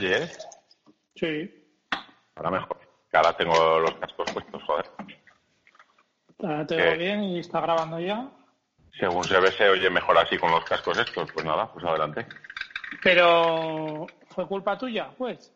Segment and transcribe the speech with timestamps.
[0.00, 0.48] Me oyes.
[1.14, 1.64] Sí.
[2.34, 2.78] Ahora mejor.
[3.10, 4.86] Que ahora tengo los cascos puestos, joder.
[6.42, 8.28] Ahora te veo bien y está grabando ya.
[8.98, 11.30] Según se ve, se oye mejor así con los cascos estos.
[11.32, 12.26] Pues nada, pues adelante.
[13.02, 15.52] Pero, ¿fue culpa tuya, pues?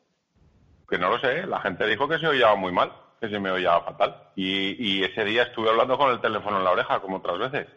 [0.88, 1.46] Que no lo sé.
[1.46, 4.30] La gente dijo que se oía muy mal, que se me oía fatal.
[4.36, 7.68] Y, y ese día estuve hablando con el teléfono en la oreja, como otras veces.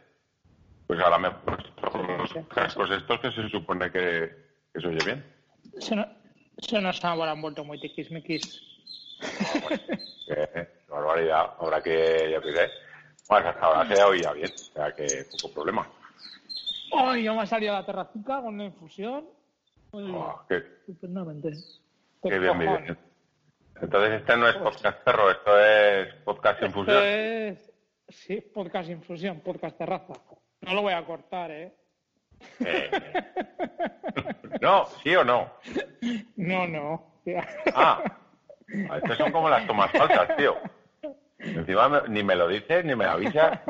[0.87, 4.31] Pues ahora me he puesto con los cascos estos que se supone que,
[4.73, 5.33] que se oye bien.
[5.79, 6.07] Se, no-
[6.57, 8.61] se nos habrán vuelto muy tiquismiquis.
[10.27, 11.53] Qué barbaridad.
[11.59, 12.69] Ahora que ya sé.
[13.29, 14.51] Bueno, hasta ahora se oía bien.
[14.53, 15.87] O sea que poco problema.
[16.95, 19.25] Ay, ya me ha salido a la terracica con una infusión.
[19.91, 21.51] Oh, qué, estupendamente.
[22.21, 22.97] qué bien, bien.
[23.81, 27.03] Entonces este no es podcast perro, esto es podcast Esto infusión.
[27.03, 27.71] es...
[28.09, 30.13] Sí, podcast infusión, podcast terraza.
[30.61, 31.73] No lo voy a cortar, ¿eh?
[32.65, 32.91] Eh,
[34.61, 35.51] no, sí o no.
[36.35, 37.13] No, no.
[37.73, 38.03] Ah,
[38.95, 40.57] estas son como las tomas falsas, tío.
[41.39, 43.59] Encima ni me lo dices ni me avisas.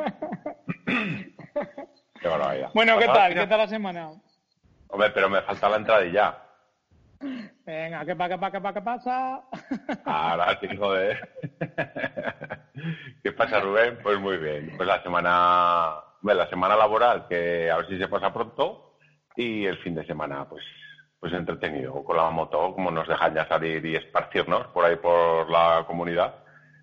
[2.21, 2.69] Qué barbaridad.
[2.73, 3.33] Bueno, ¿qué tal?
[3.33, 4.11] ¿Qué tal la semana?
[4.87, 6.37] Hombre, pero me falta la entradilla.
[7.65, 9.41] Venga, ¿qué, pa, qué, pa, qué, pa, qué pasa?
[10.05, 11.29] Ahora sí, joder.
[13.23, 13.97] ¿Qué pasa, Rubén?
[14.03, 14.73] Pues muy bien.
[14.75, 18.95] Pues la semana, la semana laboral, que a ver si se pasa pronto,
[19.35, 20.63] y el fin de semana, pues,
[21.19, 25.49] pues entretenido con la moto, como nos dejan ya salir y esparcirnos por ahí por
[25.49, 26.35] la comunidad.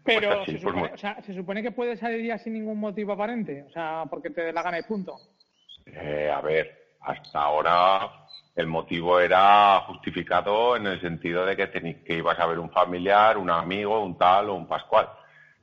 [0.05, 2.39] Pero Pues así, se, pues supone, muy- o sea, se supone que puedes salir ya
[2.39, 3.65] sin ningún motivo aparente.
[3.69, 5.17] O sea, porque te dé la gana y punto.
[5.87, 8.11] Eh, a ver, hasta ahora
[8.57, 11.71] el motivo era justificado en el sentido de que,
[12.05, 15.09] que ibas a ver un familiar, un amigo, un tal o un pascual.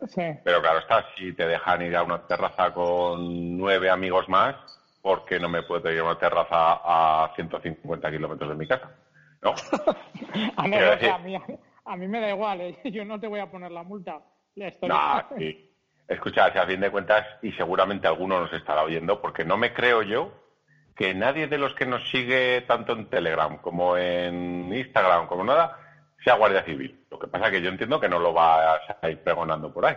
[0.08, 0.22] Sí.
[0.44, 4.56] Pero claro está, si te dejan ir a una terraza con nueve amigos más,
[5.02, 8.91] ¿por qué no me puedo ir a una terraza a 150 kilómetros de mi casa?
[9.41, 9.53] ¿No?
[10.57, 11.38] A, mí, a mí,
[11.86, 12.80] a mí me da igual, ¿eh?
[12.91, 14.19] yo no te voy a poner la multa.
[14.56, 14.72] La.
[14.81, 15.72] No, sí.
[16.07, 19.74] Escucha, si a fin de cuentas, y seguramente alguno nos estará oyendo, porque no me
[19.74, 20.31] creo yo
[20.96, 25.87] que nadie de los que nos sigue tanto en Telegram como en Instagram como nada
[26.24, 27.06] sea Guardia Civil.
[27.10, 29.86] Lo que pasa es que yo entiendo que no lo vas a ir pregonando por
[29.86, 29.96] ahí.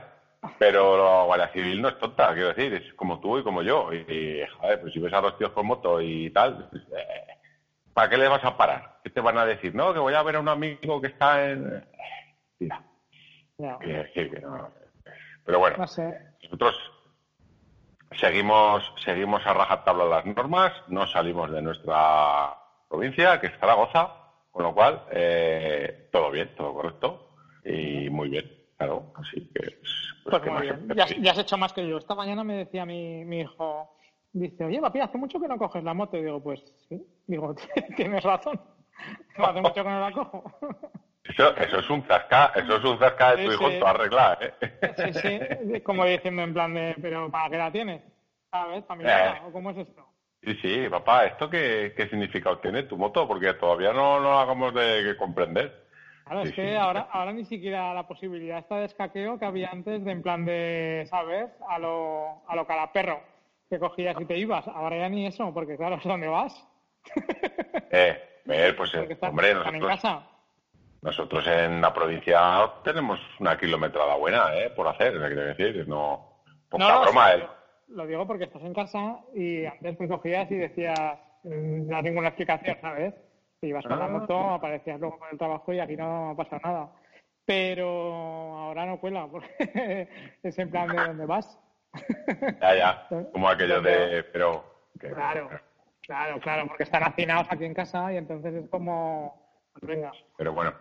[0.59, 3.93] Pero la Guardia Civil no es tonta, quiero decir, es como tú y como yo.
[3.93, 7.27] Y, joder, pues si ves a los tíos con moto y tal, eh,
[7.93, 9.01] ¿para qué le vas a parar?
[9.05, 9.75] ¿Qué te van a decir?
[9.75, 11.85] No, que voy a ver a un amigo que está en...
[12.61, 12.69] Eh,
[13.59, 14.71] Mira, que que no.
[15.45, 16.19] Pero bueno, No sé.
[16.45, 16.75] nosotros
[18.13, 22.55] seguimos, seguimos a rajatabla las normas, no salimos de nuestra
[22.89, 24.09] provincia, que es Zaragoza,
[24.51, 27.31] con lo cual, eh, todo bien, todo correcto
[27.65, 29.61] y muy bien, claro, así que...
[29.61, 30.89] pues, Pues ¿qué muy bien.
[31.23, 31.99] Ya, has hecho más que yo.
[31.99, 33.95] Esta mañana me decía mi, mi hijo,
[34.33, 36.17] dice, oye, papi, hace mucho que no coges la moto.
[36.17, 37.01] Y digo, pues sí.
[37.27, 37.55] Digo,
[37.97, 38.61] tienes razón.
[39.37, 40.45] Hace mucho que no la cojo.
[41.23, 43.75] Eso, eso es un zasca, eso es un zasca de tu Sí, hijo sí.
[43.75, 45.13] en tu arreglar, ¿eh?
[45.13, 45.21] Sí,
[45.75, 45.81] sí.
[45.85, 48.03] Como diciendo en plan de, pero ¿para qué la tienes?
[48.51, 48.83] ¿Sabes?
[48.83, 49.37] ¿Para mirarla?
[49.37, 49.43] Eh.
[49.47, 50.05] ¿O cómo es esto?
[50.43, 53.29] Sí, sí, papá, ¿esto qué, qué significado tiene tu moto?
[53.29, 55.85] Porque todavía no lo hagamos de comprender.
[56.25, 56.75] Claro, es que sí.
[56.77, 60.45] ahora, ahora ni siquiera la posibilidad esta de escaqueo que había antes de en plan
[60.45, 61.51] de, ¿sabes?
[61.69, 63.21] A lo, a lo calaperro,
[63.69, 64.67] que cogías y te ibas.
[64.69, 66.55] Ahora ya ni eso, porque claro, ¿es dónde vas?
[67.93, 70.27] Eh, ver, pues, eh, están, hombre, están en nosotros, casa.
[71.03, 74.71] nosotros en la provincia tenemos una kilometrada buena, ¿eh?
[74.71, 76.43] Por hacer, quiero decir, no...
[76.69, 77.47] Poca No, no, broma, sí, ¿eh?
[77.91, 82.29] Lo digo porque estás en casa y antes pues cogías y decías, mm, no ninguna
[82.29, 83.15] explicación, ¿sabes?
[83.61, 86.89] Te ibas con la moto, aparecías luego con el trabajo y aquí no pasa nada.
[87.45, 90.09] Pero ahora no cuela, porque
[90.43, 91.59] es en plan de dónde vas.
[92.61, 94.23] Ya, ya, como aquello de...
[94.33, 94.65] Pero...
[95.01, 95.49] que- Claro,
[96.03, 100.13] claro, claro, porque están hacinados aquí en casa y entonces es como, pues venga.
[100.37, 100.73] Pero bueno,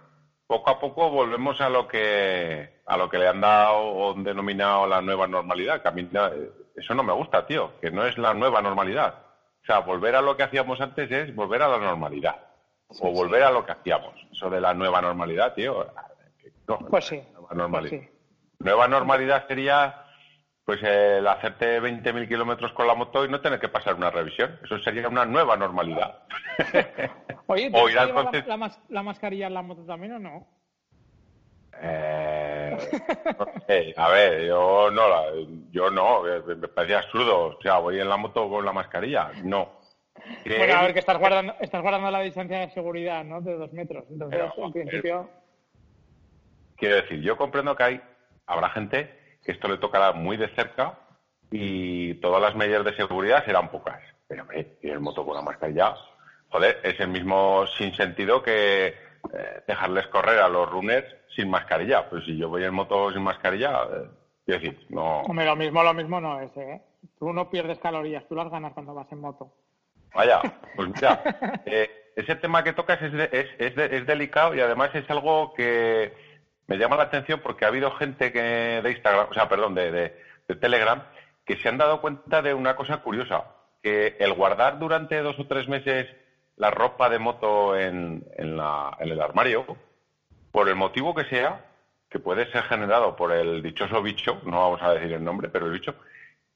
[0.46, 4.24] poco a poco volvemos a lo que a lo que le han dado o han
[4.24, 5.82] denominado la nueva normalidad.
[5.82, 6.30] que a mí no-
[6.80, 9.14] eso no me gusta, tío, que no es la nueva normalidad.
[9.62, 12.36] O sea, volver a lo que hacíamos antes es volver a la normalidad.
[13.02, 14.16] o volver a lo que hacíamos.
[14.32, 15.86] Eso de la nueva normalidad, tío.
[16.68, 17.98] No, Pues sí, nueva normalidad.
[17.98, 18.18] pues sí.
[18.60, 20.06] Nueva normalidad sería
[20.66, 24.60] pues el hacerte 20.000 kilómetros con la moto y no tener que pasar una revisión.
[24.64, 26.20] Eso sería una nueva normalidad.
[27.48, 28.14] Oye, O ¿te ir al
[28.48, 30.48] la, la mascarilla en la moto también o no?
[31.82, 32.39] Eh,
[33.68, 35.32] sé, a ver, yo no, la-
[35.72, 37.58] yo no, eh, me parecía absurdo.
[37.58, 39.32] O sea, voy en la moto con la mascarilla.
[39.44, 39.80] No.
[40.46, 43.42] Bueno, a ver, que estás guardando, estás guardando la distancia de seguridad, ¿no?
[43.42, 44.04] De dos metros.
[44.10, 45.30] Entonces, Pero, en principio,
[46.78, 48.02] Quiero decir, yo comprendo que hay,
[48.48, 50.98] habrá gente que esto le tocará muy de cerca
[51.52, 54.02] y todas las medidas de seguridad serán pocas.
[54.28, 55.96] Pero, hombre, ir en moto con la mascarilla,
[56.50, 58.94] joder, es el mismo sinsentido que eh,
[59.68, 61.06] dejarles correr a los runners
[61.40, 62.10] sin mascarilla.
[62.10, 64.10] Pues si yo voy en moto sin mascarilla, eh,
[64.46, 65.22] quiero decir, no...
[65.22, 66.82] Hombre, lo mismo, lo mismo no es, ¿eh?
[67.18, 69.52] Tú no pierdes calorías, tú las ganas cuando vas en moto.
[70.14, 70.42] Vaya,
[70.76, 71.22] pues mira,
[71.66, 76.14] eh, ese tema que tocas es, es, es, es, delicado y además es algo que
[76.68, 79.92] me llama la atención porque ha habido gente que de Instagram, o sea, perdón, de,
[79.92, 81.04] de Telegram,
[81.46, 83.46] que se han dado cuenta de una cosa curiosa,
[83.82, 86.08] que el guardar durante dos o tres meses
[86.58, 89.66] la ropa de moto en, en, la, en el armario,
[90.52, 91.66] por el motivo que sea,
[92.10, 95.68] que puede ser generado por el dichoso bicho, no vamos a decir el nombre, pero
[95.68, 95.96] el bicho,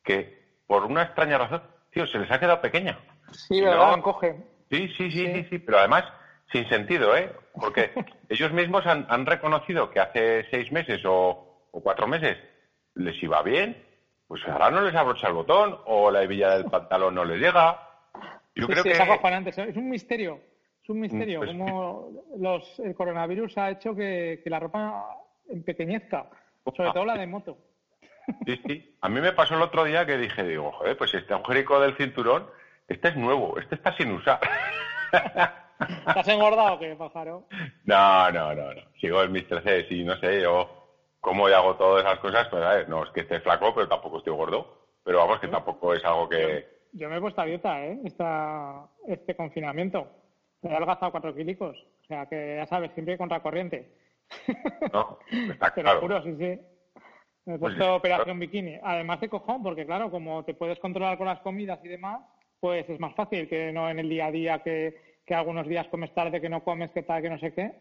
[0.04, 1.62] que por una extraña razón,
[1.92, 2.98] tío, se les ha quedado pequeña.
[3.32, 4.02] Sí, ¿verdad?
[4.02, 4.36] Coge.
[4.70, 6.06] Sí, sí, sí, sí, sí, pero además
[6.52, 7.32] sin sentido, ¿eh?
[7.54, 7.92] Porque
[8.30, 12.38] ellos mismos han, han, reconocido que hace seis meses o, o, cuatro meses
[12.96, 13.84] les iba bien,
[14.28, 17.80] pues ahora no les abrocha el botón o la hebilla del pantalón no les llega.
[18.56, 18.92] Yo creo que...
[18.92, 19.00] es
[19.58, 20.40] Es un misterio.
[20.84, 25.08] Es un misterio pues cómo los, el coronavirus ha hecho que, que la ropa
[25.50, 26.30] empequeñezca,
[26.76, 27.58] sobre todo la de moto.
[28.46, 28.98] Sí, sí.
[29.02, 31.96] A mí me pasó el otro día que dije, digo, joder, pues este agujerico del
[31.96, 32.48] cinturón,
[32.88, 34.40] este es nuevo, este está sin usar.
[36.08, 37.48] ¿Estás engordado o qué, pájaro?
[37.86, 38.82] No, no, no, no.
[39.00, 40.70] Sigo en mis 13 y no sé, yo
[41.20, 44.18] cómo hago todas esas cosas, pues a ver, no es que esté flaco, pero tampoco
[44.18, 44.84] estoy gordo.
[45.04, 46.66] Pero vamos, que tampoco es algo que...
[46.94, 48.00] Yo, me he puesto a dieta, ¿eh?
[48.06, 50.08] Esta, este confinamiento.
[50.64, 51.78] Me he adelgazado cuatro kilicos.
[52.04, 53.92] O sea, que ya sabes, siempre contracorriente.
[54.92, 56.60] No, está Te lo juro, sí, sí.
[57.46, 58.80] Me he pues puesto operación bikini.
[58.82, 62.22] Además de cojón, porque claro, como te puedes controlar con las comidas y demás,
[62.60, 64.96] pues es más fácil que no en el día a día que,
[65.26, 67.74] que algunos días comes tarde, que no comes, que tal, que no sé qué.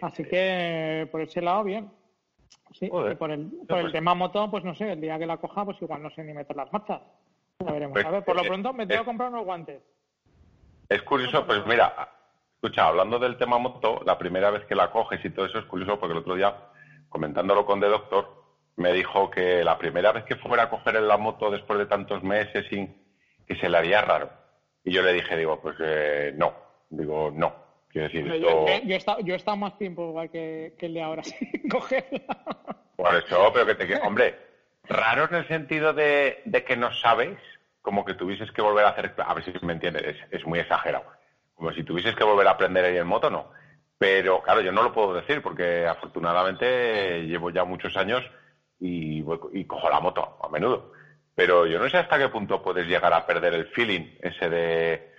[0.00, 1.90] Así que por ese lado, bien.
[2.78, 5.38] Sí, por el, por el pues tema moto, pues no sé, el día que la
[5.38, 7.00] coja, pues igual no sé ni meter las marchas.
[7.58, 7.94] Ya veremos.
[7.94, 9.82] Pues, a ver, por lo pronto me tengo que comprar unos guantes.
[10.92, 12.10] Es curioso, pues mira,
[12.54, 15.64] escucha, hablando del tema moto, la primera vez que la coges y todo eso es
[15.64, 16.54] curioso porque el otro día,
[17.08, 18.28] comentándolo con The Doctor,
[18.76, 22.22] me dijo que la primera vez que fuera a coger la moto después de tantos
[22.22, 22.94] meses sin
[23.46, 24.30] que se le haría raro.
[24.84, 26.52] Y yo le dije, digo, pues eh, no,
[26.90, 27.54] digo, no.
[27.88, 28.66] Quiero decir, yo, esto...
[28.84, 31.68] yo, he estado, yo he estado más tiempo igual que, que el de ahora sin
[31.70, 32.36] cogerla.
[32.96, 33.96] Por eso, pero que te...
[33.96, 34.38] Hombre,
[34.84, 37.38] raro en el sentido de, de que no sabes,
[37.82, 39.14] como que tuvieses que volver a hacer...
[39.18, 41.04] A ver si me entiendes, es, es muy exagerado.
[41.54, 43.50] Como si tuvieses que volver a aprender ahí en moto, no.
[43.98, 48.22] Pero claro, yo no lo puedo decir porque afortunadamente llevo ya muchos años
[48.80, 50.92] y, y cojo la moto a menudo.
[51.34, 55.12] Pero yo no sé hasta qué punto puedes llegar a perder el feeling ese de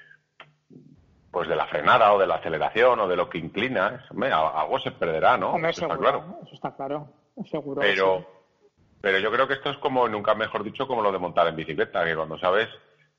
[1.31, 4.92] pues de la frenada o de la aceleración o de lo que inclinas, algo se
[4.92, 5.57] perderá, ¿no?
[5.68, 6.39] eso, está claro.
[6.44, 7.07] Eso está claro,
[7.50, 7.81] seguro.
[7.81, 8.27] Pero,
[9.04, 11.58] pero yo creo que esto es como, nunca mejor dicho, como lo de montar en
[11.58, 12.70] bicicleta, que cuando sabes,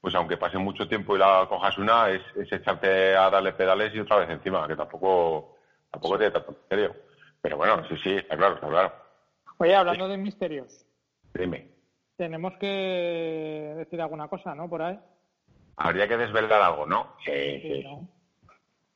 [0.00, 4.00] pues aunque pase mucho tiempo y la cojas una, es, echarte a darle pedales y
[4.00, 5.58] otra vez encima, que tampoco,
[5.90, 6.96] tampoco tiene tanto misterio.
[7.42, 8.94] Pero bueno, sí, sí, está claro, está claro.
[9.58, 10.86] Oye, hablando de misterios.
[11.34, 11.68] Dime.
[12.16, 14.70] Tenemos que decir alguna cosa, ¿no?
[14.70, 14.98] Por ahí.
[15.76, 17.14] Habría que desvelar algo, ¿no?
[17.26, 17.84] Sí, sí.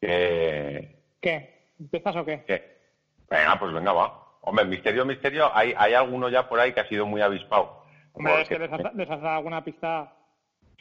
[0.00, 1.68] ¿Qué?
[1.78, 2.44] ¿Empiezas o qué?
[2.46, 2.78] ¿Qué?
[3.28, 4.27] Venga, pues venga, va.
[4.40, 7.84] Hombre, misterio, misterio, hay, hay alguno ya por ahí que ha sido muy avispado.
[8.12, 10.12] Hombre, es que les has, dado alguna pista.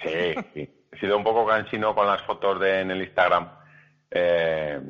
[0.01, 0.85] Sí, sí.
[0.91, 3.49] He sido un poco cansino con las fotos de, en el Instagram.
[4.09, 4.81] Eh,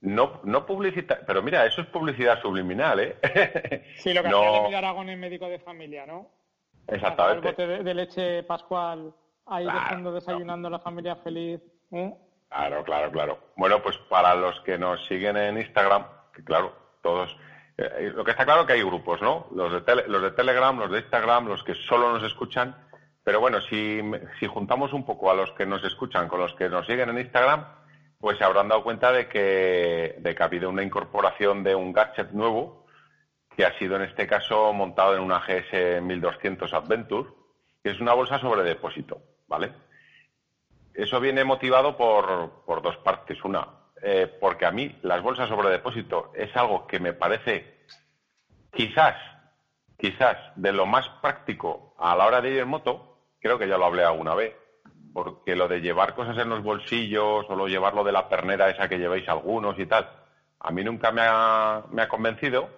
[0.00, 3.84] no, no publicita, pero mira, eso es publicidad subliminal, ¿eh?
[3.96, 4.40] Sí, lo que no...
[4.40, 6.30] hacía de Aragón en médico de familia, ¿no?
[6.88, 7.48] Exactamente.
[7.48, 9.12] El bote de, leche pascual
[9.46, 11.60] ahí dejando desayunando la familia feliz,
[11.92, 12.14] ¿eh?
[12.48, 13.38] Claro, claro, claro.
[13.56, 17.36] Bueno, pues para los que nos siguen en Instagram, que claro, todos,
[17.80, 19.46] eh, lo que está claro que hay grupos, ¿no?
[19.54, 22.76] Los de, los de Telegram, los de Instagram, los que solo nos escuchan.
[23.24, 24.00] Pero bueno, si,
[24.38, 27.18] si juntamos un poco a los que nos escuchan con los que nos siguen en
[27.18, 27.64] Instagram,
[28.18, 31.92] pues se habrán dado cuenta de que, de que ha habido una incorporación de un
[31.92, 32.86] gadget nuevo,
[33.56, 37.30] que ha sido en este caso montado en una GS 1200 Adventure,
[37.82, 39.72] que es una bolsa sobre depósito, ¿vale?
[40.92, 43.42] Eso viene motivado por, por dos partes.
[43.42, 43.66] Una,
[44.02, 47.80] eh, porque a mí las bolsas sobre depósito es algo que me parece
[48.72, 49.16] quizás,
[49.96, 53.78] quizás de lo más práctico a la hora de ir en moto, creo que ya
[53.78, 54.54] lo hablé alguna vez,
[55.12, 58.88] porque lo de llevar cosas en los bolsillos o lo llevarlo de la pernera esa
[58.88, 60.08] que lleváis algunos y tal,
[60.60, 62.68] a mí nunca me ha, me ha convencido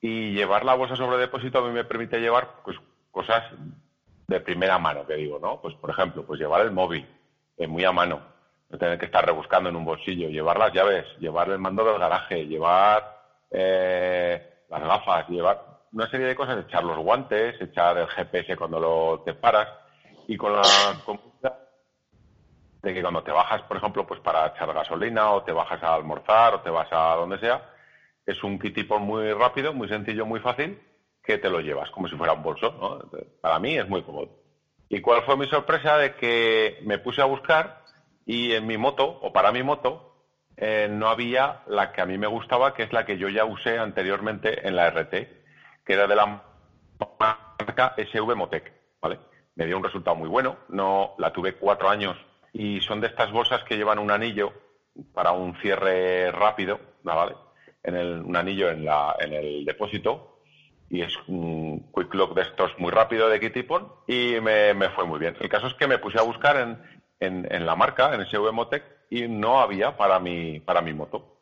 [0.00, 2.76] y llevar la bolsa sobre depósito a mí me permite llevar pues
[3.10, 3.42] cosas
[4.26, 5.60] de primera mano, que digo, ¿no?
[5.60, 7.08] Pues por ejemplo, pues llevar el móvil,
[7.68, 8.33] muy a mano,
[8.70, 11.98] no tener que estar rebuscando en un bolsillo, llevar las llaves, llevar el mando del
[11.98, 18.08] garaje, llevar eh, las gafas, llevar una serie de cosas, echar los guantes, echar el
[18.08, 19.68] GPS cuando lo te paras
[20.26, 20.62] y con la
[22.84, 25.94] de que cuando te bajas, por ejemplo, pues para echar gasolina o te bajas a
[25.94, 27.70] almorzar o te vas a donde sea,
[28.26, 30.80] es un kitipón muy rápido, muy sencillo, muy fácil,
[31.22, 32.72] que te lo llevas como si fuera un bolso.
[32.72, 33.18] ¿no?
[33.40, 34.28] Para mí es muy cómodo.
[34.88, 35.96] ¿Y cuál fue mi sorpresa?
[35.96, 37.83] De que me puse a buscar
[38.26, 40.14] y en mi moto, o para mi moto,
[40.56, 43.44] eh, no había la que a mí me gustaba, que es la que yo ya
[43.44, 45.10] usé anteriormente en la RT,
[45.84, 46.42] que era de la
[47.18, 49.18] marca SV Motec, ¿vale?
[49.56, 52.16] Me dio un resultado muy bueno, no la tuve cuatro años
[52.52, 54.52] y son de estas bolsas que llevan un anillo
[55.12, 57.34] para un cierre rápido, ¿vale?
[57.82, 60.40] En el, un anillo en, la, en el depósito
[60.88, 65.04] y es un quick lock de estos muy rápido de Kittypon y me, me, fue
[65.04, 65.36] muy bien.
[65.40, 66.78] El caso es que me puse a buscar en,
[67.20, 71.38] en, en la marca, en SV Motec, y no había para mi, para mi moto.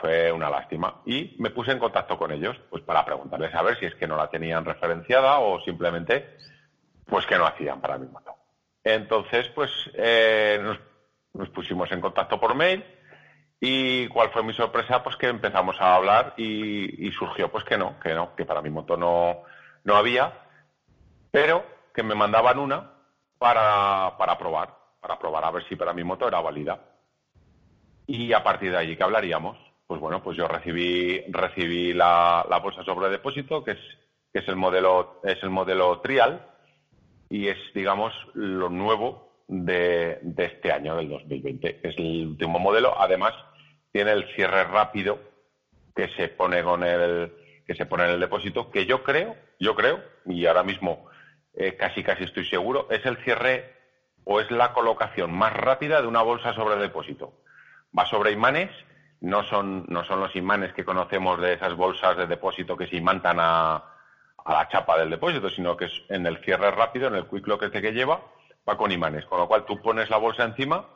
[0.00, 1.02] Fue una lástima.
[1.04, 4.06] Y me puse en contacto con ellos, pues para preguntarles a ver si es que
[4.06, 6.36] no la tenían referenciada o simplemente,
[7.06, 8.34] pues que no hacían para mi moto.
[8.82, 10.78] Entonces, pues eh, nos,
[11.34, 12.84] nos pusimos en contacto por mail
[13.60, 17.76] y cuál fue mi sorpresa, pues que empezamos a hablar y, y, surgió pues que
[17.76, 19.42] no, que no, que para mi moto no,
[19.84, 20.32] no había,
[21.30, 22.92] pero que me mandaban una
[23.38, 26.80] para, para probar, para probar a ver si para mi moto era válida.
[28.06, 32.84] Y a partir de allí que hablaríamos, pues bueno, pues yo recibí, recibí la, bolsa
[32.84, 33.78] sobre depósito, que es,
[34.32, 36.46] que es el modelo, es el modelo trial,
[37.28, 41.80] y es, digamos, lo nuevo de, de, este año, del 2020.
[41.82, 43.00] Es el último modelo.
[43.00, 43.32] Además,
[43.92, 45.18] tiene el cierre rápido
[45.94, 47.32] que se pone con el
[47.66, 51.08] que se pone en el depósito, que yo creo, yo creo, y ahora mismo
[51.54, 53.79] eh, casi casi estoy seguro, es el cierre
[54.24, 57.32] o es la colocación más rápida de una bolsa sobre depósito
[57.96, 58.70] va sobre imanes,
[59.20, 62.96] no son, no son los imanes que conocemos de esas bolsas de depósito que se
[62.96, 63.76] imantan a,
[64.44, 67.46] a la chapa del depósito, sino que es en el cierre rápido, en el quick
[67.46, 68.20] lock este que lleva,
[68.68, 70.86] va con imanes, con lo cual tú pones la bolsa encima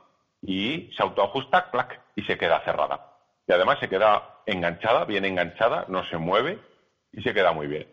[0.40, 3.12] y se autoajusta, clac, y se queda cerrada.
[3.46, 6.58] Y además se queda enganchada, bien enganchada, no se mueve
[7.12, 7.88] y se queda muy bien.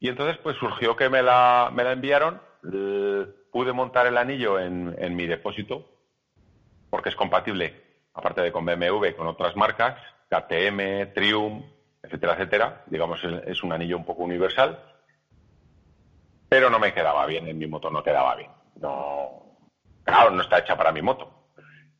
[0.00, 2.40] Y entonces pues surgió que me la, me la enviaron,
[3.50, 5.88] pude montar el anillo en, mi depósito,
[6.90, 7.82] porque es compatible
[8.14, 9.96] aparte de con BMW, con otras marcas,
[10.28, 11.64] KTM, Triumph,
[12.02, 12.82] etcétera, etcétera.
[12.86, 14.78] Digamos, es un anillo un poco universal.
[16.48, 18.50] Pero no me quedaba bien, en mi moto no quedaba bien.
[18.76, 19.56] No,
[20.04, 21.48] claro, no está hecha para mi moto.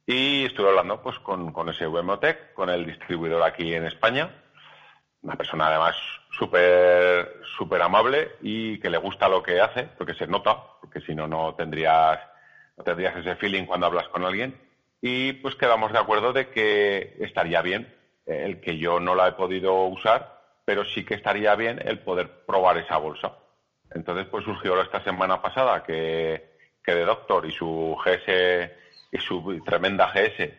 [0.06, 4.43] Y estuve hablando pues con, con ese Motec, con el distribuidor aquí en España.
[5.24, 5.96] Una persona además
[6.30, 11.14] súper súper amable y que le gusta lo que hace, porque se nota, porque si
[11.14, 12.20] no, no tendrías,
[12.76, 14.54] no tendrías ese feeling cuando hablas con alguien
[15.00, 17.94] y pues quedamos de acuerdo de que estaría bien
[18.26, 22.44] el que yo no la he podido usar, pero sí que estaría bien el poder
[22.46, 23.32] probar esa bolsa.
[23.94, 28.70] Entonces pues surgió esta semana pasada que, que de Doctor y su GS
[29.12, 30.50] y su tremenda GS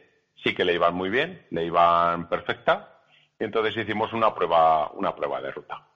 [0.43, 2.94] sí que le iban muy bien, le iban perfecta,
[3.39, 5.87] y entonces hicimos una prueba, una prueba de ruta.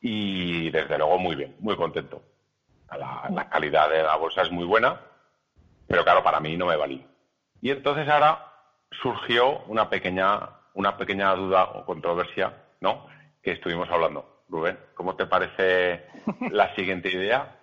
[0.00, 2.22] Y desde luego muy bien, muy contento.
[2.90, 5.00] La, la calidad de la bolsa es muy buena,
[5.86, 7.06] pero claro, para mí no me valía.
[7.60, 8.52] Y entonces ahora
[9.00, 13.06] surgió una pequeña, una pequeña duda o controversia, ¿no?
[13.42, 14.44] Que estuvimos hablando.
[14.48, 16.04] Rubén, ¿cómo te parece
[16.50, 17.58] la siguiente idea?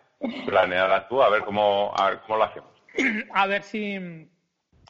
[0.45, 2.69] Planeada tú, a ver cómo, a ver cómo lo hacemos.
[3.33, 4.27] A ver si,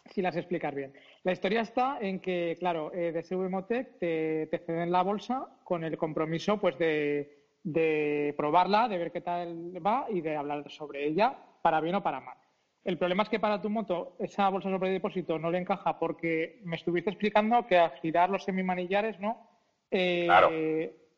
[0.06, 0.94] si las explicas bien.
[1.24, 5.84] La historia está en que, claro, eh, de SVMotec te, te ceden la bolsa con
[5.84, 11.06] el compromiso pues de, de probarla, de ver qué tal va y de hablar sobre
[11.06, 12.38] ella, para bien o para mal.
[12.86, 16.62] El problema es que para tu moto esa bolsa sobre depósito no le encaja porque
[16.64, 19.50] me estuviste explicando que al girar los semimanillares, ¿no?
[19.92, 20.50] Eh, claro.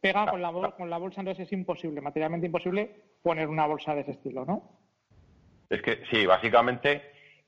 [0.02, 2.92] Pega con, la, con la bolsa, entonces es imposible, materialmente imposible,
[3.22, 4.80] poner una bolsa de ese estilo, ¿no?
[5.70, 7.04] Es que sí, básicamente,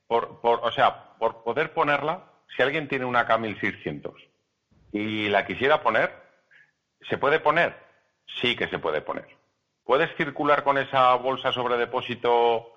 [0.06, 4.14] por, por, o sea, por poder ponerla, si alguien tiene una K1600
[4.92, 6.12] y la quisiera poner,
[7.10, 7.76] ¿se puede poner?
[8.42, 9.28] Sí que se puede poner.
[9.84, 12.74] ¿Puedes circular con esa bolsa sobre depósito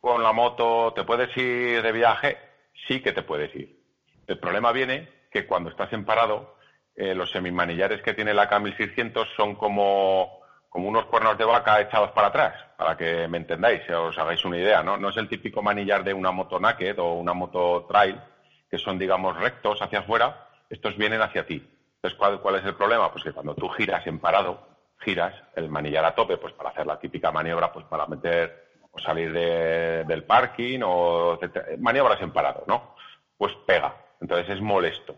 [0.00, 2.38] con la moto, ¿te puedes ir de viaje?
[2.86, 3.80] Sí que te puedes ir.
[4.26, 6.56] El problema viene que cuando estás en parado,
[6.94, 12.10] eh, los semimanillares que tiene la K1600 son como, como unos cuernos de vaca echados
[12.12, 14.96] para atrás, para que me entendáis, os hagáis una idea, ¿no?
[14.96, 18.20] No es el típico manillar de una moto naked o una moto trail,
[18.70, 21.66] que son, digamos, rectos hacia afuera, estos vienen hacia ti.
[21.96, 23.10] Entonces, ¿cuál, ¿cuál es el problema?
[23.10, 24.66] Pues que cuando tú giras en parado,
[24.98, 28.98] giras el manillar a tope, pues para hacer la típica maniobra, pues para meter o
[28.98, 31.38] salir de, del parking o
[31.78, 32.94] maniobras en parado, ¿no?
[33.36, 33.94] Pues pega.
[34.20, 35.16] Entonces es molesto.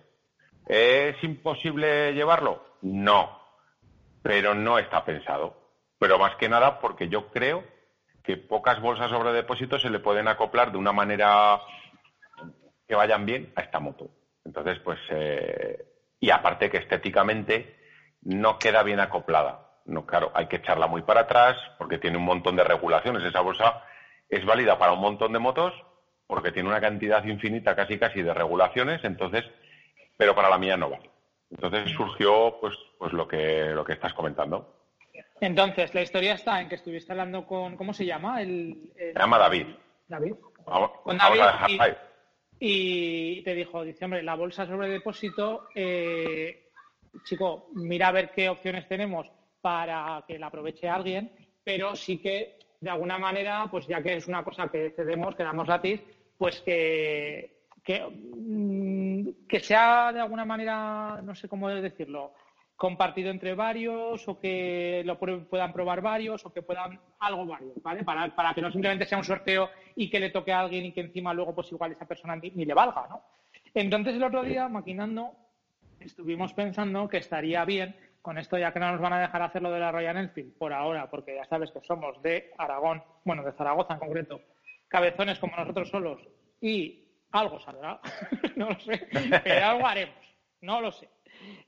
[0.67, 2.63] ¿Es imposible llevarlo?
[2.83, 3.41] No,
[4.23, 5.57] pero no está pensado.
[5.99, 7.65] Pero más que nada porque yo creo
[8.23, 11.61] que pocas bolsas sobre depósito se le pueden acoplar de una manera
[12.89, 14.09] que vayan bien a esta moto.
[14.45, 15.85] Entonces, pues, eh,
[16.19, 17.77] y aparte que estéticamente
[18.23, 19.67] no queda bien acoplada.
[19.85, 23.23] No, claro, hay que echarla muy para atrás porque tiene un montón de regulaciones.
[23.23, 23.85] Esa bolsa
[24.29, 25.75] es válida para un montón de motos
[26.27, 29.45] porque tiene una cantidad infinita casi casi de regulaciones, entonces,
[30.17, 31.11] pero para la mía no vale.
[31.51, 34.75] Entonces surgió pues, pues lo que lo que estás comentando.
[35.41, 38.43] Entonces, la historia está en que estuviste hablando con, ¿cómo se llama?
[38.43, 39.69] El, Se llama David.
[40.07, 40.35] David.
[41.03, 41.79] con David y,
[42.59, 46.71] te dijo, dice, hombre, la bolsa sobre depósito, eh,
[47.25, 52.59] chico, mira a ver qué opciones tenemos para que la aproveche alguien, pero sí que
[52.81, 56.01] de alguna manera, pues ya que es una cosa que cedemos, que damos gratis,
[56.37, 62.33] pues que, que, mm, que sea de alguna manera, no sé cómo decirlo,
[62.79, 68.05] compartido entre varios o que lo puedan probar varios o que puedan algo varios, ¿vale?
[68.05, 70.93] Para, para, que no simplemente sea un sorteo y que le toque a alguien y
[70.93, 73.23] que encima luego pues igual esa persona ni, le valga, ¿no?
[73.75, 75.33] Entonces el otro día, maquinando,
[75.99, 79.61] estuvimos pensando que estaría bien, con esto ya que no nos van a dejar hacer
[79.61, 83.43] lo de la Royal Enfield por ahora, porque ya sabes que somos de Aragón, bueno,
[83.43, 84.41] de Zaragoza en concreto,
[84.87, 86.21] cabezones como nosotros solos
[86.61, 88.01] y algo saldrá,
[88.55, 89.09] no lo sé,
[89.43, 91.09] pero algo haremos, no lo sé.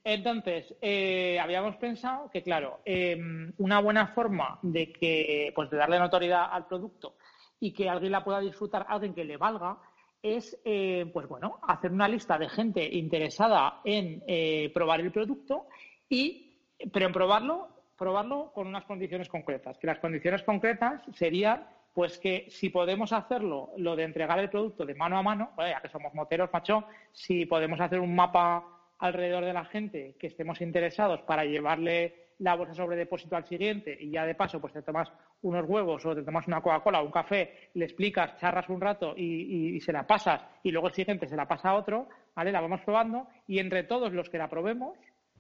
[0.03, 5.99] Entonces, eh, habíamos pensado que, claro, em, una buena forma de que, pues de darle
[5.99, 7.17] notoriedad al producto
[7.59, 9.79] y que alguien la pueda disfrutar, alguien que le valga,
[10.23, 15.67] es, eh, pues bueno, hacer una lista de gente interesada en eh, probar el producto
[16.09, 16.57] y,
[16.93, 19.79] pero en probarlo, probarlo con unas condiciones concretas.
[19.79, 24.87] Que las condiciones concretas serían, pues que si podemos hacerlo, lo de entregar el producto
[24.87, 29.45] de mano a mano, ya que somos moteros, macho, si podemos hacer un mapa alrededor
[29.45, 34.11] de la gente que estemos interesados para llevarle la bolsa sobre depósito al siguiente y
[34.11, 35.11] ya de paso pues te tomas
[35.43, 39.15] unos huevos o te tomas una Coca-Cola o un café, le explicas, charras un rato
[39.17, 42.53] y, se la pasas y luego el siguiente se la pasa a otro, ¿vale?
[42.53, 44.99] La vamos probando y entre todos los que la probemos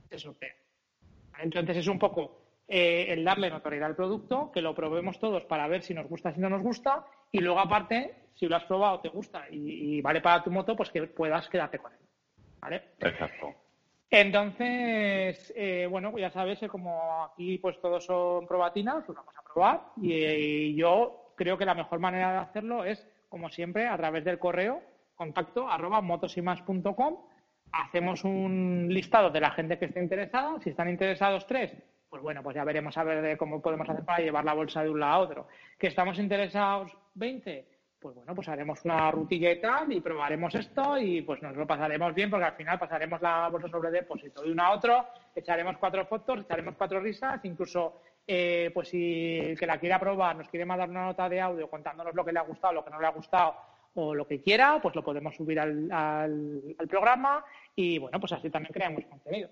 [0.08, 0.54] se sortea.
[1.38, 5.68] Entonces es un poco eh, el darle notoriedad al producto, que lo probemos todos para
[5.68, 9.00] ver si nos gusta, si no nos gusta y luego aparte, si lo has probado,
[9.00, 12.09] te gusta y vale para tu moto, pues que puedas quedarte con él.
[12.60, 12.82] ¿Vale?
[12.98, 13.54] Exacto.
[14.10, 19.80] Entonces, eh, bueno, ya sabes, como aquí pues todos son probatinas, pues vamos a probar
[20.02, 24.38] y, yo creo que la mejor manera de hacerlo es, como siempre, a través del
[24.38, 24.82] correo
[25.14, 27.18] contacto arroba motosimas.com
[27.72, 30.58] hacemos un listado de la gente que esté interesada.
[30.60, 31.72] Si están interesados tres,
[32.08, 34.90] pues bueno, pues ya veremos a ver cómo podemos hacer para llevar la bolsa de
[34.90, 35.48] un lado a otro.
[35.78, 37.68] Que estamos interesados 20,
[38.00, 41.66] pues bueno, pues haremos una rutilla y tal y probaremos esto y pues nos lo
[41.66, 45.76] pasaremos bien porque al final pasaremos la bolsa sobre depósito de uno a otro, echaremos
[45.76, 50.48] cuatro fotos, echaremos cuatro risas, incluso eh, pues si el que la quiera probar nos
[50.48, 53.00] quiere mandar una nota de audio contándonos lo que le ha gustado, lo que no
[53.00, 53.54] le ha gustado
[53.94, 58.48] o lo que quiera, pues lo podemos subir al, al programa y bueno, pues así
[58.48, 59.50] también creamos contenido.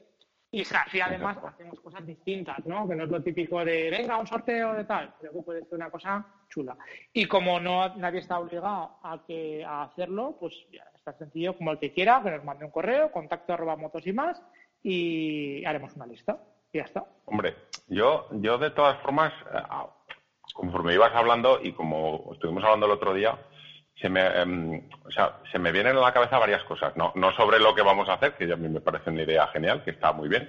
[0.51, 2.89] Y así además hacemos cosas distintas, ¿no?
[2.89, 5.15] Que no es lo típico de, venga, un sorteo de tal.
[5.21, 6.77] Creo que puede ser una cosa chula.
[7.13, 11.73] Y como no nadie está obligado a, que, a hacerlo, pues ya está sencillo como
[11.73, 14.43] el que quiera, que nos mande un correo, contacto arroba motos y más,
[14.83, 16.39] y haremos una lista.
[16.73, 17.05] Y ya está.
[17.27, 17.55] Hombre,
[17.89, 19.61] yo, yo de todas formas, eh,
[20.55, 23.39] conforme ibas hablando y como estuvimos hablando el otro día,
[24.01, 26.97] se me, em, o sea, se me vienen a la cabeza varias cosas.
[26.97, 29.47] No, no sobre lo que vamos a hacer, que a mí me parece una idea
[29.49, 30.49] genial, que está muy bien,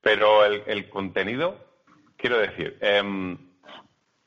[0.00, 1.56] pero el, contenido,
[2.16, 3.36] quiero decir, em,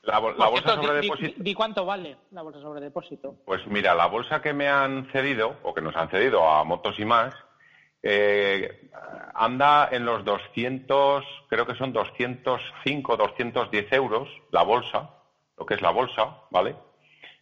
[0.02, 1.34] la, bolsa sobre depósito.
[1.42, 3.36] Di, cuánto vale la bolsa sobre depósito?
[3.44, 6.98] Pues mira, la bolsa que me han cedido, o que nos han cedido a Motos
[6.98, 7.34] y más,
[8.02, 8.88] eh,
[9.34, 15.10] anda en los 200, creo que son 205, 210 euros la bolsa,
[15.58, 16.76] lo que es la bolsa, ¿vale?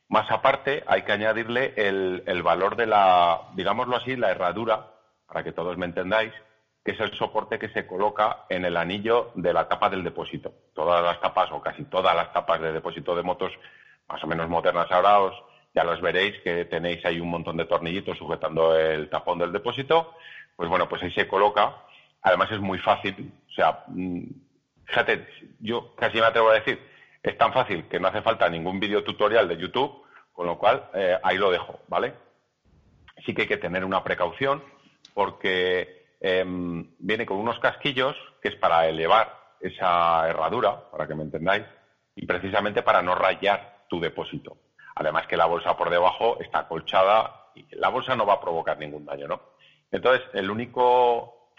[0.09, 4.87] Más aparte, hay que añadirle el, valor de la, digámoslo así, la herradura,
[5.27, 6.33] para que todos me entendáis,
[6.83, 10.53] que es el soporte que se coloca en el anillo de la tapa del depósito.
[10.75, 13.53] Todas las tapas, o casi todas las tapas de depósito de motos,
[14.09, 15.35] más o menos modernas ahora, os,
[15.75, 20.14] ya los veréis que tenéis ahí un montón de tornillitos sujetando el tapón del depósito.
[20.57, 21.85] Pues bueno, pues ahí se coloca.
[22.23, 23.33] Además es muy fácil.
[23.49, 24.23] O sea, mm,
[24.87, 25.29] fíjate,
[25.61, 26.81] yo casi me atrevo a decir,
[27.23, 30.03] es tan fácil que no hace falta ningún vídeo tutorial de YouTube,
[30.33, 32.15] con lo cual eh, ahí lo dejo, ¿vale?
[33.27, 34.63] Sí que hay que tener una precaución
[35.15, 41.25] porque em, viene con unos casquillos que es para elevar esa herradura, para que me
[41.25, 41.65] entendáis,
[42.15, 44.59] y precisamente para no rayar tu depósito.
[44.95, 48.79] Además que la bolsa por debajo está acolchada y la bolsa no va a provocar
[48.79, 49.41] ningún daño, ¿no?
[49.91, 51.53] Entonces, el único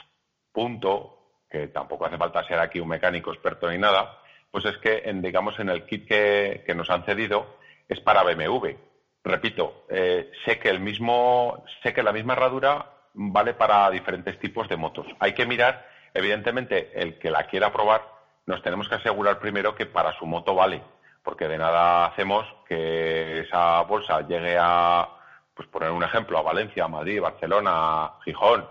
[0.52, 4.19] punto, que tampoco hace falta ser aquí un mecánico experto ni nada,
[4.52, 7.58] pues es que, en, digamos, en el kit que, nos han cedido
[7.88, 8.70] es para BMW.
[9.24, 14.68] repito, eh, sé que el mismo, sé que la misma herradura vale para diferentes tipos
[14.70, 15.08] de motos.
[15.20, 18.04] Hay que mirar, evidentemente, el que la quiera probar,
[18.46, 20.82] nos tenemos que asegurar primero que para su moto vale,
[21.24, 25.08] porque de nada hacemos que esa bolsa llegue a,
[25.54, 28.66] pues poner un ejemplo, a Valencia, Madrid, Barcelona, Gijón,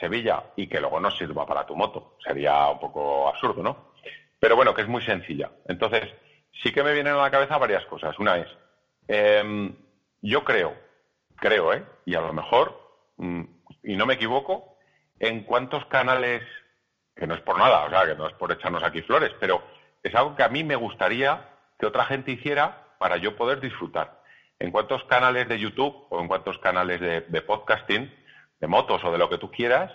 [0.00, 2.16] Sevilla, y que luego no sirva para tu moto.
[2.22, 3.87] Sería un poco absurdo, ¿no?
[4.40, 5.50] Pero bueno, que es muy sencilla.
[5.66, 6.04] Entonces,
[6.62, 8.18] sí que me vienen a la cabeza varias cosas.
[8.18, 8.48] Una es,
[9.08, 9.74] em,
[10.22, 10.76] yo creo,
[11.36, 11.84] creo, ¿eh?
[12.04, 13.42] Y a lo mejor Mm,
[13.82, 14.78] y no me equivoco,
[15.18, 16.42] en cuántos canales,
[17.14, 19.62] que no es por nada, o sea, que no es por echarnos aquí flores, pero
[20.02, 21.48] es algo que a mí me gustaría
[21.78, 24.22] que otra gente hiciera para yo poder disfrutar.
[24.60, 28.12] En cuántos canales de YouTube o en cuántos canales de, podcasting,
[28.60, 29.92] de motos o de lo que tú quieras,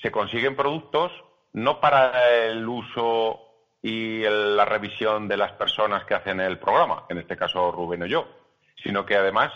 [0.00, 1.12] se consiguen productos
[1.52, 3.45] no para el uso
[3.86, 8.06] y la revisión de las personas que hacen el programa, en este caso Rubén o
[8.06, 8.26] yo,
[8.82, 9.52] sino que además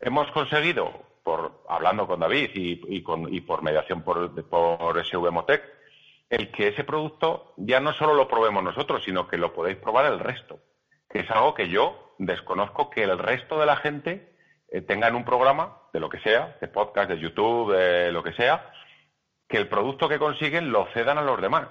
[0.00, 0.92] hemos conseguido
[1.22, 3.00] por hablando con David y,
[3.40, 5.64] por mediación por, por SV Motec,
[6.28, 10.04] el que ese producto ya no solo lo probemos nosotros, sino que lo podéis probar
[10.04, 10.58] el resto,
[11.08, 14.36] que es algo que yo desconozco que el resto de la gente
[14.68, 18.22] eh, tenga en un programa, de lo que sea, de podcast, de YouTube, de lo
[18.22, 18.70] que sea,
[19.48, 21.68] que el producto que consiguen lo cedan a los demás.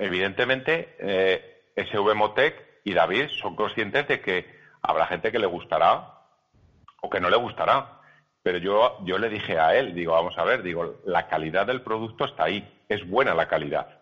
[0.00, 4.46] Evidentemente, eh, SV Motec y David son conscientes de que
[4.80, 6.22] habrá gente que le gustará
[7.02, 8.00] o que no le gustará.
[8.42, 11.82] Pero yo, yo le dije a él, digo, vamos a ver, digo, la calidad del
[11.82, 14.00] producto está ahí, es buena la calidad.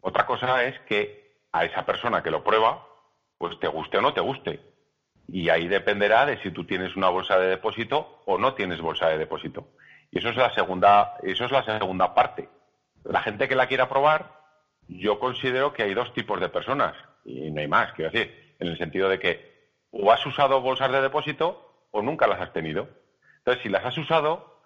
[0.00, 2.86] Otra cosa es que a esa persona que lo prueba,
[3.36, 4.60] pues te guste o no te guste.
[5.26, 9.08] Y ahí dependerá de si tú tienes una bolsa de depósito o no tienes bolsa
[9.08, 9.70] de depósito.
[10.12, 12.48] Y eso es la segunda, eso es la segunda parte.
[13.02, 14.41] La gente que la quiera probar,
[14.98, 18.68] yo considero que hay dos tipos de personas, y no hay más, quiero decir, en
[18.68, 19.52] el sentido de que
[19.90, 22.88] o has usado bolsas de depósito o nunca las has tenido.
[23.38, 24.60] Entonces, si las has usado,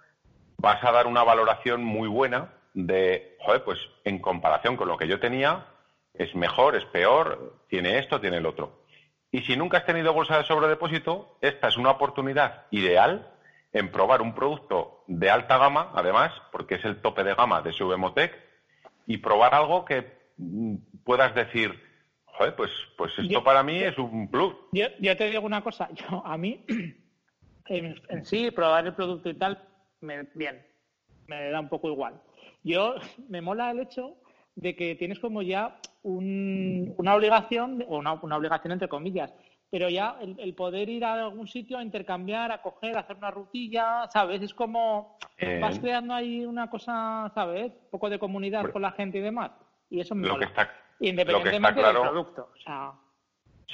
[0.58, 5.08] vas a dar una valoración muy buena de, joder, pues en comparación con lo que
[5.08, 5.66] yo tenía,
[6.14, 8.84] es mejor, es peor, tiene esto, tiene el otro.
[9.30, 13.32] Y si nunca has tenido bolsa de sobredepósito, esta es una oportunidad ideal
[13.72, 17.72] en probar un producto de alta gama, además, porque es el tope de gama de
[17.72, 18.34] Subemotec,
[19.06, 20.15] y probar algo que
[21.04, 21.72] puedas decir,
[22.24, 24.54] joder, pues, pues esto para mí es un plus.
[24.72, 26.64] Yo, yo, te digo una cosa, yo a mí
[27.68, 29.62] en, sí, probar el producto y tal,
[30.34, 30.64] bien,
[31.26, 32.20] me da un poco igual.
[32.62, 32.94] Yo
[33.28, 34.16] me mola el hecho
[34.54, 39.34] de que tienes como ya una obligación, o una, obligación entre comillas,
[39.70, 43.32] pero ya el, poder ir a algún sitio a intercambiar, a coger, a hacer una
[43.32, 44.40] rutilla, ¿sabes?
[44.40, 45.58] Es como eh.
[45.60, 47.72] vas creando ahí una cosa, ¿sabes?
[47.72, 49.50] Un poco de comunidad con la gente y demás.
[49.90, 50.50] Y eso me mola.
[51.00, 52.52] Independientemente del producto.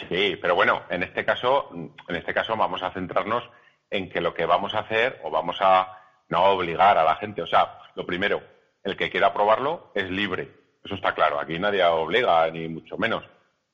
[0.08, 3.48] Sí, pero bueno, en este caso, en este caso vamos a centrarnos
[3.90, 5.98] en que lo que vamos a hacer o vamos a
[6.28, 7.42] no obligar a la gente.
[7.42, 8.42] O sea, lo primero,
[8.82, 10.50] el que quiera probarlo es libre.
[10.82, 11.38] Eso está claro.
[11.38, 13.22] Aquí nadie obliga, ni mucho menos.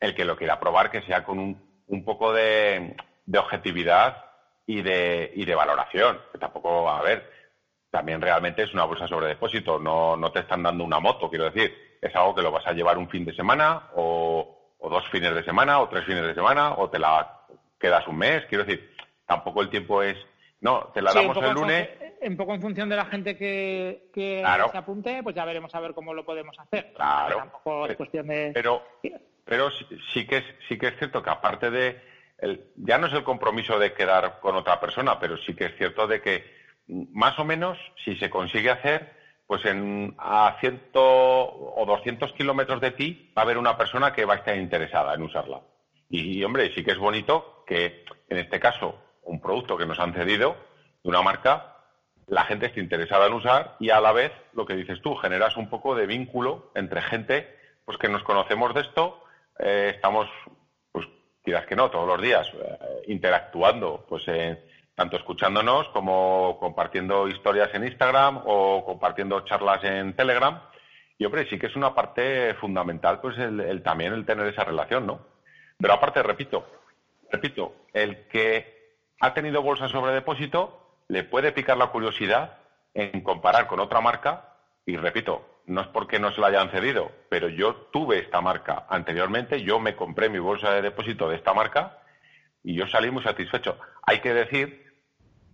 [0.01, 2.97] El que lo quiera probar, que sea con un, un poco de,
[3.37, 4.25] objetividad
[4.67, 6.21] y de, y de valoración.
[6.33, 7.31] Que tampoco, va a ver,
[7.91, 9.79] también realmente es una bolsa sobre depósito.
[9.79, 11.88] No, no te están dando una moto, quiero decir.
[12.01, 15.35] Es algo que lo vas a llevar un fin de semana o, o dos fines
[15.35, 17.39] de semana o tres fines de semana o te la
[17.79, 18.45] quedas un mes.
[18.47, 18.91] Quiero decir,
[19.27, 20.17] tampoco el tiempo es,
[20.61, 21.89] no, te la damos el lunes.
[22.21, 24.43] Un poco en función de la gente que, se
[24.77, 26.93] apunte, pues ya veremos a ver cómo lo podemos hacer.
[26.95, 27.39] Claro.
[27.39, 28.51] Tampoco es cuestión de.
[28.53, 28.83] Pero,
[29.45, 29.71] pero
[30.13, 32.01] sí, que es, sí que es cierto que aparte de.
[32.77, 36.09] ya no es el compromiso de quedar con otra persona, pero sí que es cierto
[36.09, 36.59] de que
[36.89, 39.18] más o menos, si se consigue hacer,
[39.49, 44.27] pues en a ciento o 200 kilómetros de ti va a haber una persona que
[44.27, 45.63] va a estar interesada en usarla.
[46.11, 50.13] y, hombre, sí que es bonito que en este caso un producto que nos han
[50.13, 50.57] cedido
[51.03, 51.77] de una marca,
[52.27, 55.57] la gente está interesada en usar y a la vez, lo que dices tú, generas
[55.57, 57.57] un poco de vínculo entre gente
[57.87, 59.25] pues que nos conocemos de esto,
[59.59, 60.29] eh, estamos,
[60.93, 61.07] pues
[61.43, 64.25] quieras que no, todos los días eh, interactuando, pues
[64.99, 70.61] tanto escuchándonos como compartiendo historias en Instagram o compartiendo charlas en Telegram.
[71.17, 75.07] Y hombre, sí que es una parte fundamental, pues el también el tener esa relación,
[75.07, 75.21] ¿no?
[75.79, 76.67] Pero aparte, repito,
[77.31, 82.59] repito, el que ha tenido bolsa sobre depósito, le puede picar la curiosidad
[82.93, 87.13] en comparar con otra marca, y repito, no es porque no se la hayan cedido,
[87.29, 91.55] pero yo tuve esta marca anteriormente, yo me compré mi bolsa de depósito de esta
[91.55, 91.99] marca
[92.65, 93.79] y yo salí muy satisfecho.
[94.05, 94.88] Hay que decir,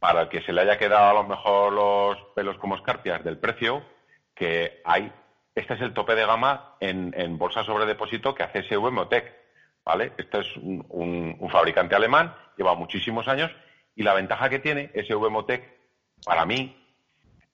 [0.04, 3.38] para el que se le haya quedado a lo mejor los pelos como escarpias del
[3.38, 3.82] precio,
[4.34, 5.10] que hay,
[5.54, 9.34] este es el tope de gama en, bolsa sobre depósito que hace SV Motec.
[9.82, 10.12] ¿vale?
[10.18, 13.50] Esto es un, fabricante alemán, lleva muchísimos años
[13.96, 15.74] y la ventaja que tiene VMOTEC,
[16.22, 16.76] para mí,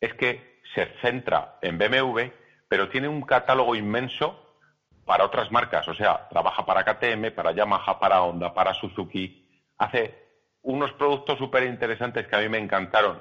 [0.00, 2.32] es que se centra en BMW,
[2.66, 4.56] pero tiene un catálogo inmenso
[5.04, 5.86] para otras marcas.
[5.86, 9.48] O sea, trabaja para KTM, para Yamaha, para Honda, para Suzuki.
[9.78, 10.29] Hace
[10.62, 13.20] unos productos súper interesantes que a mí me encantaron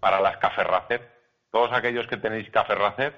[0.00, 1.00] para las Café Racer.
[1.50, 3.14] Todos aquellos que tenéis Café Racer,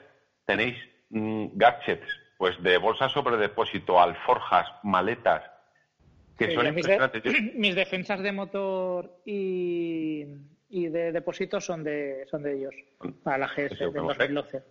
[0.46, 0.76] tenéis
[1.11, 2.07] mm, gadgets
[2.38, 5.42] pues de bolsas sobre depósito, alforjas, maletas,
[6.38, 6.87] que son mis,
[7.54, 10.24] mis defensas de motor y,
[10.70, 12.74] de depósito son de, son de ellos,
[13.24, 14.62] para la GS de 2012.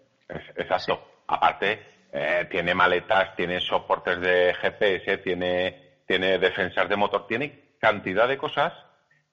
[0.55, 1.23] Exacto.
[1.27, 1.79] Aparte,
[2.13, 8.37] eh, tiene maletas, tiene soportes de GPS, tiene, tiene defensas de motor, tiene cantidad de
[8.37, 8.73] cosas.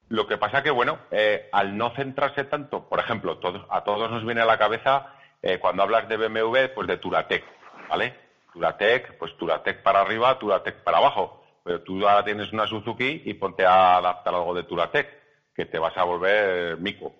[0.09, 3.41] Lo que pasa que, bueno, eh, al no centrarse tanto, por ejemplo,
[3.71, 7.45] a todos nos viene a la cabeza eh, cuando hablas de BMW, pues de Turatec,
[7.89, 8.15] ¿vale?
[8.53, 11.43] Turatec, pues Turatec para arriba, Turatec para abajo.
[11.65, 15.09] Pero tú ahora tienes una Suzuki y ponte a adaptar algo de Turatec,
[15.55, 17.15] que te vas a volver mico.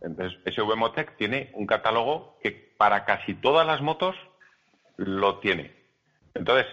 [0.00, 4.16] Entonces, ese VMOTEC tiene un catálogo que para casi todas las motos
[4.96, 5.74] lo tiene.
[6.34, 6.66] Entonces,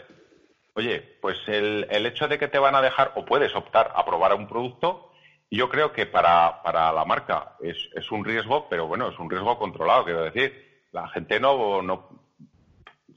[0.74, 4.06] oye, pues el, el hecho de que te van a dejar o puedes optar a
[4.06, 5.11] probar un producto,
[5.58, 9.30] yo creo que para, para la marca es, es un riesgo, pero bueno, es un
[9.30, 10.72] riesgo controlado, quiero decir.
[10.92, 12.22] La gente no, no,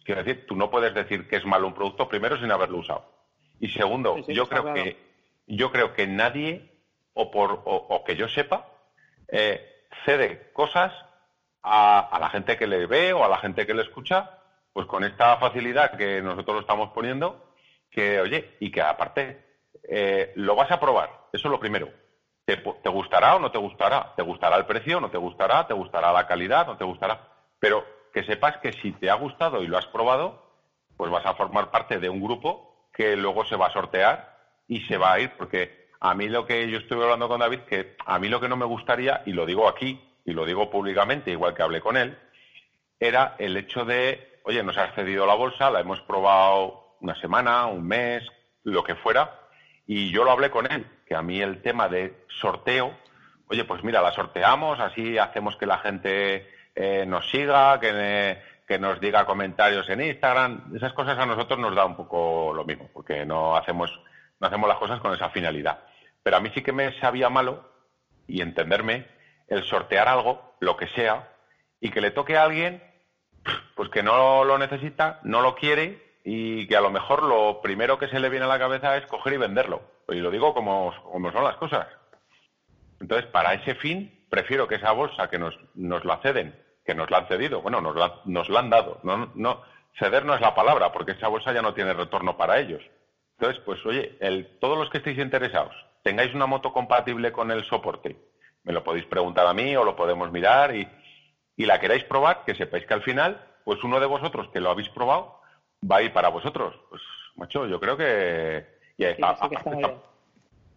[0.04, 3.10] Quiero decir, tú no puedes decir que es malo un producto primero sin haberlo usado.
[3.58, 4.96] Y segundo, yo creo que
[5.46, 6.70] yo creo que nadie
[7.14, 8.68] o por o, que yo sepa
[9.28, 10.92] eh, cede cosas
[11.62, 14.38] a, la gente que le ve o a la gente que le escucha,
[14.74, 17.52] pues con esta facilidad que nosotros lo estamos poniendo,
[17.90, 19.42] que oye y que aparte
[19.88, 21.08] eh, lo vas a probar.
[21.32, 21.88] Eso es lo primero.
[22.44, 24.12] ¿Te, ¿Te, gustará o no te gustará?
[24.16, 25.00] ¿Te gustará el precio?
[25.00, 25.66] ¿No te gustará?
[25.66, 26.66] ¿Te gustará la calidad?
[26.66, 27.28] ¿No te gustará?
[27.58, 30.44] Pero que sepas que si te ha gustado y lo has probado,
[30.96, 34.80] pues vas a formar parte de un grupo que luego se va a sortear y
[34.82, 37.96] se va a ir, porque a mí lo que yo estuve hablando con David, que
[38.04, 41.30] a mí lo que no me gustaría, y lo digo aquí, y lo digo públicamente,
[41.30, 42.18] igual que hablé con él,
[43.00, 47.66] era el hecho de, oye, nos ha cedido la bolsa, la hemos probado una semana,
[47.66, 48.22] un mes,
[48.62, 49.40] lo que fuera,
[49.86, 52.96] y yo lo hablé con él, que a mí el tema de sorteo,
[53.48, 58.78] oye, pues mira, la sorteamos, así hacemos que la gente eh, nos siga, que, que,
[58.78, 60.74] nos diga comentarios en Instagram.
[60.74, 63.90] Esas cosas a nosotros nos da un poco lo mismo, porque no hacemos,
[64.40, 65.80] no hacemos las cosas con esa finalidad.
[66.22, 67.70] Pero a mí sí que me sabía malo,
[68.26, 69.06] y entenderme,
[69.48, 71.30] el sortear algo, lo que sea,
[71.80, 72.82] y que le toque a alguien,
[73.74, 77.98] pues que no lo necesita, no lo quiere, y que a lo mejor lo primero
[77.98, 79.82] que se le viene a la cabeza es coger y venderlo.
[80.08, 81.86] Y lo digo como, son las cosas.
[82.98, 87.10] Entonces, para ese fin, prefiero que esa bolsa que nos, nos la ceden que nos
[87.10, 89.00] la han cedido, bueno, nos la, nos la han dado.
[89.02, 89.62] No, no,
[89.98, 92.82] ceder no es la palabra, porque esa bolsa ya no tiene retorno para ellos.
[93.38, 97.64] Entonces, pues oye, el, todos los que estéis interesados, tengáis una moto compatible con el
[97.64, 98.16] soporte,
[98.64, 100.86] me lo podéis preguntar a mí o lo podemos mirar y,
[101.56, 104.70] y la queráis probar, que sepáis que al final, pues uno de vosotros que lo
[104.70, 105.40] habéis probado
[105.90, 106.74] va a ir para vosotros.
[106.88, 107.02] Pues,
[107.36, 108.66] macho, yo creo que...
[108.96, 109.04] Y,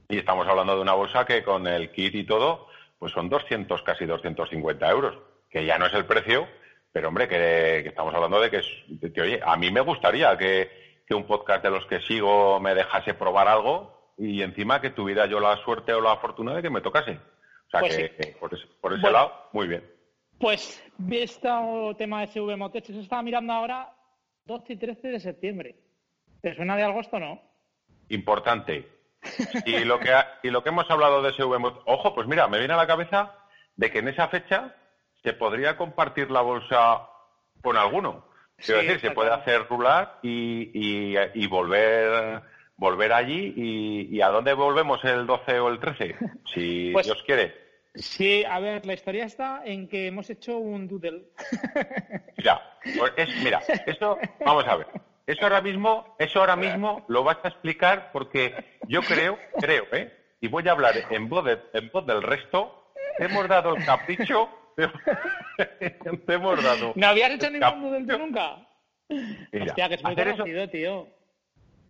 [0.10, 2.67] y estamos hablando de una bolsa que con el kit y todo,
[2.98, 5.17] pues son 200, casi 250 euros
[5.50, 6.48] que ya no es el precio,
[6.91, 11.63] pero hombre, que, estamos hablando de que, oye, a mí me gustaría que, un podcast
[11.63, 15.93] de los que sigo me dejase probar algo y encima que tuviera yo la suerte
[15.93, 17.12] o la fortuna de que me tocase.
[17.12, 18.36] O sea, pues que,
[18.82, 19.89] por ese, lado, muy bien.
[20.38, 21.50] Pues, este
[21.98, 23.89] tema de SV Motech se estaba mirando ahora
[24.48, 25.76] 12 y 13 de septiembre.
[26.42, 27.42] ¿Te suena de algo esto no?
[28.10, 28.88] Importante.
[29.66, 32.76] Y lo que, y lo que hemos hablado de SV ojo, pues mira, me viene
[32.76, 33.34] a la cabeza
[33.76, 34.76] de que en esa fecha
[35.22, 37.10] se podría compartir la bolsa
[37.62, 38.26] con alguno.
[38.56, 42.42] Quiero decir, se puede hacer rular y, volver
[42.78, 46.16] volver allí y, a dónde volvemos el 12 o el 13,
[46.54, 47.66] si pues Dios quiere.
[47.98, 51.24] Sí, a ver, la historia está en que hemos hecho un doodle.
[52.38, 52.62] Mira,
[52.98, 54.88] pues mira, eso, vamos a ver.
[55.26, 58.54] Eso ahora mismo, eso ahora mismo lo vas a explicar porque
[58.88, 60.14] yo creo, creo, ¿eh?
[60.40, 62.94] Y voy a hablar en voz, en voz del resto.
[63.18, 64.48] Hemos dado el capricho
[66.26, 66.94] te hemos dado.
[66.96, 68.68] ¿No habías hecho ningún doodle nunca?
[69.10, 71.08] Hostia, que es muy conocido, tío.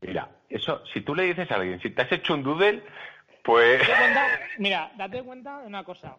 [0.02, 2.84] Mira, eso, si tú le dices a alguien, si te has hecho un doodle,
[3.48, 3.82] pues...
[4.60, 6.18] mira, date cuenta de una cosa.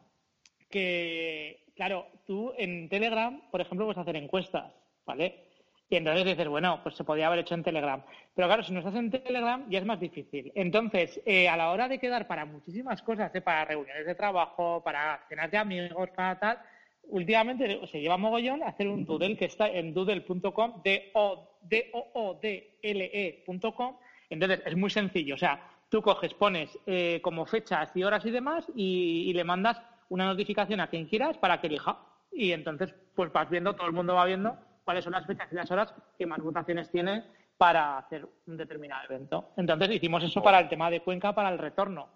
[0.71, 4.73] Que, claro, tú en Telegram, por ejemplo, puedes hacer encuestas,
[5.07, 5.45] ¿vale?
[5.91, 8.03] Y entonces dices, bueno, pues se podía haber hecho en Telegram.
[8.35, 10.53] Pero claro, si no estás en Telegram ya es más difícil.
[10.55, 14.83] Entonces, eh, a la hora de quedar para muchísimas cosas, eh, para reuniones de trabajo,
[14.83, 16.59] para cenas de amigos, para tal,
[17.05, 22.39] últimamente se lleva mogollón hacer un doodle que está en doodle.com, d o d o
[22.41, 23.97] d l ecom
[24.31, 25.35] Entonces, es muy sencillo.
[25.35, 29.81] O sea, tú coges, pones eh, como fechas y horas y demás y, le mandas
[30.09, 31.99] una notificación a quien quieras para que elija.
[32.33, 35.55] Y entonces, pues vas viendo, todo el mundo va viendo cuáles son las fechas y
[35.55, 37.25] las horas que más votaciones tiene
[37.57, 39.51] para hacer un determinado evento.
[39.57, 42.09] Entonces, hicimos eso para el tema de Cuenca, para el retorno.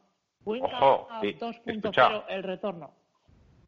[0.45, 0.79] Cuenca
[1.21, 2.95] 2.0, el retorno.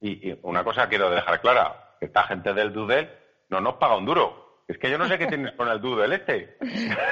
[0.01, 3.11] Y, y, una cosa quiero dejar clara, esta gente del Doodle
[3.49, 4.62] no nos paga un duro.
[4.67, 6.57] Es que yo no sé qué tienes con el Doodle este.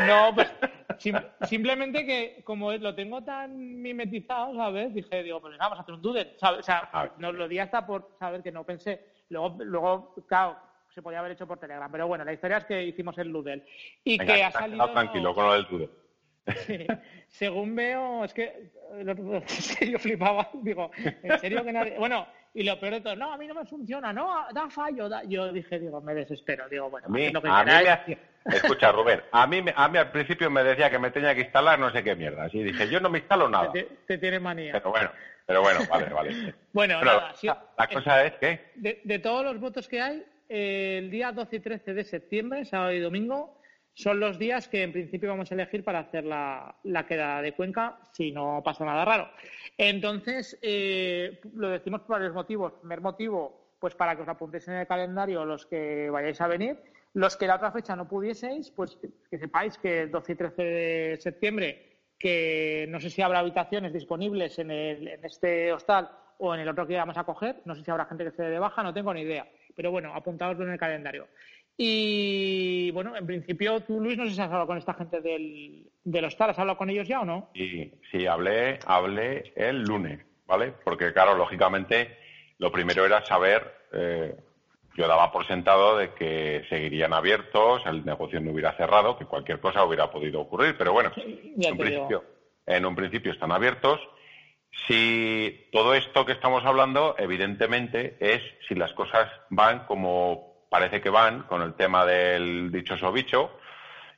[0.06, 0.50] No, pues
[0.98, 4.94] simplemente que como lo tengo tan mimetizado, ¿sabes?
[4.94, 6.36] Dije, digo, pues vamos a hacer un Doodle.
[6.40, 9.04] O sea, no, lo di hasta por saber que no pensé.
[9.28, 10.56] Luego, luego, claro,
[10.94, 11.90] se podía haber hecho por Telegram.
[11.90, 13.64] Pero bueno, la historia es que hicimos el Doodle.
[14.04, 14.90] Y que ha salido...
[14.90, 15.90] tranquilo con lo del Doodle.
[16.66, 16.86] Sí.
[17.28, 18.72] Según veo, es que
[19.90, 20.90] yo flipaba, digo,
[21.22, 21.98] ¿en serio que nadie?
[21.98, 25.08] Bueno, y lo peor de todo, no, a mí no me funciona, no, da fallo.
[25.26, 26.68] Yo dije, digo, me desespero.
[26.68, 27.72] Digo, bueno, a mí, lo que a mí
[28.06, 31.42] me Escucha, Rubén, a mí, a mí al principio me decía que me tenía que
[31.42, 32.44] instalar no sé qué mierda.
[32.44, 33.72] Así dije, yo no me instalo nada.
[33.72, 34.72] Te, te tiene manía.
[34.72, 35.10] Pero bueno,
[35.46, 36.54] pero bueno, vale, vale.
[36.72, 37.32] bueno, nada,
[37.78, 38.72] la, cosa es que...
[38.74, 42.92] De, de, todos los votos que hay, el día 12 y 13 de septiembre, sábado
[42.92, 43.56] y domingo,
[43.94, 47.98] son los días que en principio vamos a elegir para hacer la, la de Cuenca,
[48.12, 49.28] si no pasa nada raro.
[49.76, 52.72] Entonces, eh, lo decimos por varios motivos.
[52.80, 56.78] Primer motivo, pues para que os apuntéis en el calendario los que vayáis a venir.
[57.14, 58.98] Los que la otra fecha no pudieseis, pues
[59.30, 63.92] que sepáis que el 12 y 13 de septiembre, que no sé si habrá habitaciones
[63.92, 67.56] disponibles en, el, este hostal o en el otro que vamos a coger.
[67.66, 69.46] No sé si habrá gente que se dé de baja, no tengo ni idea.
[69.76, 71.28] Pero bueno, apuntaoslo en el calendario.
[71.76, 75.90] Y bueno, en principio tú, Luis, no sé si has hablado con esta gente del,
[76.04, 77.50] del hostal, ¿has hablado con ellos ya o no?
[77.54, 80.72] Sí, sí, hablé, hablé el lunes, ¿vale?
[80.84, 82.18] Porque claro, lógicamente,
[82.58, 84.36] lo primero era saber, eh,
[84.96, 89.58] yo daba por sentado de que seguirían abiertos, el negocio no hubiera cerrado, que cualquier
[89.58, 92.24] cosa hubiera podido ocurrir, pero bueno, en, principio,
[92.66, 94.00] en un principio están abiertos.
[94.86, 101.10] Si todo esto que estamos hablando, evidentemente, es si las cosas van como parece que
[101.10, 103.58] van con el tema del dichoso bicho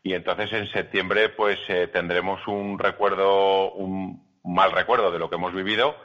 [0.04, 5.34] y entonces en septiembre pues eh, tendremos un recuerdo, un mal recuerdo de lo que
[5.34, 5.96] hemos vivido,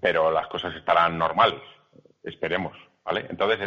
[0.00, 1.60] pero las cosas estarán normales,
[2.24, 3.24] esperemos, ¿vale?
[3.30, 3.60] Entonces,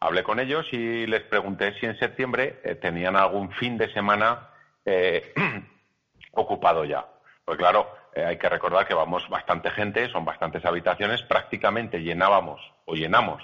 [0.00, 4.48] hablé con ellos y les pregunté si en septiembre eh, tenían algún fin de semana
[4.86, 5.34] eh,
[6.32, 7.06] ocupado ya.
[7.44, 12.94] Pues claro, hay que recordar que vamos bastante gente, son bastantes habitaciones, prácticamente llenábamos o
[12.94, 13.42] llenamos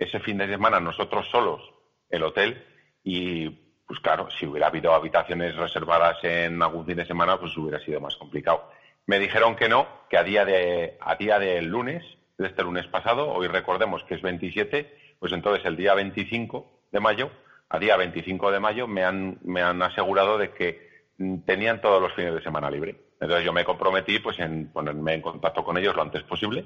[0.00, 1.60] ese fin de semana nosotros solos
[2.08, 2.64] el hotel
[3.04, 3.50] y
[3.86, 8.00] pues claro, si hubiera habido habitaciones reservadas en algún fin de semana, pues hubiera sido
[8.00, 8.70] más complicado.
[9.06, 12.04] Me dijeron que no, que a día de a día del lunes,
[12.38, 17.00] de este lunes pasado, hoy recordemos que es 27, pues entonces el día 25 de
[17.00, 17.30] mayo,
[17.68, 20.88] a día 25 de mayo me han me han asegurado de que
[21.44, 22.96] tenían todos los fines de semana libre.
[23.20, 26.64] Entonces yo me comprometí pues en ponerme en contacto con ellos lo antes posible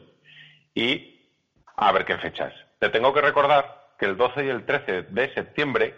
[0.73, 1.33] y
[1.77, 2.53] a ver qué fechas.
[2.85, 5.94] Te tengo que recordar que el 12 y el 13 de septiembre,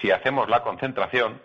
[0.00, 1.42] si hacemos la concentración,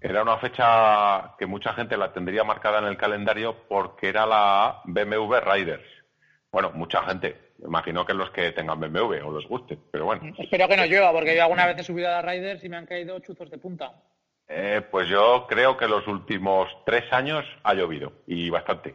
[0.00, 4.82] era una fecha que mucha gente la tendría marcada en el calendario porque era la
[4.84, 5.82] BMW Riders.
[6.52, 7.54] Bueno, mucha gente.
[7.58, 10.32] imagino que los que tengan BMW o les guste, pero bueno.
[10.38, 12.76] Espero que no llueva, porque yo alguna vez he subido a la Riders y me
[12.76, 13.94] han caído chuzos de punta.
[14.46, 18.94] Eh, pues yo creo que los últimos tres años ha llovido y bastante.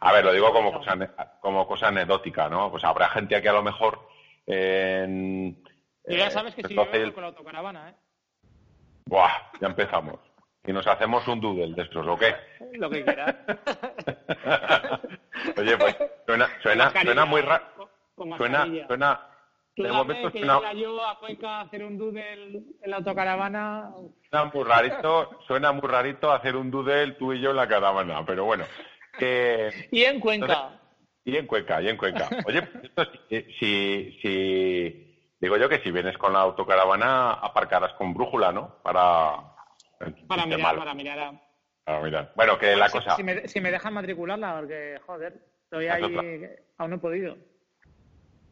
[0.00, 0.96] A ver, lo digo como cosa,
[1.40, 2.70] como cosa anecdótica, ¿no?
[2.70, 4.08] Pues habrá gente aquí a lo mejor
[4.46, 5.62] en...
[6.06, 7.94] Y ya sabes que si yo con la autocaravana, ¿eh?
[9.06, 9.30] Buah,
[9.60, 10.20] ya empezamos.
[10.66, 12.34] Y nos hacemos un doodle de estos, ¿o qué?
[12.74, 13.34] Lo que quieras.
[15.56, 17.64] Oye, pues suena, suena, suena muy raro.
[18.36, 19.20] Suena, suena...
[19.76, 20.72] De momento que suena...
[20.72, 23.90] yo a Cuenca hacer un doodle en la autocaravana.
[24.28, 28.24] Suena muy rarito, suena muy rarito hacer un doodle tú y yo en la caravana,
[28.26, 28.64] pero bueno.
[29.90, 30.80] Y en Cuenca.
[31.24, 32.28] y en Cuenca, y en Cuenca.
[32.46, 38.52] Oye, esto, si, si, digo yo que si vienes con la autocaravana aparcarás con brújula,
[38.52, 38.80] ¿no?
[38.82, 39.54] Para
[40.26, 41.40] para mirar, para mirar.
[41.84, 42.32] Para mirar.
[42.36, 43.16] Bueno, que la cosa.
[43.16, 47.36] Si me, si me dejan matricularla, porque joder, estoy ahí, aún no he podido.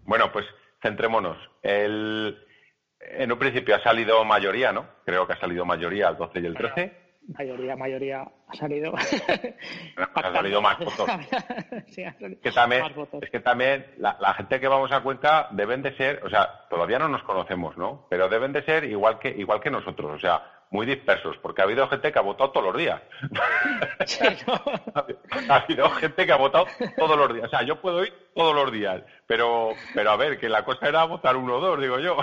[0.05, 0.47] Bueno, pues
[0.83, 1.37] centrémonos.
[1.63, 2.39] El,
[3.01, 4.87] en un principio ha salido mayoría, ¿no?
[5.05, 8.95] Creo que ha salido mayoría el 12 y el 13 mayoría, mayoría ha salido.
[8.97, 11.09] ha salido más votos.
[12.43, 12.85] que también,
[13.21, 16.99] Es que también la, gente que vamos a Cuenca deben de ser, o sea, todavía
[16.99, 18.07] no nos conocemos, ¿no?
[18.09, 21.65] Pero deben de ser igual que, igual que nosotros, o sea, muy dispersos, porque ha
[21.65, 23.01] habido gente que ha votado todos los días.
[25.49, 26.67] ha habido gente que ha votado
[26.97, 27.47] todos los días.
[27.47, 30.89] O sea, yo puedo ir todos los días, pero, pero a ver, que la cosa
[30.89, 32.17] era votar uno o dos, digo yo.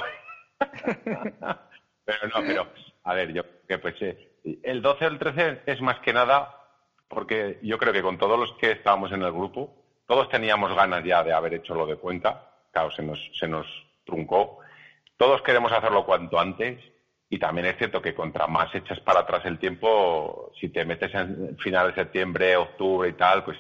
[2.06, 2.68] pero no, pero,
[3.04, 3.96] a ver, yo que pues
[4.44, 6.60] el 12 o el 13 es más que nada
[7.08, 9.74] porque yo creo que con todos los que estábamos en el grupo,
[10.08, 12.50] todos teníamos ganas ya de haber hecho lo de Cuenca.
[12.72, 13.68] Claro, se nos, se nos
[14.06, 14.60] truncó.
[15.18, 16.80] Todos queremos hacerlo cuanto antes.
[17.30, 21.14] Y también es cierto que contra más echas para atrás el tiempo, si te metes
[21.16, 23.58] en final de septiembre, octubre y tal, pues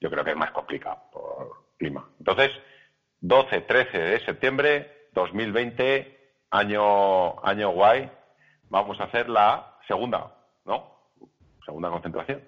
[0.00, 2.08] yo creo que es más complicado por clima.
[2.20, 2.50] Entonces,
[3.20, 6.16] 12, 13 de septiembre 2020,
[6.50, 8.08] año, año guay,
[8.70, 10.30] vamos a hacer la segunda,
[10.66, 10.92] ¿no?
[11.64, 12.44] Segunda concentración.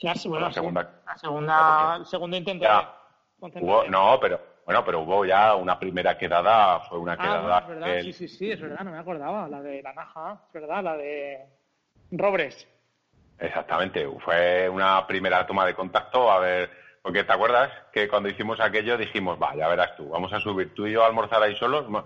[0.00, 0.48] La segunda,
[1.04, 2.66] la segunda, el segundo intento
[3.88, 7.58] no, pero bueno, pero hubo ya una primera quedada, fue una ah, quedada.
[7.58, 10.52] es verdad, sí, sí, sí, es verdad, no me acordaba, la de la Naja, es
[10.52, 11.46] verdad, la de
[12.12, 12.68] Robres.
[13.38, 16.70] Exactamente, fue una primera toma de contacto, a ver,
[17.02, 20.74] porque te acuerdas que cuando hicimos aquello dijimos, va, ya verás tú, vamos a subir
[20.74, 22.04] tú y yo a almorzar ahí solos, más,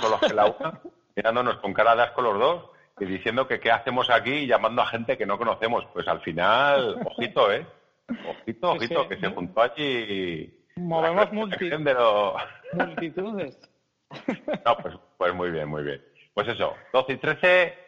[0.00, 0.80] solos que la una,
[1.16, 4.82] mirándonos con cara de asco los dos y diciendo que qué hacemos aquí y llamando
[4.82, 5.86] a gente que no conocemos.
[5.92, 7.66] Pues al final, ojito, ¿eh?
[8.28, 10.54] Ojito, ojito, que se juntó allí.
[10.76, 11.32] Movemos
[12.74, 13.58] multitudes.
[14.66, 16.04] No, pues, pues muy bien, muy bien.
[16.34, 17.78] Pues eso, 12 y 13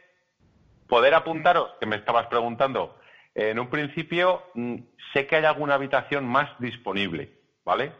[0.93, 2.99] Poder apuntaros, que me estabas preguntando.
[3.35, 4.77] En un principio, mm,
[5.15, 7.33] sé que hay alguna habitación más disponible,
[7.65, 7.93] ¿vale?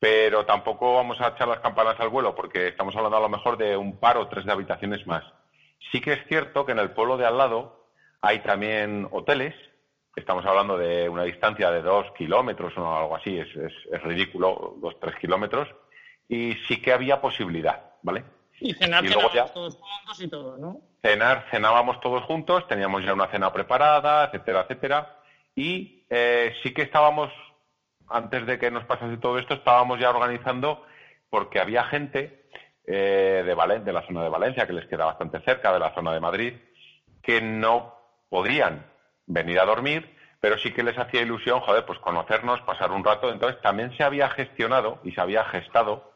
[0.00, 3.56] Pero tampoco vamos a echar las campanas al vuelo, porque estamos hablando a lo mejor
[3.56, 5.22] de un par o tres de habitaciones más.
[5.90, 7.88] Sí que es cierto que en el pueblo de al lado
[8.20, 9.54] hay también hoteles.
[10.16, 14.98] Estamos hablando de una distancia de dos kilómetros o algo así, es, es ridículo, dos,
[15.00, 15.68] tres kilómetros.
[16.28, 18.24] Y sí que había posibilidad, ¿vale?
[18.60, 20.80] Y cenar todos juntos y todo, ¿no?
[21.02, 25.18] Cenar, cenábamos todos juntos, teníamos ya una cena preparada, etcétera, etcétera.
[25.54, 27.30] Y eh, sí que estábamos,
[28.08, 30.84] antes de que nos pasase todo esto, estábamos ya organizando
[31.28, 32.43] porque había gente
[32.86, 36.12] eh, de, de la zona de Valencia, que les queda bastante cerca, de la zona
[36.12, 36.54] de Madrid,
[37.22, 37.94] que no
[38.28, 38.86] podían
[39.26, 43.30] venir a dormir, pero sí que les hacía ilusión, joder, pues conocernos, pasar un rato.
[43.32, 46.12] Entonces también se había gestionado y se había gestado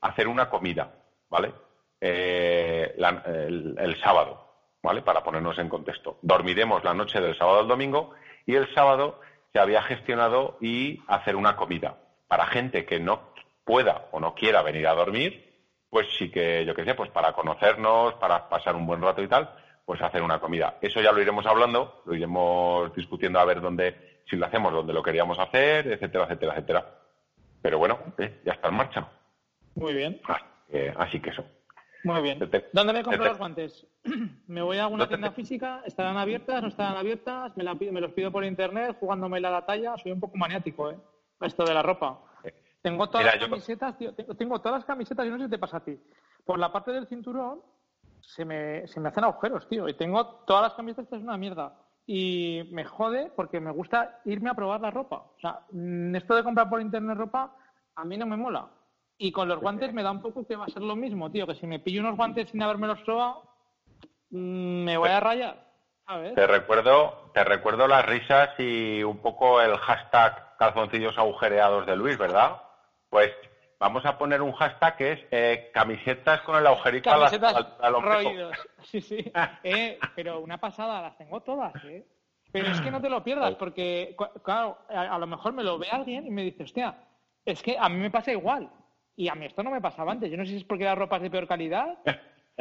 [0.00, 0.94] hacer una comida,
[1.28, 1.52] ¿vale?
[2.00, 4.46] Eh, el, sábado,
[4.82, 5.02] ¿vale?
[5.02, 6.18] Para ponernos en contexto.
[6.22, 8.14] Dormiremos la noche del sábado al domingo
[8.46, 9.20] y el sábado
[9.52, 11.98] se había gestionado y hacer una comida.
[12.28, 13.32] Para gente que no
[13.64, 15.47] pueda o no quiera venir a dormir,
[15.90, 19.28] pues sí que, yo qué sé, pues para conocernos, para pasar un buen rato y
[19.28, 19.50] tal,
[19.84, 20.78] pues hacer una comida.
[20.80, 24.92] Eso ya lo iremos hablando, lo iremos discutiendo a ver dónde, si lo hacemos, dónde
[24.92, 26.94] lo queríamos hacer, etcétera, etcétera, etcétera.
[27.62, 29.08] Pero bueno, eh, ya está en marcha.
[29.74, 30.20] Muy bien.
[30.96, 31.44] así que eso.
[32.04, 32.38] Muy bien.
[32.72, 33.86] ¿Dónde me compro los guantes?
[34.46, 35.82] ¿Me voy a alguna tienda física?
[35.84, 36.62] ¿Estarán abiertas?
[36.62, 37.56] ¿No estarán abiertas?
[37.56, 37.64] ¿Me,
[38.00, 39.96] los pido por internet jugándome la talla?
[39.96, 40.96] Soy un poco maniático, ¿eh?
[41.40, 42.20] Esto de la ropa.
[42.82, 44.14] Tengo todas las camisetas, tío.
[44.14, 45.98] Tengo, todas las camisetas y no sé si te pasa a ti.
[46.44, 47.60] Por la parte del cinturón
[48.20, 49.88] se me, se me hacen agujeros, tío.
[49.88, 51.74] Y tengo todas las camisetas, es una mierda.
[52.06, 55.16] Y me jode porque me gusta irme a probar la ropa.
[55.16, 57.54] O sea, mm, esto de comprar por internet ropa
[57.96, 58.68] a mí no me mola.
[59.18, 61.46] Y con los guantes me da un poco que va a ser lo mismo, tío,
[61.46, 63.42] que si me pillo unos guantes sin haberme los probado,
[64.30, 65.68] mm, me voy a rayar.
[66.34, 72.16] Te recuerdo, te recuerdo las risas y un poco el hashtag calzoncillos agujereados de Luis,
[72.16, 72.62] ¿verdad?
[73.10, 73.30] Pues
[73.78, 78.52] vamos a poner un hashtag que es eh, camisetas con el agujerito camisetas al, al
[78.82, 79.32] Sí, sí.
[79.62, 82.04] Eh, pero una pasada, las tengo todas, ¿eh?
[82.50, 85.88] Pero es que no te lo pierdas, porque, claro, a, lo mejor me lo ve
[85.90, 86.96] alguien y me dice, hostia,
[87.44, 88.70] es que a mí me pasa igual.
[89.16, 90.30] Y a mí esto no me pasaba antes.
[90.30, 91.98] Yo no sé si es porque la ropa es de peor calidad.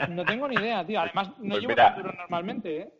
[0.09, 0.99] No tengo ni idea, tío.
[0.99, 2.93] Además, no pues llevo cinturón normalmente, ¿eh?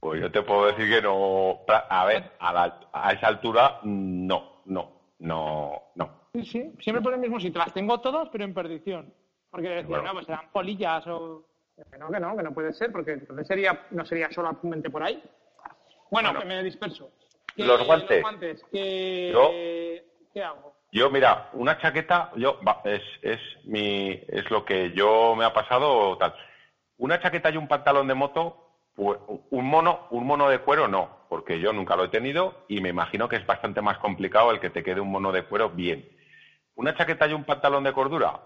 [0.00, 1.60] Pues yo te puedo decir que no.
[1.66, 6.23] A ver, a, esa altura, no, no, no, no.
[6.34, 6.72] Sí, sí.
[6.80, 7.60] Siempre por el mismo sitio.
[7.60, 9.12] Las tengo todas, pero en perdición.
[9.50, 11.46] Porque decía, no, pues serán polillas o.
[11.98, 15.22] no, que no, que no puede ser, porque entonces sería, no sería solamente por ahí.
[16.10, 17.10] Bueno, que me disperso.
[17.56, 18.16] los guantes.
[18.16, 20.74] Los guantes ¿qué, ¿Qué hago?
[20.90, 26.16] Yo, mira, una chaqueta, yo, es, es, mi, es lo que yo me ha pasado
[26.18, 26.34] tal.
[26.98, 29.18] Una chaqueta y un pantalón de moto, pues,
[29.50, 32.90] un mono, un mono de cuero no, porque yo nunca lo he tenido y me
[32.90, 36.08] imagino que es bastante más complicado el que te quede un mono de cuero bien.
[36.76, 38.40] Una chaqueta y un pantalón de cordura,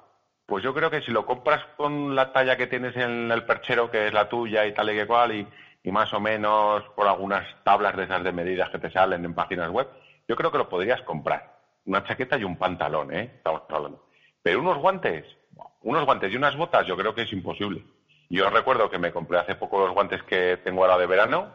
[0.46, 3.90] pues yo creo que si lo compras con la talla que tienes en el perchero,
[3.90, 5.46] que es la tuya y tal y que cual, y,
[5.82, 9.34] y más o menos por algunas tablas de esas de medidas que te salen en
[9.34, 9.88] páginas web,
[10.26, 11.58] yo creo que lo podrías comprar
[11.88, 13.32] una chaqueta y un pantalón, ¿eh?
[13.36, 14.04] Estamos hablando.
[14.42, 15.24] Pero unos guantes,
[15.82, 17.82] unos guantes y unas botas, yo creo que es imposible.
[18.28, 21.54] Yo recuerdo que me compré hace poco los guantes que tengo ahora de verano,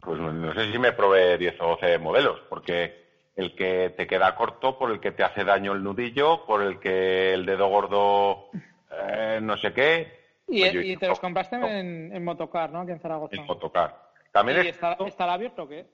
[0.00, 3.01] pues no sé si me probé 10 o 12 modelos, porque
[3.36, 6.78] el que te queda corto, por el que te hace daño el nudillo, por el
[6.78, 8.50] que el dedo gordo
[8.90, 10.20] eh, no sé qué.
[10.48, 12.80] Y, pues te los compraste en, en, Motocar, ¿no?
[12.80, 13.36] Aquí en Zaragoza.
[13.36, 14.10] En Motocar.
[14.32, 15.86] También ¿Y está, estará abierto o qué?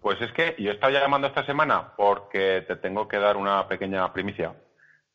[0.00, 4.12] Pues es que yo estaba llamando esta semana porque te tengo que dar una pequeña
[4.12, 4.54] primicia.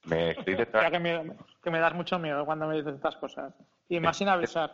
[0.05, 0.89] Me estoy detrás...
[0.89, 3.53] que, me, que me das mucho miedo cuando me dices estas cosas.
[3.89, 4.71] Y más sin avisar.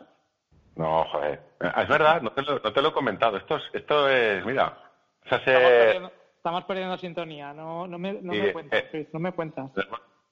[0.76, 1.40] No, joder.
[1.60, 3.36] Es verdad, no te lo, no te lo he comentado.
[3.36, 4.78] Esto es, esto es mira.
[6.48, 7.52] Estamos, perdiendo, sintonía.
[7.52, 9.70] No, no, me, no me cuentas, eh, no me cuentas.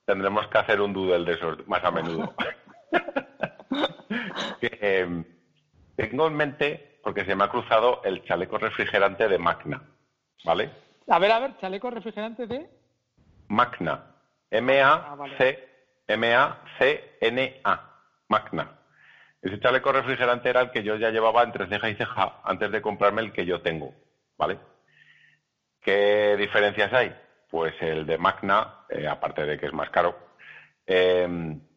[0.06, 2.34] Tendremos que hacer un doodle de esos más a menudo.
[4.60, 5.24] Em,
[5.96, 9.82] tengo en mente, porque se me ha cruzado el chaleco refrigerante de Magna.
[10.44, 10.70] ¿Vale?
[11.08, 12.68] A ver, a ver, chaleco refrigerante de.
[13.48, 14.14] Magna.
[14.50, 15.68] M-A-C.
[16.06, 17.80] M-A-C-N-A.
[18.28, 18.78] Magna.
[19.42, 22.80] Ese chaleco refrigerante era el que yo ya llevaba entre ceja y ceja antes de
[22.80, 23.92] comprarme el que yo tengo,
[24.38, 24.58] ¿vale?
[25.86, 27.14] ¿Qué diferencias hay?
[27.48, 30.18] Pues el de Magna, eh, aparte de que es más caro,
[30.84, 31.28] eh,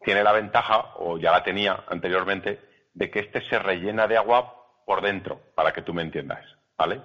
[0.02, 2.58] tiene la ventaja, o ya la tenía anteriormente,
[2.92, 6.44] de que este se rellena de agua por dentro, para que tú me entiendas,
[6.76, 7.00] ¿vale?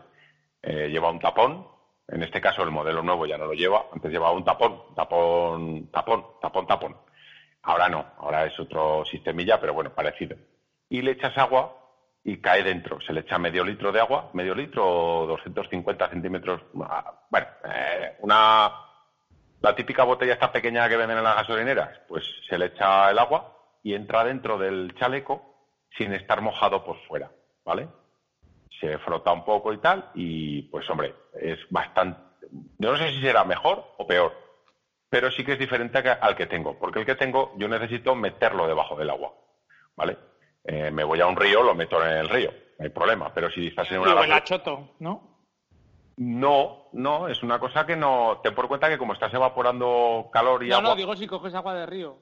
[0.64, 1.68] Eh, lleva un tapón,
[2.08, 5.92] en este caso el modelo nuevo ya no lo lleva, antes llevaba un tapón, tapón,
[5.92, 6.98] tapón, tapón, tapón.
[7.62, 10.38] Ahora no, ahora es otro sistemilla, pero bueno, parecido
[10.90, 11.85] y le echas agua
[12.26, 13.00] y cae dentro.
[13.02, 16.62] Se le echa medio litro de agua, medio litro o 250 centímetros.
[16.82, 18.72] Ah, bueno, eh, una.
[19.62, 23.20] La típica botella esta pequeña que venden en las gasolineras, pues se le echa el
[23.20, 25.56] agua y entra dentro del chaleco
[25.98, 27.32] sin estar mojado por fuera,
[27.64, 27.88] ¿vale?
[28.80, 32.20] Se frota un poco y tal, y pues hombre, es bastante.
[32.78, 34.34] Yo no sé si será mejor o peor,
[35.10, 38.68] pero sí que es diferente al que tengo, porque el que tengo yo necesito meterlo
[38.68, 39.34] debajo del agua,
[39.96, 40.18] ¿vale?
[40.68, 43.34] Eh, me voy a un río, lo meto en el río, no hay problema.
[43.34, 44.38] Pero si estás en una...
[44.38, 45.36] el choto, ¿no?
[46.18, 48.40] No, no, es una cosa que no...
[48.42, 50.82] Ten por cuenta que como estás evaporando calor y agua...
[50.82, 52.18] No, no, digo si coges agua de río.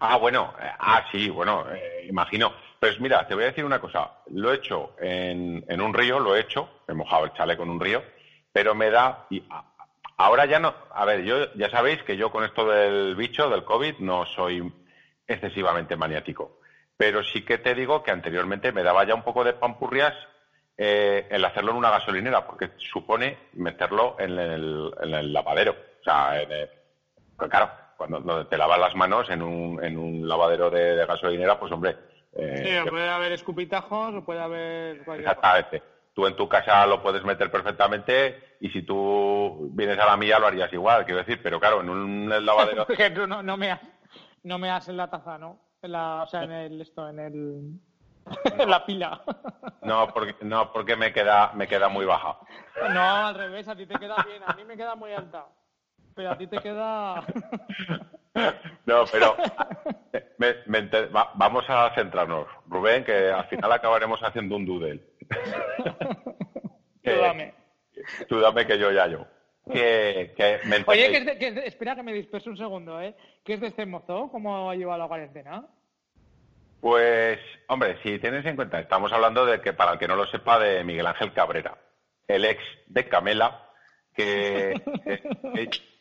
[0.00, 2.52] Ah, bueno, eh, ah, sí, bueno, eh, imagino.
[2.80, 4.10] Pues mira, te voy a decir una cosa.
[4.28, 7.70] Lo he hecho en, en un río, lo he hecho, he mojado el chaleco en
[7.70, 8.02] un río,
[8.52, 9.26] pero me da...
[9.28, 9.42] Y
[10.16, 10.74] ahora ya no...
[10.94, 14.72] A ver, yo ya sabéis que yo con esto del bicho, del COVID, no soy
[15.26, 16.60] excesivamente maniático.
[16.96, 20.14] Pero sí que te digo que anteriormente me daba ya un poco de pampurrias
[20.78, 25.72] eh, el hacerlo en una gasolinera, porque supone meterlo en el, lavadero.
[25.72, 26.32] O sea,
[27.36, 31.72] pues claro, cuando te lavas las manos en un, en un lavadero de, gasolinera, pues
[31.72, 31.96] hombre.
[32.34, 35.02] Eh, sí, puede haber escupitajos o puede haber.
[35.08, 35.82] Exactamente.
[36.12, 40.38] Tú en tu casa lo puedes meter perfectamente y si tú vienes a la mía
[40.38, 42.86] lo harías igual, quiero decir, pero claro, en un lavadero.
[43.26, 43.78] no, no, me
[44.42, 45.65] no me has en la taza, ¿no?
[45.82, 47.80] La, o sea, en el, esto, en el,
[48.58, 49.22] en la pila.
[49.82, 52.38] No, porque, no, porque me queda, me queda muy baja.
[52.92, 55.46] No, al revés, a ti te queda bien, a mí me queda muy alta.
[56.14, 57.24] Pero a ti te queda...
[58.84, 59.34] No, pero
[61.34, 62.46] vamos a centrarnos.
[62.68, 65.02] Rubén, que al final acabaremos haciendo un doodle.
[67.02, 67.54] Tú dame.
[68.28, 69.26] Tú dame que yo ya yo.
[69.72, 70.32] Que,
[70.86, 73.14] Oye, que, espera que me disperse un segundo, ¿eh?
[73.44, 74.28] ¿Qué es de este mozo?
[74.30, 75.66] ¿Cómo ha llevado la cuarentena?
[76.80, 80.26] Pues, hombre, si tienes en cuenta, estamos hablando de que, para el que no lo
[80.26, 81.76] sepa, de Miguel Ángel Cabrera,
[82.28, 83.70] el ex de Camela,
[84.14, 84.80] que,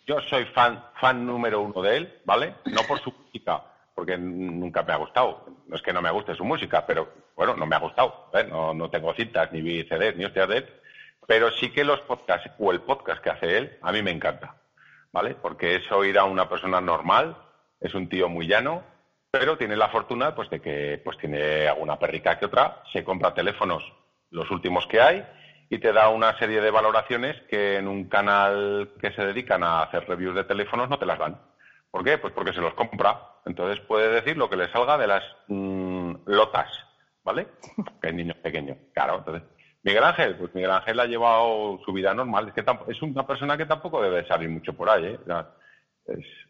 [0.05, 2.53] yo soy fan, fan número uno de él, ¿vale?
[2.66, 3.63] No por su música,
[3.95, 5.43] porque nunca me ha gustado.
[5.68, 8.30] No es que no me guste su música, pero bueno, no me ha gustado.
[8.34, 8.43] ¿eh?
[8.47, 10.66] No, no tengo cintas, ni CDs, ni hostias de él
[11.28, 14.56] pero sí que los podcasts o el podcast que hace él, a mí me encanta,
[15.12, 15.36] ¿vale?
[15.36, 17.38] Porque es oír a una persona normal,
[17.80, 18.84] es un tío muy llano,
[19.32, 23.34] pero tiene la fortuna pues de que pues tiene alguna perrica que otra, se compra
[23.34, 23.84] teléfonos
[24.32, 25.26] los últimos que hay
[25.70, 29.84] y te da una serie de valoraciones que en un canal que se dedican a
[29.84, 31.40] hacer reviews de teléfonos no te las dan.
[31.90, 32.18] ¿Por qué?
[32.18, 33.36] Pues porque se los compra.
[33.46, 36.70] Entonces puede decir lo que le salga de las mm, lotas,
[37.24, 37.48] ¿vale?
[38.02, 38.78] Que hay niños pequeños.
[38.94, 39.44] Claro, entonces
[39.86, 42.48] Miguel Ángel, pues Miguel Ángel ha llevado su vida normal.
[42.48, 45.06] Es que es una persona que tampoco debe salir mucho por ahí.
[45.06, 45.20] ¿eh?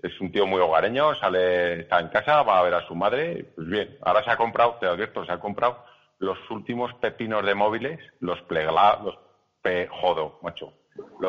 [0.01, 3.45] es, un tío muy hogareño, sale, está en casa, va a ver a su madre.
[3.53, 5.83] Pues bien, ahora se ha comprado, te advierto, se ha comprado
[6.19, 9.13] los últimos pepinos de móviles, los plegables,
[9.61, 10.71] los jodo, macho.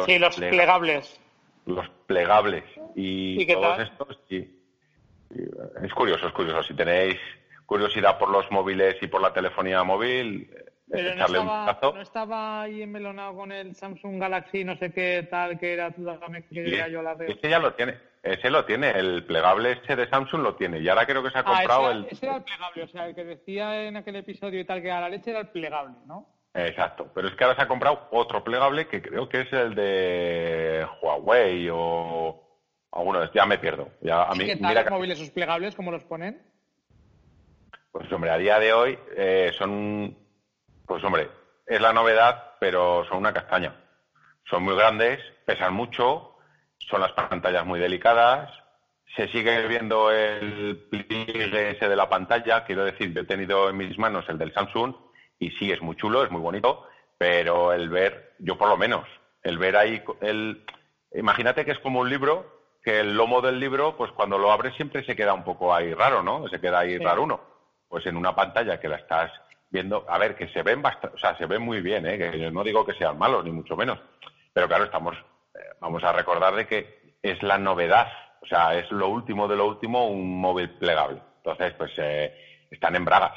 [0.07, 1.21] sí, los plegables.
[1.65, 2.63] Los plegables.
[2.95, 6.63] Y, todos estos, es curioso, es curioso.
[6.63, 7.19] Si tenéis
[7.67, 10.49] curiosidad por los móviles y por la telefonía móvil,
[10.89, 15.59] pero no estaba, no estaba, ahí enmelonado con el Samsung Galaxy, no sé qué tal,
[15.59, 17.29] que era que yo la veo.
[17.29, 20.89] Ese ya lo tiene, ese lo tiene, el plegable ese de Samsung lo tiene, y
[20.89, 22.07] ahora creo que se ha ah, comprado el...
[22.09, 24.93] Ese era el plegable, o sea, el que decía en aquel episodio y tal que
[24.93, 26.29] a la leche era el plegable, ¿no?
[26.55, 29.75] Exacto, pero es que ahora se ha comprado otro plegable que creo que es el
[29.75, 32.43] de Huawei o
[32.93, 33.91] alguno ya me pierdo.
[34.01, 36.41] Ya, a mí, ¿Qué tal los móviles esos plegables, cómo los ponen?
[37.97, 40.15] Pues hombre, a día de hoy eh, son
[40.87, 41.31] pues hombre,
[41.67, 43.75] es la novedad, pero son una castaña.
[44.45, 46.37] Son muy grandes, pesan mucho,
[46.77, 48.53] son las pantallas muy delicadas,
[49.17, 52.65] se sigue viendo el pliegue ese de la pantalla.
[52.67, 54.95] Quiero decir, yo he tenido en mis manos el del Samsung
[55.39, 56.87] y sí, es muy chulo, es muy bonito,
[57.17, 59.09] pero el ver, yo por lo menos,
[59.43, 60.67] el ver ahí, el,
[61.15, 64.75] imagínate que es como un libro, que el lomo del libro, pues cuando lo abres
[64.75, 66.47] siempre se queda un poco ahí raro, ¿no?
[66.49, 67.56] Se queda ahí raro uno.
[67.89, 69.31] Pues en una pantalla que la estás
[69.71, 72.19] viendo, a ver, que se ven o sea, se ven muy bien, ¿eh?
[72.19, 73.99] Que yo no digo que sean malos, ni mucho menos.
[74.53, 75.17] Pero claro, estamos,
[75.55, 78.09] eh, vamos a recordar de que es la novedad,
[78.41, 81.21] o sea, es lo último de lo último, un móvil plegable.
[81.39, 83.37] Entonces, pues eh, están en bragas.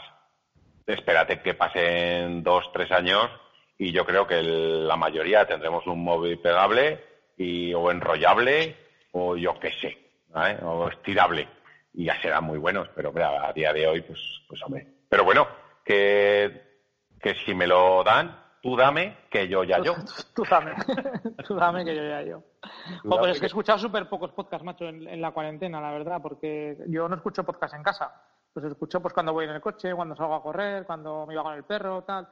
[0.86, 3.30] Espérate que pasen dos, tres años
[3.78, 7.04] y yo creo que la mayoría tendremos un móvil plegable
[7.38, 8.76] y, o enrollable
[9.12, 9.98] o yo qué sé,
[10.64, 11.48] o estirable.
[12.00, 14.88] Y ya serán muy buenos, pero a día de hoy, pues, pues hombre.
[15.10, 15.46] Pero bueno,
[15.84, 16.80] que,
[17.20, 19.96] que si me lo dan, tú dame, que yo ya yo.
[20.34, 20.76] Tú, dame,
[21.46, 22.42] tú dame, que yo ya yo.
[23.04, 26.22] pues es que he escuchado súper pocos podcasts, macho, en, en, la cuarentena, la verdad,
[26.22, 28.14] porque yo no escucho podcast en casa.
[28.54, 31.44] Pues escucho pues cuando voy en el coche, cuando salgo a correr, cuando me iba
[31.44, 32.30] con el perro, tal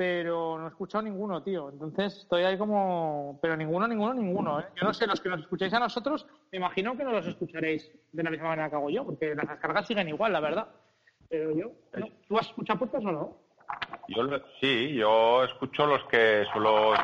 [0.00, 1.68] pero no he escuchado ninguno, tío.
[1.68, 3.38] Entonces estoy ahí como...
[3.42, 4.58] Pero ninguno, ninguno, ninguno.
[4.58, 4.64] ¿eh?
[4.74, 7.92] Yo no sé, los que nos escucháis a nosotros, me imagino que no los escucharéis
[8.10, 10.68] de la misma manera que hago yo, porque las descargas siguen igual, la verdad.
[11.28, 11.72] Pero yo...
[12.26, 13.36] ¿Tú has escuchado podcast o no?
[14.08, 14.26] Yo
[14.58, 16.94] sí, yo escucho los que suelo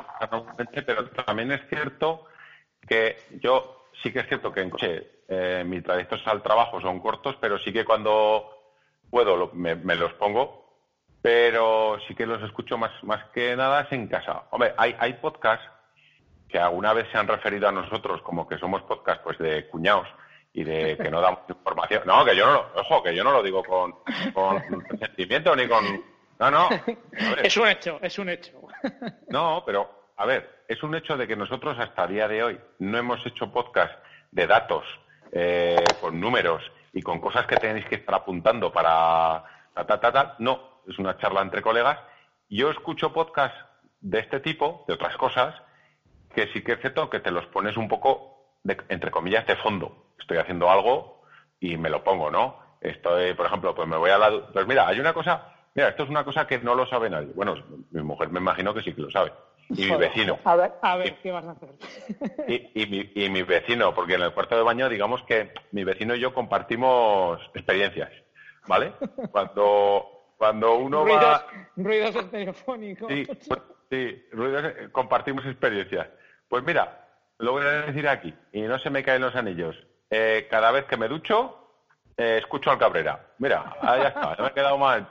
[0.86, 2.24] pero también es cierto
[2.88, 7.00] que yo sí que es cierto que en coche eh, mis trayectos al trabajo son
[7.00, 8.48] cortos, pero sí que cuando
[9.10, 10.65] puedo me, me los pongo
[11.26, 14.44] pero sí que los escucho más, más que nada es en casa.
[14.50, 15.66] Hombre, hay, hay podcasts
[16.48, 20.06] que alguna vez se han referido a nosotros como que somos podcast pues de cuñados
[20.52, 22.04] y de que no damos información.
[22.06, 23.96] No, que yo no lo, ojo, que yo no lo digo con,
[24.32, 24.62] con
[25.00, 25.84] sentimiento ni con...
[26.38, 26.68] No, no.
[27.42, 28.60] es un hecho, es un hecho.
[29.28, 32.60] No, pero, a ver, es un hecho de que nosotros hasta el día de hoy
[32.78, 33.98] no hemos hecho podcast
[34.30, 34.84] de datos,
[35.32, 36.62] eh, con números
[36.92, 39.42] y con cosas que tenéis que estar apuntando para...
[39.74, 40.36] Ta, ta, ta, ta.
[40.38, 41.98] No, es una charla entre colegas.
[42.48, 43.58] Yo escucho podcasts
[44.00, 45.54] de este tipo, de otras cosas,
[46.34, 49.56] que sí que es cierto que te los pones un poco, de, entre comillas, de
[49.56, 50.12] fondo.
[50.18, 51.22] Estoy haciendo algo
[51.60, 52.58] y me lo pongo, ¿no?
[52.80, 54.46] Estoy, por ejemplo, pues me voy a la...
[54.52, 57.32] Pues mira, hay una cosa, mira, esto es una cosa que no lo sabe nadie.
[57.34, 57.54] Bueno,
[57.90, 59.32] mi mujer me imagino que sí que lo sabe.
[59.70, 60.38] Y mi vecino.
[60.44, 61.70] A ver, a ver, ¿qué vas a hacer?
[62.46, 65.82] Y, y, mi, y mi vecino, porque en el cuarto de baño, digamos que mi
[65.82, 68.12] vecino y yo compartimos experiencias,
[68.68, 68.92] ¿vale?
[69.32, 71.46] Cuando cuando uno va...
[71.76, 73.08] Ruidos telefónicos.
[73.12, 73.60] Sí, pues,
[73.90, 76.08] sí ruidos, eh, compartimos experiencias.
[76.48, 77.06] Pues mira,
[77.38, 79.76] lo voy a decir aquí, y no se me caen los anillos.
[80.10, 81.66] Eh, cada vez que me ducho,
[82.16, 83.26] eh, escucho al Cabrera.
[83.38, 85.02] Mira, ahí ya está, me he quedado más.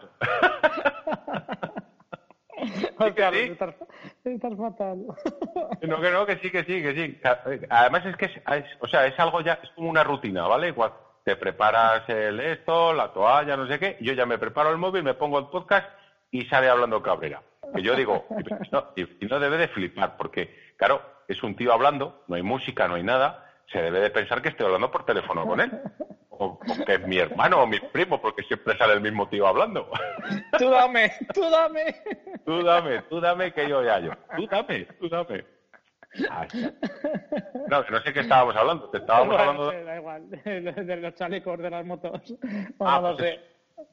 [2.98, 3.40] Hostia, sí?
[3.40, 3.76] estás,
[4.24, 5.06] estás fatal.
[5.82, 7.22] No, que no, que sí, que sí, que sí.
[7.70, 10.74] Además es que es, o sea, es algo ya, es como una rutina, ¿vale?
[11.26, 15.02] Te preparas el esto, la toalla, no sé qué, yo ya me preparo el móvil,
[15.02, 15.90] me pongo el podcast
[16.30, 17.42] y sale hablando Cabrera.
[17.74, 18.28] Que yo digo,
[18.96, 22.94] y no, debe de flipar, porque, claro, es un tío hablando, no hay música, no
[22.94, 25.72] hay nada, se debe de pensar que estoy hablando por teléfono con él.
[26.38, 29.90] O, que es mi hermano o mi primo, porque siempre sale el mismo tío hablando.
[30.60, 31.96] Tú dame, tú dame.
[32.46, 34.12] Tú dame, tú dame que yo ya yo.
[34.36, 35.55] Tú dame, tú dame.
[37.70, 38.90] No, no sé qué estábamos hablando.
[38.90, 39.84] Te estábamos hablando de...
[39.84, 42.22] Da igual, de, los chalecos de las motos.
[42.80, 43.40] Ah, no pues.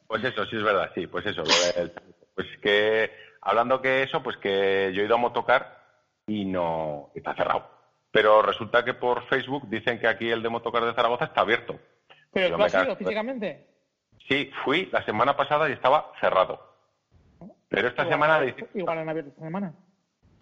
[0.06, 1.42] Pues eso, sí es verdad, sí, pues eso.
[2.34, 3.10] pues que,
[3.40, 5.78] hablando que eso, pues que yo he ido a motocar
[6.26, 7.68] y no está cerrado.
[8.10, 11.78] Pero resulta que por Facebook dicen que aquí el de motocar de Zaragoza está abierto.
[12.32, 13.66] ¿Pero tú has ido físicamente?
[14.28, 16.60] Sí, fui la semana pasada y estaba cerrado.
[17.68, 18.40] Pero esta semana...
[18.74, 19.74] Igual han abierto esta semana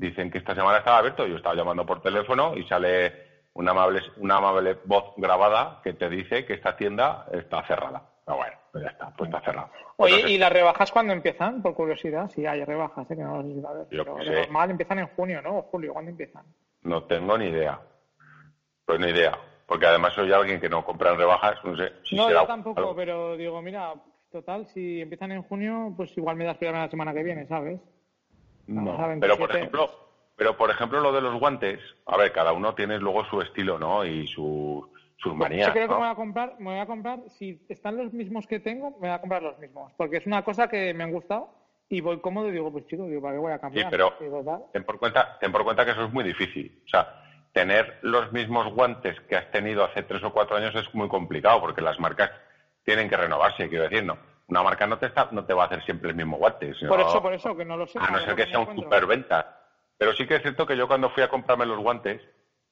[0.01, 3.13] dicen que esta semana estaba abierto, yo estaba llamando por teléfono y sale
[3.53, 8.03] una amable, una amable voz grabada que te dice que esta tienda está cerrada.
[8.25, 9.71] Pero bueno, pues ya está, pues está cerrada.
[9.97, 11.61] Oye, ¿y las rebajas cuándo empiezan?
[11.61, 13.17] Por curiosidad, sí hay rebajas, ¿eh?
[13.17, 13.87] que no sé si ver.
[13.91, 15.59] Pero normal empiezan en junio, ¿no?
[15.59, 16.45] O julio, ¿cuándo empiezan?
[16.83, 17.79] No tengo ni idea.
[18.87, 19.39] Pues ni idea.
[19.67, 21.93] Porque además soy alguien que no compra en rebajas, no sé.
[22.05, 23.95] Si no, yo tampoco, pero digo, mira,
[24.33, 27.79] total, si empiezan en junio, pues igual me das esperar la semana que viene, ¿sabes?
[28.71, 29.91] No, pero por ejemplo,
[30.37, 33.79] pero por ejemplo lo de los guantes, a ver, cada uno tiene luego su estilo,
[33.79, 34.05] ¿no?
[34.05, 35.69] Y su, sus manías.
[35.69, 38.47] Yo creo que me voy a comprar, me voy a comprar, si están los mismos
[38.47, 41.13] que tengo, me voy a comprar los mismos, porque es una cosa que me han
[41.13, 41.51] gustado
[41.89, 43.87] y voy cómodo y digo, pues chico, digo, ¿para qué voy a cambiar?
[43.87, 44.15] Sí, pero
[44.73, 46.81] ten por cuenta, ten por cuenta que eso es muy difícil.
[46.87, 50.95] O sea, tener los mismos guantes que has tenido hace tres o cuatro años es
[50.95, 52.31] muy complicado, porque las marcas
[52.85, 54.17] tienen que renovarse, quiero decir, ¿no?
[54.51, 56.75] Una marca no te, está, no te va a hacer siempre el mismo guante.
[56.89, 57.99] por eso, por eso, que no lo sé.
[58.01, 59.59] A no ser que sea un superventa.
[59.97, 62.21] Pero sí que es cierto que yo cuando fui a comprarme los guantes,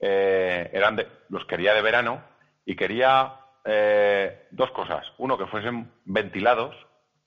[0.01, 2.23] eh, eran de, los quería de verano
[2.65, 5.07] y quería eh, dos cosas.
[5.19, 6.75] Uno, que fuesen ventilados,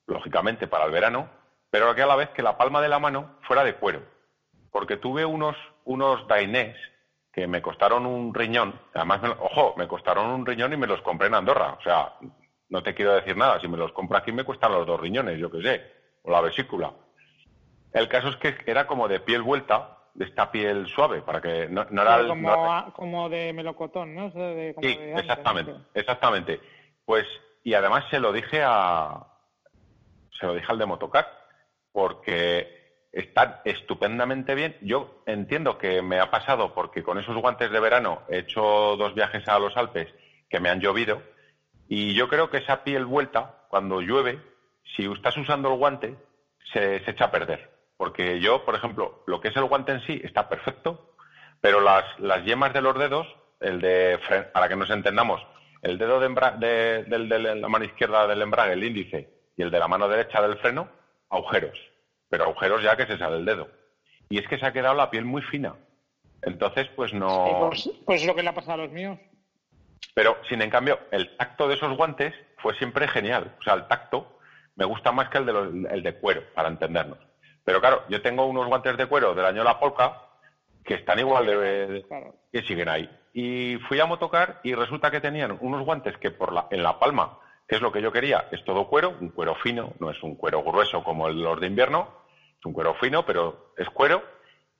[0.06, 1.30] lógicamente, para el verano,
[1.70, 4.02] pero que a la vez que la palma de la mano fuera de cuero.
[4.70, 6.76] Porque tuve unos, unos Dainés
[7.32, 11.28] que me costaron un riñón, además, ojo, me costaron un riñón y me los compré
[11.28, 11.78] en Andorra.
[11.78, 12.12] O sea,
[12.72, 15.38] no te quiero decir nada, si me los compro aquí me cuestan los dos riñones,
[15.38, 15.92] yo qué sé,
[16.22, 16.90] o la vesícula.
[17.92, 21.68] El caso es que era como de piel vuelta, de esta piel suave, para que
[21.68, 22.26] no, era...
[22.26, 24.30] Como, como de melocotón, ¿no?
[24.32, 26.60] sí, exactamente, exactamente.
[27.04, 27.26] Pues,
[27.62, 29.26] y además se lo dije a...
[30.40, 31.28] Se lo dije al de Motocar,
[31.92, 34.78] porque están estupendamente bien.
[34.80, 39.14] Yo entiendo que me ha pasado porque con esos guantes de verano he hecho dos
[39.14, 40.08] viajes a los Alpes
[40.48, 41.20] que me han llovido
[41.94, 44.40] y yo creo que esa piel vuelta, cuando llueve,
[44.96, 46.16] si estás usando el guante,
[46.72, 47.70] se, echa a perder.
[47.96, 51.14] Porque yo, por ejemplo, lo que es el guante en sí está perfecto,
[51.60, 53.26] pero las, las yemas de los dedos,
[53.60, 54.18] el de,
[54.52, 55.40] para que nos entendamos,
[55.82, 56.28] el dedo de,
[57.06, 60.58] de la mano izquierda del embrague, el índice, y el de la mano derecha del
[60.58, 60.88] freno,
[61.30, 61.78] agujeros
[62.32, 63.68] pero agujeros ya que se sale el dedo.
[64.30, 65.76] Y es que se ha quedado la piel muy fina.
[66.40, 67.68] Entonces, pues no.
[67.68, 69.18] pues, pues, es lo que le ha pasado a los míos.
[70.14, 73.54] Pero, sin en cambio, el tacto de esos guantes fue siempre genial.
[73.58, 74.38] O sea, el tacto
[74.76, 77.18] me gusta más que el de, el de cuero, para entendernos.
[77.64, 80.20] Pero claro, yo tengo unos guantes de cuero del año La Polka
[80.84, 82.04] que están igual de,
[82.52, 83.08] que siguen ahí.
[83.32, 86.98] Y fui a motocar y resulta que tenían unos guantes que por la, en la
[86.98, 87.38] palma,
[87.68, 90.34] que es lo que yo quería, es todo cuero, un cuero fino, no es un
[90.34, 92.08] cuero grueso como el de los de invierno,
[92.58, 94.22] es un cuero fino, pero es cuero.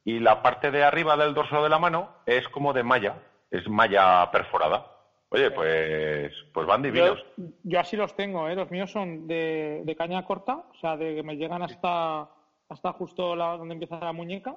[0.04, 3.68] Y la parte de arriba del dorso de la mano es como de malla, es
[3.68, 4.91] malla perforada.
[5.32, 7.24] Oye, pues, pues van divinos.
[7.62, 8.54] Yo, así los tengo, ¿eh?
[8.54, 12.28] los míos son de, caña corta, o sea, de que me llegan hasta,
[12.68, 14.56] hasta justo la, donde empieza la muñeca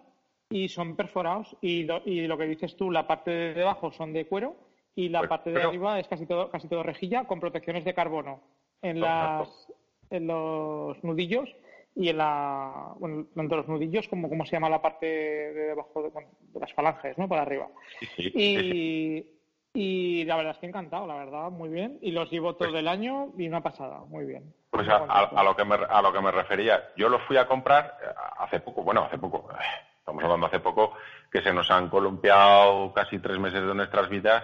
[0.49, 1.55] y son perforados.
[1.61, 4.57] Y lo, y lo que dices tú, la parte de debajo son de cuero
[4.95, 7.93] y la pues, parte de arriba es casi todo, casi todo rejilla con protecciones de
[7.93, 8.41] carbono
[8.81, 9.67] en, las,
[10.09, 11.49] en los nudillos
[11.95, 16.03] y en la bueno, entre los nudillos como cómo se llama la parte de debajo
[16.03, 17.69] de, las falanges no para arriba
[18.17, 19.25] y,
[19.75, 22.79] y la verdad es que encantado la verdad muy bien y los llevo todo pues
[22.79, 26.21] el año y una pasada muy bien pues a, lo que me a lo que
[26.21, 28.07] me refería yo los fui a comprar eh,
[28.39, 29.63] hace poco bueno hace poco eh,
[29.99, 30.93] estamos hablando hace poco
[31.31, 34.43] que se nos han columpiado casi tres meses de nuestras vidas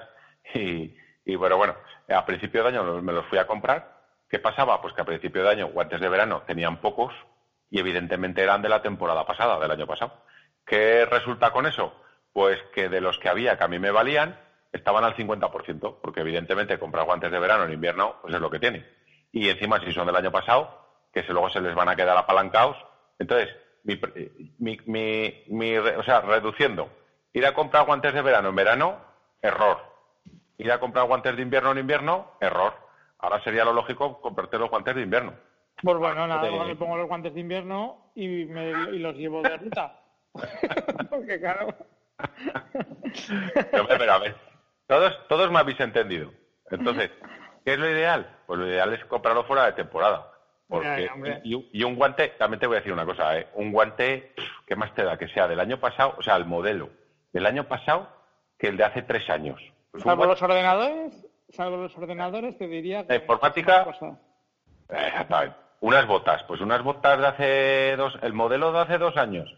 [0.54, 0.94] y,
[1.26, 1.76] y bueno bueno
[2.10, 4.02] a principio de año me los fui a comprar
[4.32, 4.82] ¿Qué pasaba?
[4.82, 7.14] Pues que a principio de año, guantes de verano, tenían pocos
[7.70, 10.24] y evidentemente eran de la temporada pasada, del año pasado.
[10.66, 11.94] ¿Qué resulta con eso?
[12.32, 14.40] Pues que de los que había que a mí me valían,
[14.72, 18.60] estaban al 50%, porque evidentemente comprar guantes de verano en invierno, pues es lo que
[18.60, 18.86] tiene.
[19.32, 20.82] Y encima, si son del año pasado,
[21.14, 22.78] que luego se les van a quedar apalancados.
[23.20, 23.50] Entonces,
[23.84, 24.78] mi,
[25.48, 26.90] mi, o sea, reduciendo,
[27.34, 28.98] ir a comprar guantes de verano en verano,
[29.42, 29.80] error.
[30.58, 32.74] Ir a comprar guantes de invierno en invierno, error.
[33.20, 35.34] Ahora sería lo lógico comprarte los guantes de invierno.
[35.82, 39.58] Pues bueno, nada, me pongo los guantes de invierno y, me, y los llevo de
[39.58, 40.00] ruta.
[41.10, 41.74] Porque claro.
[43.98, 44.36] pero a ver,
[44.92, 46.34] todos, todos me habéis entendido.
[46.70, 47.12] Entonces,
[47.64, 48.40] ¿qué es lo ideal?
[48.46, 50.30] Pues lo ideal es comprarlo fuera de temporada.
[50.68, 51.10] Porque,
[51.46, 53.48] y, un guante, también te voy a decir una cosa, ¿eh?
[53.54, 54.34] un guante,
[54.68, 55.18] ¿qué más te da?
[55.18, 56.90] Que sea del año pasado, o sea, el modelo
[57.32, 58.10] del año pasado
[58.60, 59.62] que el de hace tres años.
[59.92, 63.16] Pues salvo los ordenadores, salvo los ordenadores, te diría que...
[63.16, 63.88] Informática...
[64.90, 65.56] Exactamente.
[65.80, 69.58] Unas botas, pues unas botas de hace dos, el modelo de hace dos años.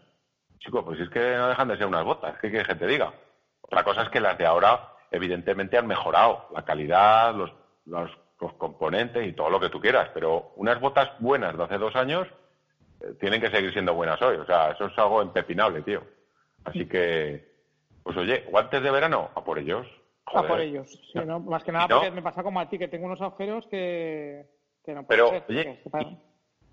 [0.58, 3.12] Chico, pues es que no dejan de ser unas botas, ¿qué quieres que te diga?
[3.60, 7.52] Otra cosa es que las de ahora, evidentemente, han mejorado la calidad, los,
[7.86, 8.10] los,
[8.58, 12.28] componentes y todo lo que tú quieras, pero unas botas buenas de hace dos años
[13.00, 14.36] eh, tienen que seguir siendo buenas hoy.
[14.36, 16.02] O sea, eso es algo impepinable, tío.
[16.62, 17.48] Así que,
[18.02, 19.86] pues oye, guantes de verano, a por ellos.
[20.26, 21.40] A por ellos, sí, ¿no?
[21.40, 24.46] Más que nada porque me pasa como a ti, que tengo unos agujeros que,
[25.08, 25.82] pero, oye,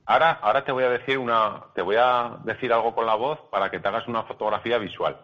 [0.05, 3.39] ahora, ahora te voy a decir una, te voy a decir algo con la voz
[3.49, 5.17] para que te hagas una fotografía visual.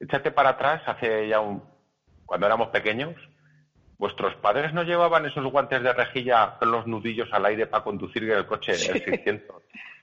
[0.00, 1.62] Échate para atrás, hace ya un,
[2.26, 3.14] cuando éramos pequeños,
[3.98, 8.24] ¿vuestros padres no llevaban esos guantes de rejilla con los nudillos al aire para conducir
[8.30, 9.62] el coche el 600?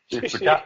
[0.10, 0.66] Escucha,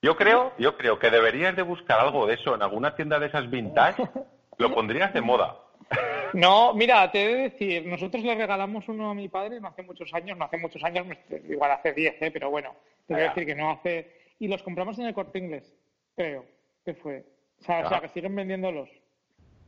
[0.00, 3.26] yo creo, yo creo que deberías de buscar algo de eso en alguna tienda de
[3.26, 4.02] esas vintage,
[4.58, 5.58] lo pondrías de moda.
[6.34, 9.84] No, mira, te he de decir, nosotros le regalamos uno a mi padre no hace
[9.84, 11.06] muchos años, no hace muchos años,
[11.48, 12.30] igual hace 10, ¿eh?
[12.32, 12.74] pero bueno,
[13.06, 14.10] te voy a decir que no hace...
[14.40, 15.72] Y los compramos en el corte inglés,
[16.16, 16.44] creo,
[16.84, 17.24] que fue.
[17.60, 18.88] O sea, o sea que siguen vendiéndolos.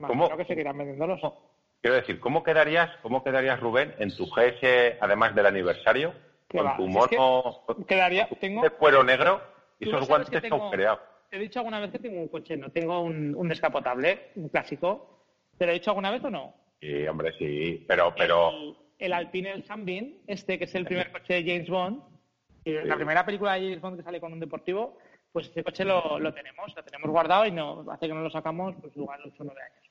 [0.00, 0.26] ¿Cómo?
[0.26, 1.20] Creo que seguirán vendiéndolos.
[1.80, 6.12] Quiero decir, ¿cómo quedarías, ¿cómo quedarías, Rubén, en tu GS, además del aniversario,
[6.48, 9.40] con tu mono quedaría, tengo, de cuero negro
[9.78, 11.00] y esos guantes son creados.
[11.30, 14.48] Te he dicho alguna vez que tengo un coche, no tengo un, un descapotable, un
[14.48, 15.24] clásico.
[15.58, 16.54] ¿Te lo he dicho alguna vez o no?
[16.80, 18.14] Sí, hombre, sí, pero...
[18.16, 18.52] pero...
[18.98, 22.02] El, Alpine el Sunbeam, este que es el primer coche de James Bond,
[22.64, 24.98] la primera película de James Bond que sale con un deportivo,
[25.32, 28.30] pues ese coche lo, lo tenemos, lo tenemos guardado y no hace que no lo
[28.30, 29.85] sacamos pues igual 8 o 9 años.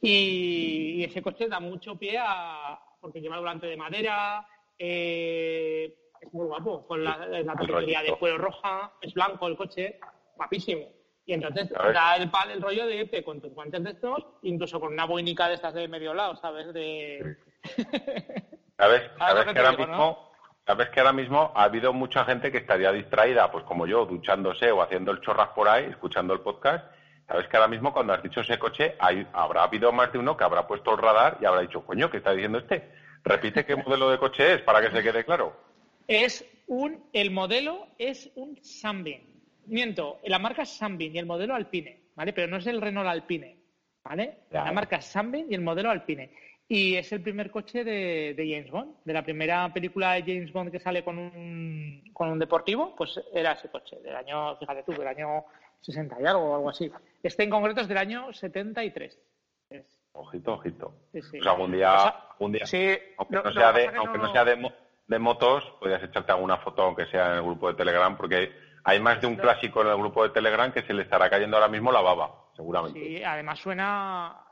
[0.00, 4.46] Y, ese coche da mucho pie a, porque lleva volante de madera,
[4.78, 7.54] eh, es muy guapo, con la, la
[8.02, 9.98] de cuero roja, es blanco el coche,
[10.36, 10.96] guapísimo.
[11.24, 14.78] Y entonces da el, pal, el rollo de irte con tus guantes de estos, incluso
[14.78, 16.72] con una boinica de estas de medio lado, ¿sabes?
[16.72, 17.36] De...
[18.76, 20.30] ¿Sabes, ¿Sabes, que ahora mismo,
[20.64, 24.70] ¿Sabes que ahora mismo ha habido mucha gente que estaría distraída, pues como yo, duchándose
[24.70, 26.84] o haciendo el chorras por ahí, escuchando el podcast?
[27.26, 30.36] Sabes que ahora mismo cuando has dicho ese coche, hay, habrá habido más de uno
[30.36, 32.90] que habrá puesto el radar y habrá dicho, coño, ¿qué está diciendo este?
[33.24, 35.56] Repite qué modelo de coche es para que se quede claro.
[36.06, 41.54] Es un, el modelo es un Sunbeam miento, la marca es Sunbeam y el modelo
[41.54, 42.32] Alpine, ¿vale?
[42.32, 43.56] Pero no es el Renault Alpine,
[44.04, 44.38] ¿vale?
[44.50, 46.30] La marca es Sunbeam y el modelo Alpine.
[46.68, 50.72] Y es el primer coche de, James Bond, de la primera película de James Bond
[50.72, 54.92] que sale con un, con un deportivo, pues era ese coche, del año, fíjate tú,
[54.92, 55.44] del año
[55.80, 56.90] 60 y algo, o algo así.
[57.22, 59.18] Este en concreto es del año 73.
[60.12, 60.94] Ojito, ojito.
[61.12, 62.64] Pues algún día, día
[63.18, 64.72] aunque, no, sea de, aunque no, sea de,
[65.06, 68.52] de motos, podrías echarte alguna foto, aunque sea en el grupo de Telegram, porque
[68.84, 71.56] hay más de un clásico en el grupo de Telegram que se le estará cayendo
[71.56, 72.98] ahora mismo la baba, seguramente.
[72.98, 74.44] Sí, además suena,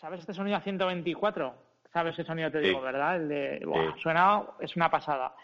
[0.00, 1.54] ¿sabes este sonido a 124?
[1.92, 3.16] ¿Sabes ese sonido te digo, verdad?
[3.16, 5.34] El de, suena, es una pasada.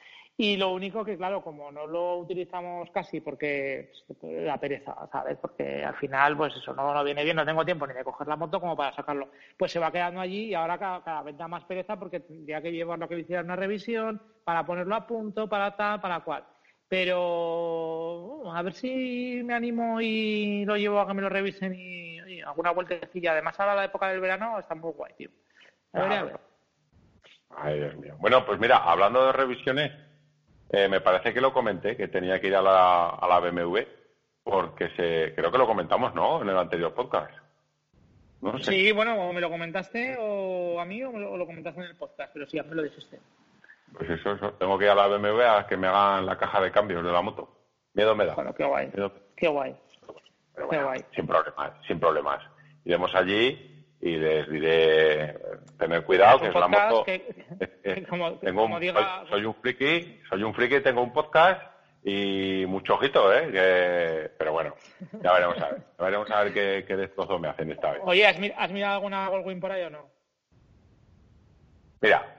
[0.41, 3.91] Y lo único que, claro, como no lo utilizamos casi porque
[4.23, 5.37] la pereza, ¿sabes?
[5.37, 8.29] Porque al final, pues eso, no, no viene bien, no tengo tiempo ni de coger
[8.29, 9.31] la moto como para sacarlo.
[9.57, 12.71] Pues se va quedando allí y ahora cada, vez da más pereza porque tendría que
[12.71, 16.45] llevarlo a que le hicieran una revisión para ponerlo a punto, para tal, para cual.
[16.89, 22.41] Pero a ver si me animo y lo llevo a que me lo revisen y,
[22.43, 23.33] alguna vueltecilla.
[23.33, 25.31] Además, ahora la época del verano está muy guay, tío.
[25.95, 26.41] A ver, a ver.
[27.57, 28.15] Ay, Dios mío.
[28.21, 30.08] Bueno, pues mira, hablando de revisiones,
[30.71, 33.79] eh, me parece que lo comenté, que tenía que ir a la, a la BMW,
[34.43, 36.43] porque se, creo que lo comentamos, ¿no?
[36.43, 37.33] En el anterior podcast.
[38.61, 42.47] Sí, bueno, me lo comentaste o a mí o, lo, comentaste en el podcast, pero
[42.47, 43.19] sí, a mí lo dijiste.
[43.93, 44.53] Pues eso, eso.
[44.53, 47.11] Tengo que ir a la BMW a que me hagan la caja de cambios de
[47.11, 47.49] la moto.
[47.95, 48.35] Miedo me da.
[48.35, 48.91] Bueno, qué guay.
[49.37, 49.77] Qué guay.
[50.71, 51.05] qué guay.
[51.15, 52.41] Sin problemas, sin problemas.
[52.85, 55.39] Iremos allí y les diré
[55.79, 57.05] tener cuidado, que es la moto.
[59.31, 61.61] soy, un friki, soy un friki, tengo un podcast
[62.05, 64.31] y mucho ojito, ¿eh?
[64.39, 64.75] pero bueno,
[65.23, 65.83] ya veremos a ver.
[65.99, 68.03] Ya veremos a ver qué, qué destrozo me hacen esta vez.
[68.05, 70.09] Oye, ¿has, ¿has mirado alguna Goldwyn por ahí o no?
[72.01, 72.39] Mira,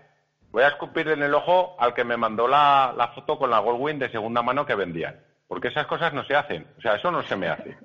[0.52, 4.00] Voy a escupir en el ojo al que me mandó la, foto con la Goldwyn
[4.00, 5.20] de segunda mano que vendían.
[5.48, 6.66] Porque esas cosas no se hacen.
[6.78, 7.78] O sea, eso no se me hace.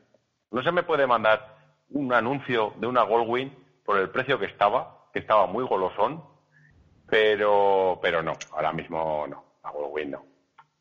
[0.51, 1.57] No se me puede mandar
[1.91, 3.55] un anuncio de una Goldwyn
[3.85, 6.24] por el precio que estaba, que estaba muy golosón,
[7.09, 9.45] pero, pero no, ahora mismo no.
[9.62, 10.26] La Goldwyn no.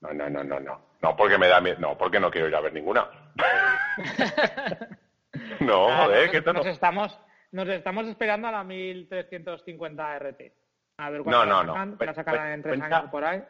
[0.01, 0.81] No, no, no, no, no.
[1.01, 1.77] No, porque me da miedo.
[1.79, 3.07] No, porque no quiero ir a ver ninguna.
[5.59, 7.17] no, joder, que nos, estamos,
[7.51, 10.41] nos estamos esperando a la 1350 RT.
[10.97, 11.97] A ver no, no, no.
[11.99, 13.43] la sacarán en tres años por ahí.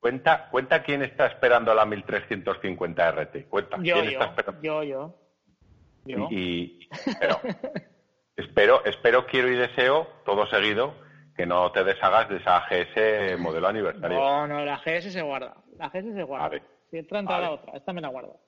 [0.00, 3.48] Cuenta, cuenta quién está esperando la 1350 RT.
[3.48, 3.78] Cuenta.
[3.80, 4.62] Yo, ¿quién yo, está esperando?
[4.62, 5.16] yo, yo.
[6.04, 6.28] yo.
[6.30, 6.88] Y,
[7.18, 7.40] pero,
[8.36, 10.94] espero, espero, quiero y deseo, todo seguido,
[11.36, 14.18] que no te deshagas de esa GS modelo aniversario.
[14.18, 15.56] No, no, la GS se guarda.
[15.78, 16.60] La GS se guarda.
[16.90, 17.76] Si entra, entra la otra.
[17.76, 18.40] Esta me la guardo.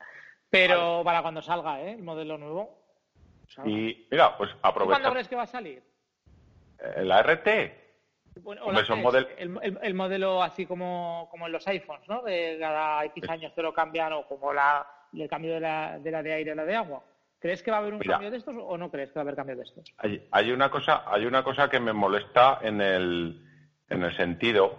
[0.51, 1.93] Pero para cuando salga, ¿eh?
[1.93, 2.87] El modelo nuevo.
[3.65, 5.01] Y mira, pues aprovecha.
[5.01, 5.83] ¿Cuándo crees que va a salir?
[6.79, 7.49] Eh, la RT.
[9.39, 12.23] el, modelo así como, como en los iPhones, ¿no?
[12.23, 16.11] De cada X años te lo cambian o como la, el cambio de la, de
[16.11, 17.03] la de aire a la de agua.
[17.39, 19.25] ¿Crees que va a haber un cambio de estos o no crees que va a
[19.25, 19.85] haber cambio de estos?
[19.99, 23.43] Hay, hay, una cosa, hay una cosa que me molesta en el,
[23.89, 24.79] en el sentido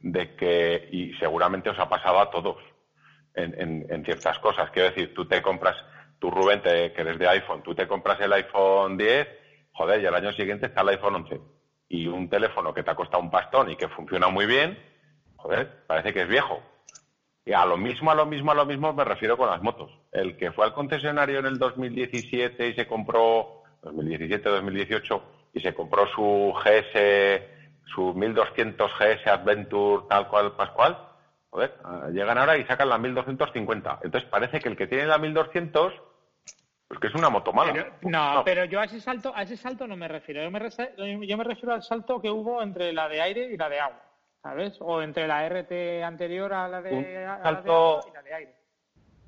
[0.00, 2.56] de que, y seguramente os ha pasado a todos
[3.34, 4.70] en, en, ciertas cosas.
[4.70, 5.76] Quiero decir, tú te compras,
[6.18, 9.28] tú Rubén, que eres de iPhone, tú te compras el iPhone 10,
[9.72, 11.40] joder, y el año siguiente está el iPhone 11
[11.88, 14.78] y un teléfono que te ha costado un pastón y que funciona muy bien,
[15.36, 16.62] joder, parece que es viejo.
[17.48, 19.90] Y a lo mismo, a lo mismo, a lo mismo me refiero con las motos.
[20.12, 25.22] El que fue al concesionario en el 2017 y se compró, 2017-2018,
[25.54, 27.42] y se compró su GS,
[27.86, 30.98] su 1200 GS Adventure tal cual, pascual,
[31.48, 34.00] joder, ah, llegan ahora y sacan la 1250.
[34.02, 35.94] Entonces parece que el que tiene la 1200
[36.86, 37.92] pues que es una moto mala.
[38.02, 40.42] no, pero yo a ese salto, a ese salto no me refiero.
[40.42, 43.70] Yo me, yo me refiero al salto que hubo entre la de aire y la
[43.70, 44.07] de agua.
[44.42, 44.76] ¿Sabes?
[44.80, 48.00] O entre la RT anterior a la de, salto...
[48.08, 48.54] y la de aire.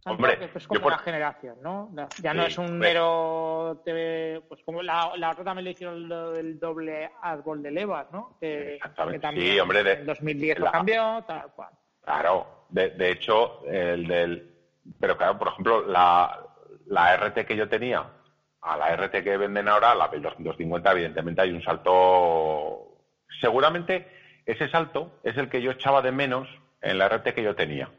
[0.06, 1.90] Hombre, es como una generación, ¿no?
[2.22, 7.10] Ya no es un mero pues como la, la otra también le hicieron el doble
[7.20, 8.38] árbol de levas, ¿no?
[8.40, 11.70] Que, también sí, hombre, en 2010 lo cambió, tal cual.
[12.02, 14.56] Claro, de, de hecho, el del...
[14.98, 16.46] Pero claro, por ejemplo, la,
[16.86, 18.06] la RT que yo tenía
[18.62, 22.96] a la RT que venden ahora, la 250, evidentemente hay un salto.
[23.40, 24.19] Seguramente
[24.50, 26.48] ese salto es el que yo echaba de menos
[26.80, 27.90] en la RT que yo tenía.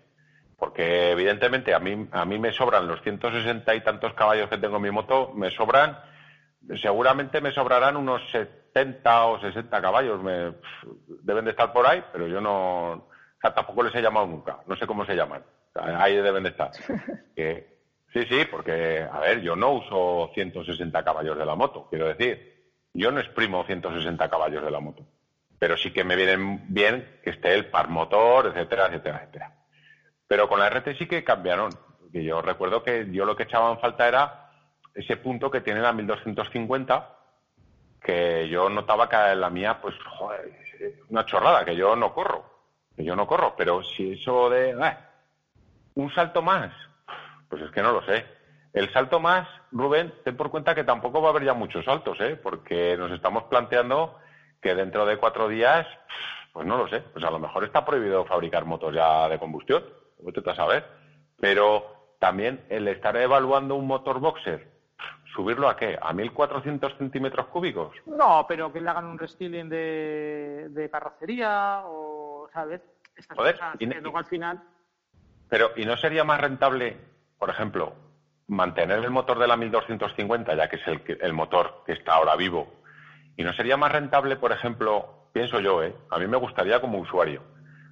[0.58, 4.78] Porque evidentemente a mí, a mí me sobran los 160 y tantos caballos que tengo
[4.78, 5.98] en mi moto, me sobran,
[6.80, 10.22] seguramente me sobrarán unos 70 o 60 caballos.
[10.22, 10.54] Me,
[11.24, 13.08] deben de estar por ahí, pero yo no, o
[13.42, 15.44] sea, tampoco les he llamado nunca, no sé cómo se llaman.
[15.76, 16.72] ahí deben de estar.
[17.36, 17.72] Que,
[18.14, 22.52] Sí, sí, porque, a ver, yo no uso 160 caballos de la moto, quiero decir.
[22.94, 25.06] Yo no exprimo 160 caballos de la moto.
[25.62, 29.54] Pero sí que me vienen bien que esté el par motor, etcétera, etcétera, etcétera.
[30.28, 31.70] Pero con la RT sí que cambiaron.
[32.12, 34.50] Yo recuerdo que yo lo que echaba en falta era
[34.96, 37.16] ese punto que tiene la 1250,
[38.02, 40.52] que yo notaba que la mía, pues, joder,
[41.10, 42.44] una chorrada, que yo no corro.
[42.96, 43.54] Que yo no corro.
[43.56, 44.72] Pero si eso de.
[44.72, 44.98] Eh,
[45.94, 46.74] un salto más,
[47.48, 48.26] pues es que no lo sé.
[48.74, 52.20] El salto más, Rubén, ten por cuenta que tampoco va a haber ya muchos saltos,
[52.20, 52.36] ¿eh?
[52.42, 54.18] porque nos estamos planteando
[54.62, 55.88] que dentro de cuatro días,
[56.54, 59.84] pues no lo sé, pues a lo mejor está prohibido fabricar motos ya de combustión,
[60.20, 60.86] vete a saber.
[61.40, 64.72] Pero también el estar evaluando un motor boxer,
[65.34, 65.98] ¿subirlo a qué?
[66.02, 67.96] ¿A 1.400 centímetros cúbicos?
[68.06, 72.82] No, pero que le hagan un restyling de, de carrocería o, ¿sabes?
[73.16, 74.62] Estas Joder, cosas que luego al final...
[75.50, 76.98] Pero, ¿y no sería más rentable
[77.42, 77.94] por ejemplo,
[78.50, 82.36] mantener el motor de la 1250, ya que es el, el motor que está ahora
[82.36, 82.81] vivo,
[83.38, 85.96] y no sería más rentable, por ejemplo, pienso yo, ¿eh?
[86.10, 87.42] a mí me gustaría como usuario,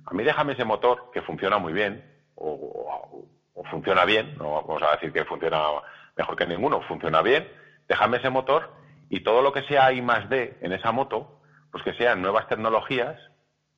[0.05, 2.03] a mí déjame ese motor que funciona muy bien,
[2.35, 3.25] o,
[3.69, 5.61] funciona bien, no vamos a decir que funciona
[6.15, 7.47] mejor que ninguno, funciona bien,
[7.87, 8.71] déjame ese motor
[9.09, 11.39] y todo lo que sea I más D en esa moto,
[11.71, 13.19] pues que sean nuevas tecnologías,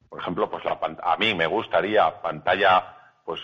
[0.07, 2.95] por ejemplo, pues la, a mí me gustaría pantalla
[3.25, 3.41] pues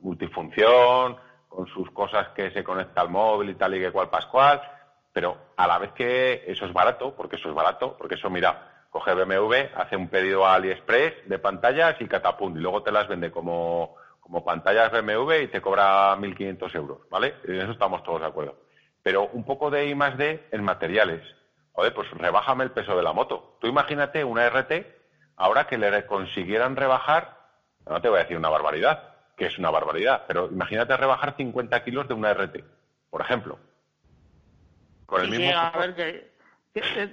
[0.00, 1.16] multifunción,
[1.48, 4.60] con sus cosas que se conecta al móvil y tal y que cual pascual,
[5.14, 8.84] pero a la vez que eso es barato, porque eso es barato, porque eso, mira,
[8.90, 13.06] coge BMW, hace un pedido a AliExpress de pantallas y catapum, y luego te las
[13.06, 17.36] vende como, como pantallas BMW y te cobra 1.500 euros, ¿vale?
[17.44, 18.56] En eso estamos todos de acuerdo.
[19.04, 21.22] Pero un poco de I más D en materiales.
[21.72, 23.56] Joder, pues rebájame el peso de la moto.
[23.60, 24.72] Tú imagínate una RT,
[25.36, 27.38] ahora que le consiguieran rebajar,
[27.88, 31.84] no te voy a decir una barbaridad, que es una barbaridad, pero imagínate rebajar 50
[31.84, 32.64] kilos de una RT,
[33.10, 33.58] por ejemplo.
[35.06, 35.50] Con el mismo.
[35.56, 36.34] a ver, que,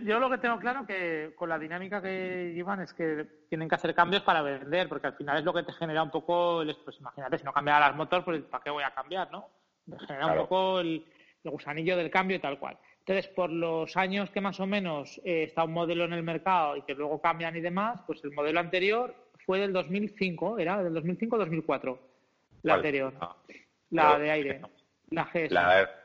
[0.04, 3.76] yo lo que tengo claro que con la dinámica que llevan es que tienen que
[3.76, 6.76] hacer cambios para vender, porque al final es lo que te genera un poco, el,
[6.84, 9.50] pues imagínate, si no cambian las motores, pues ¿para qué voy a cambiar, no?
[9.88, 11.06] Te genera un poco el,
[11.44, 12.78] gusanillo del cambio y tal cual.
[13.00, 16.78] Entonces, por los años que más o menos eh, está un modelo en el mercado
[16.78, 19.14] y que luego cambian y demás, pues el modelo anterior
[19.46, 20.84] fue del 2005, ¿era?
[20.84, 22.00] Del 2005 2004
[22.64, 23.14] la anterior.
[23.20, 23.36] Ah.
[23.90, 24.62] la de aire.
[25.10, 25.52] La GS.
[25.52, 26.01] La,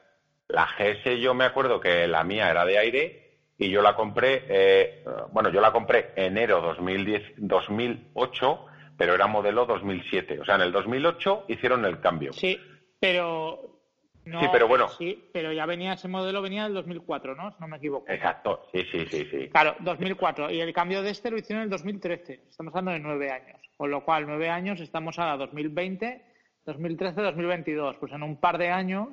[0.49, 3.27] GS yo me acuerdo que la mía era de aire
[3.59, 8.67] y yo la compré, eh, bueno, yo la compré enero 2010, 2008,
[8.99, 10.41] pero era modelo 2007.
[10.41, 12.33] O sea, en el 2008 hicieron el cambio.
[12.35, 12.59] Sí,
[13.01, 13.81] pero...
[14.25, 14.89] sí, pero bueno.
[14.91, 17.51] Sí, pero ya venía ese modelo, venía del 2004, ¿no?
[17.51, 18.11] Si no me equivoco.
[18.11, 19.49] Exacto, sí, sí, sí, sí.
[19.49, 20.51] Claro, 2004.
[20.51, 22.45] Y el cambio de este lo hicieron en el 2013.
[22.51, 23.59] Estamos hablando de nueve años.
[23.79, 26.37] Con lo cual, nueve años, estamos a 2020
[26.67, 27.99] 2013-2022.
[27.99, 29.09] Pues en un par de años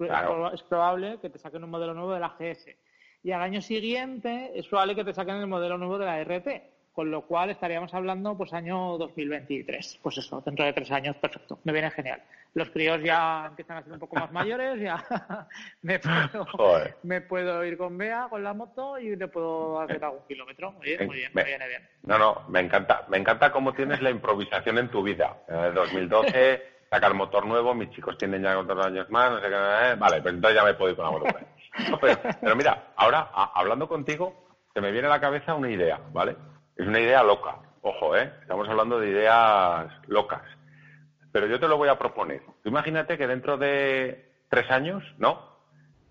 [0.00, 2.76] es, probable que te saquen un modelo nuevo de la GS.
[3.22, 6.48] Y al año siguiente es probable que te saquen el modelo nuevo de la RT.
[6.98, 10.00] Con lo cual estaríamos hablando pues año 2023.
[10.02, 11.60] Pues eso, dentro de tres años, perfecto.
[11.62, 12.20] Me viene genial.
[12.54, 15.04] Los críos ya empiezan a ser un poco más mayores, ya
[15.82, 16.46] me puedo,
[17.04, 20.72] me puedo ir con Bea con la moto y te puedo hacer algún kilómetro.
[20.72, 21.88] Muy bien, muy bien, me, viene bien.
[22.02, 25.36] No, no, me encanta, me encanta cómo tienes la improvisación en tu vida.
[25.46, 29.48] En 2012 saca el motor nuevo, mis chicos tienen ya otros años más, no sé
[29.48, 31.26] qué, eh, vale, pues entonces ya me puedo ir con la moto.
[32.40, 36.36] pero, mira, ahora, hablando contigo, se me viene a la cabeza una idea, ¿vale?
[36.76, 38.32] Es una idea loca, ojo, ¿eh?
[38.40, 40.42] Estamos hablando de ideas locas.
[41.32, 42.42] Pero yo te lo voy a proponer.
[42.62, 45.58] Tú imagínate que dentro de tres años, ¿no?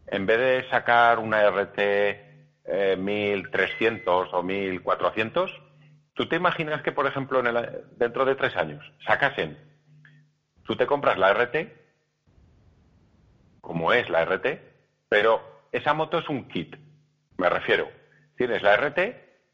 [0.05, 5.51] En vez de sacar una RT 1300 eh, o 1400,
[6.13, 9.66] ¿tú te imaginas que, por ejemplo, en el, dentro de tres años sacasen
[10.67, 11.55] Tú te compras la RT,
[13.61, 14.45] como es la RT,
[15.09, 15.41] pero
[15.71, 16.75] esa moto es un kit,
[17.37, 17.89] me refiero.
[18.35, 18.99] Tienes la RT,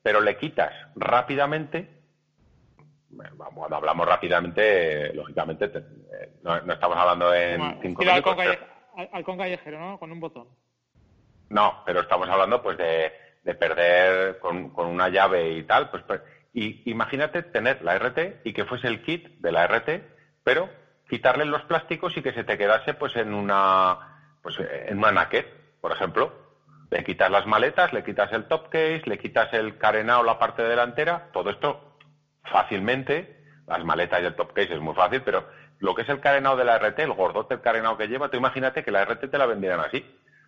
[0.01, 2.03] pero le quitas rápidamente
[3.37, 8.37] cuando hablamos rápidamente, lógicamente, eh, no, estamos hablando en cinco minutos.
[9.11, 9.99] Halcón, callejero, ¿no?
[9.99, 10.47] Con un botón.
[11.49, 13.11] No, pero estamos hablando pues de,
[13.55, 15.89] perder con, una llave y tal.
[15.89, 16.21] Pues, pues,
[16.53, 19.89] y imagínate tener la RT y que fuese el kit de la RT,
[20.43, 20.69] pero
[21.13, 23.99] quitarle los plásticos y que se te quedase pues en una
[24.41, 25.45] pues en una naked,
[25.79, 26.33] por ejemplo.
[26.89, 30.63] Le quitas las maletas, le quitas el top case, le quitas el carenado, la parte
[30.63, 31.97] delantera, todo esto
[32.43, 35.47] fácilmente, las maletas y el top case es muy fácil, pero
[35.79, 38.37] lo que es el carenado de la RT, el gordote el carenado que lleva, tú
[38.37, 40.03] imagínate que la RT te la vendieran así.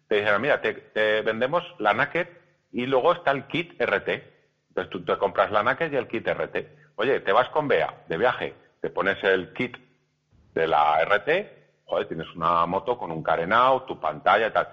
[0.07, 2.27] Te dijeran, mira, te, vendemos la Naked
[2.71, 4.09] y luego está el kit RT.
[4.69, 6.57] Entonces tú te compras la Naked y el kit RT.
[6.95, 9.77] Oye, te vas con Bea de viaje, te pones el kit
[10.55, 14.67] de la RT, joder, tienes una moto con un carenado, tu pantalla, tal.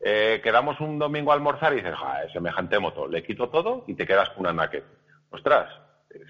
[0.00, 3.94] Eh, quedamos un domingo a almorzar y dices, joder, semejante moto, le quito todo y
[3.94, 4.82] te quedas con una Naked.
[5.30, 5.70] Ostras,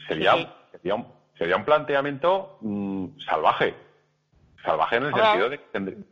[0.06, 0.34] sería,
[0.70, 1.06] sería, un,
[1.36, 3.74] sería un planteamiento mm, salvaje.
[4.62, 6.04] Salvaje en el sentido de que tendría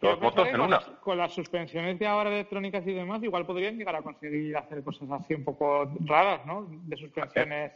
[0.00, 0.80] dos motos en una.
[1.00, 5.08] con las suspensiones de ahora electrónicas y demás, igual podrían llegar a conseguir hacer cosas
[5.12, 6.66] así un poco raras, ¿no?
[6.68, 7.72] De suspensiones.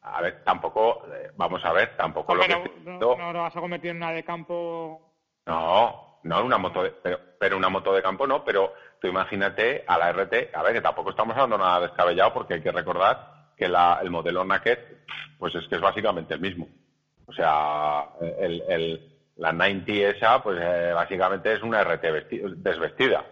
[0.00, 2.48] A ver, tampoco, eh, vamos a ver, tampoco lo que...
[2.48, 5.14] No, no, no, vas a convertir en una de campo...
[5.46, 9.84] No, no, una moto de, pero, pero, una moto de campo no, pero tú imagínate
[9.86, 13.38] a la RT, a ver, que tampoco estamos hablando nada descabellado porque hay que recordar
[13.56, 14.78] que el modelo Naked,
[15.38, 16.68] pues es que es básicamente el mismo.
[17.26, 18.08] O sea,
[19.36, 22.04] la 90 esa, pues eh, básicamente es una RT
[22.56, 23.24] desvestida.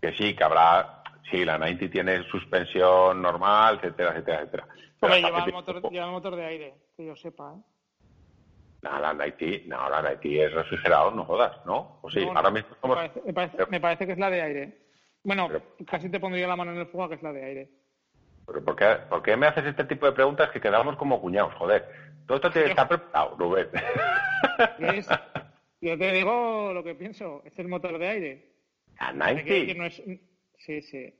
[0.00, 4.66] Que sí, que habrá, sí, la 90 tiene suspensión normal, etcétera, etcétera, etcétera.
[5.20, 5.52] lleva el,
[6.12, 7.75] motor, de aire, que yo sepa, ¿eh?
[8.82, 11.98] No, la 90, no, la 90 es refrigerado, no jodas, ¿no?
[12.02, 12.70] O sí, ahora mismo
[13.68, 14.78] me, parece, que es la de aire.
[15.24, 15.48] Bueno,
[15.86, 17.70] casi te pondría la mano en el fuego que es la de aire.
[18.46, 21.54] ¿por, qué, me haces este tipo de preguntas que quedamos como cuñados?
[21.54, 21.84] Joder,
[22.26, 23.68] todo esto tiene que estar preparado, Rubén.
[25.80, 28.52] yo te digo lo que pienso, es el motor de aire.
[28.98, 29.90] ¿A 90?
[30.58, 31.14] Sí, sí.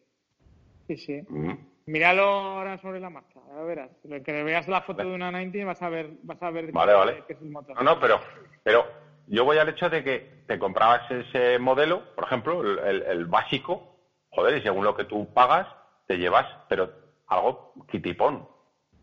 [0.87, 1.23] Sí, sí.
[1.29, 1.55] Mm.
[1.87, 3.91] Míralo ahora sobre la marcha, a verás.
[4.25, 7.25] Que veas la foto de una 90 vas a ver, vas a ver vale, vale.
[7.29, 7.77] es el motor.
[7.77, 8.21] No, no, pero,
[8.65, 8.85] pero
[9.29, 13.99] yo voy al hecho de que te comprabas ese modelo, por ejemplo, el, el básico,
[14.31, 15.69] joder, y según lo que tú pagas,
[16.09, 16.93] te llevas, pero
[17.29, 18.49] algo kitipón.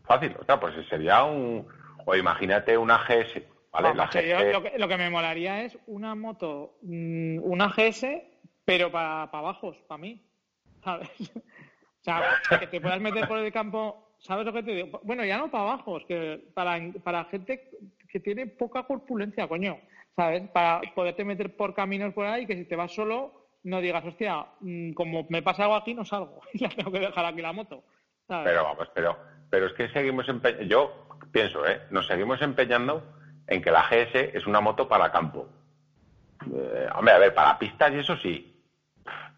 [0.04, 1.66] Fácil, o sea, pues sería un...
[2.04, 3.94] O imagínate una GS, ¿vale?
[3.94, 4.10] lo,
[4.62, 8.06] que, lo, que, me molaría es una moto, mm, una GS,
[8.66, 10.22] pero para bajos, para mí,
[10.84, 11.08] ¿sabes?
[12.04, 15.00] Sea, que te puedas meter por el campo, ¿sabes lo que te digo?
[15.02, 17.70] Bueno, ya no para bajos, que para, para gente
[18.08, 19.78] que tiene poca corpulencia, coño,
[20.14, 20.48] ¿sabes?
[20.50, 24.46] Para poderte meter por caminos por ahí, que si te vas solo, no digas, hostia,
[24.60, 27.52] mm, como me pasa algo aquí, no salgo y la tengo que dejar aquí la
[27.52, 27.82] moto.
[28.26, 29.18] Pero vamos, pero,
[29.50, 31.82] pero es que seguimos empeñando, yo pienso, ¿eh?
[31.90, 33.02] Nos seguimos empeñando
[33.46, 35.48] en que la GS es una moto para campo.
[36.52, 38.62] Eh, hombre, a ver, para pistas y eso sí,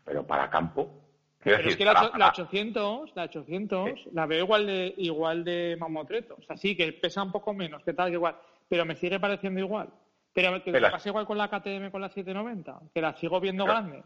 [0.04, 1.05] pero para campo.
[1.46, 6.36] Pero es que la, 800, la 800, la veo igual de igual de mamotreto.
[6.40, 8.36] O sea, sí, que pesa un poco menos, que tal, que igual.
[8.68, 9.88] Pero me sigue pareciendo igual.
[10.32, 14.02] Pero que pasa igual con la KTM con la 790, que la sigo viendo grande.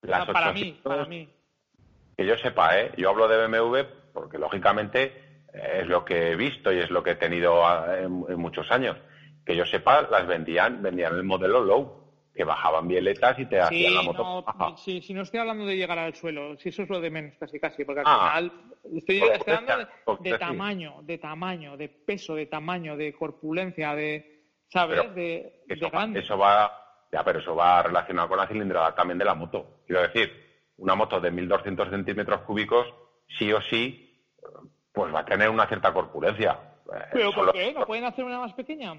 [0.00, 1.28] para mí, para mí.
[2.16, 2.92] Que yo sepa, ¿eh?
[2.98, 3.78] Yo hablo de BMW
[4.12, 8.38] porque lógicamente es lo que he visto y es lo que he tenido ah, en,
[8.38, 8.98] muchos años.
[9.46, 12.01] Que yo sepa, las vendían, vendían el modelo low,
[12.34, 14.44] que bajaban vieletas y te hacían la moto.
[14.58, 17.10] No, sí, si no estoy hablando de llegar al suelo, si eso es lo de
[17.10, 18.30] menos, casi casi, porque al ah.
[18.30, 18.52] final
[18.96, 19.88] estoy, hablando
[20.20, 25.14] de, tamaño, de tamaño, de peso, de tamaño, de corpulencia, de, ¿sabes?
[25.14, 26.20] de, eso, grande.
[26.20, 26.72] Eso va,
[27.10, 29.82] ya, pero eso va relacionado con la cilindrada también de la moto.
[29.86, 30.32] Quiero decir,
[30.78, 32.86] una moto de 1.200 centímetros cúbicos
[33.38, 34.20] sí o sí,
[34.92, 36.58] pues va a tener una cierta corpulencia.
[37.12, 37.72] ¿Pero por qué?
[37.72, 38.94] ¿No pueden hacer una más pequeña?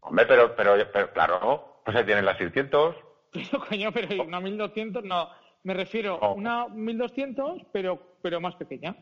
[0.00, 2.96] Hombre, pero, pero, pero claro, pues ahí tienen las 600.
[3.32, 5.30] Pero, coño, pero una 1200, no.
[5.62, 8.94] Me refiero a una 1200, pero, pero más pequeña.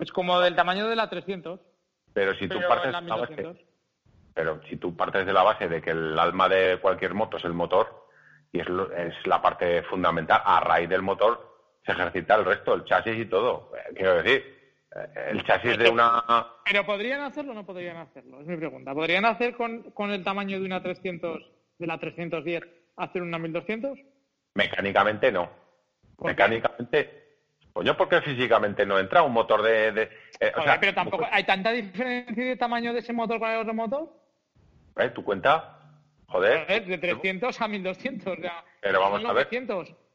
[0.00, 1.60] Es como del tamaño de la 300.
[2.12, 3.66] Pero si tú partes la base,
[4.34, 7.44] pero si tú partes de la base de que el alma de cualquier moto es
[7.44, 8.08] el motor
[8.50, 11.48] y es, es la parte fundamental, a raíz del motor
[11.84, 13.72] se ejercita el resto, el chasis y todo.
[13.74, 14.58] Eh, quiero decir,
[14.94, 16.22] eh, el chasis de una...
[16.64, 18.40] ¿Pero podrían hacerlo o no podrían hacerlo?
[18.40, 18.92] Es mi pregunta.
[18.92, 22.62] ¿Podrían hacer con, con el tamaño de una 300, de la 310,
[22.96, 23.98] hacer una 1200?
[24.54, 25.50] Mecánicamente no.
[26.18, 27.26] Mecánicamente...
[27.72, 29.92] Coño, porque físicamente no entra un motor de...
[29.92, 30.02] de
[30.40, 31.26] eh, o sea, pero tampoco...
[31.30, 34.08] ¿Hay tanta diferencia de tamaño de ese motor con el otro motor?
[34.96, 35.10] ¿Eh?
[35.10, 35.78] ¿Tu cuenta?
[36.26, 36.84] Joder.
[36.86, 38.38] de 300 a 1200.
[38.38, 39.48] O sea, pero vamos a ver.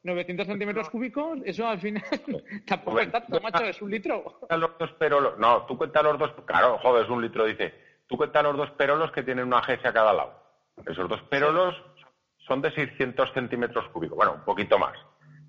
[0.04, 2.04] 900 centímetros cúbicos, eso al final
[2.68, 4.40] tampoco es tanto, macho, es un litro.
[4.50, 7.74] Los dos, pero no, tú cuentas los dos, claro, joder, es un litro, dice.
[8.08, 10.43] tú cuentas los dos perolos que tienen una GS a cada lado.
[10.88, 11.76] Esos dos perolos
[12.48, 14.18] son de 600 centímetros cúbicos.
[14.18, 14.94] Bueno, un poquito más.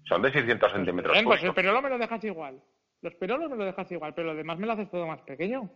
[0.05, 1.41] Son de 600 centímetros Bien, cúbicos.
[1.41, 2.61] pues el perolo me lo dejas igual.
[3.03, 5.69] Los perolos me lo dejas igual, pero lo demás me lo haces todo más pequeño.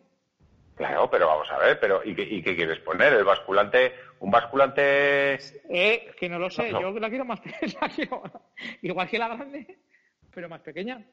[0.76, 3.12] Claro, pero vamos a ver, pero ¿y qué, y qué quieres poner?
[3.12, 3.94] ¿El basculante?
[4.20, 5.34] ¿Un basculante?
[5.68, 6.80] Eh, que no lo sé, No.
[6.80, 7.80] yo la quiero más pequeña.
[8.82, 9.78] igual que la grande,
[10.32, 11.04] pero más pequeña.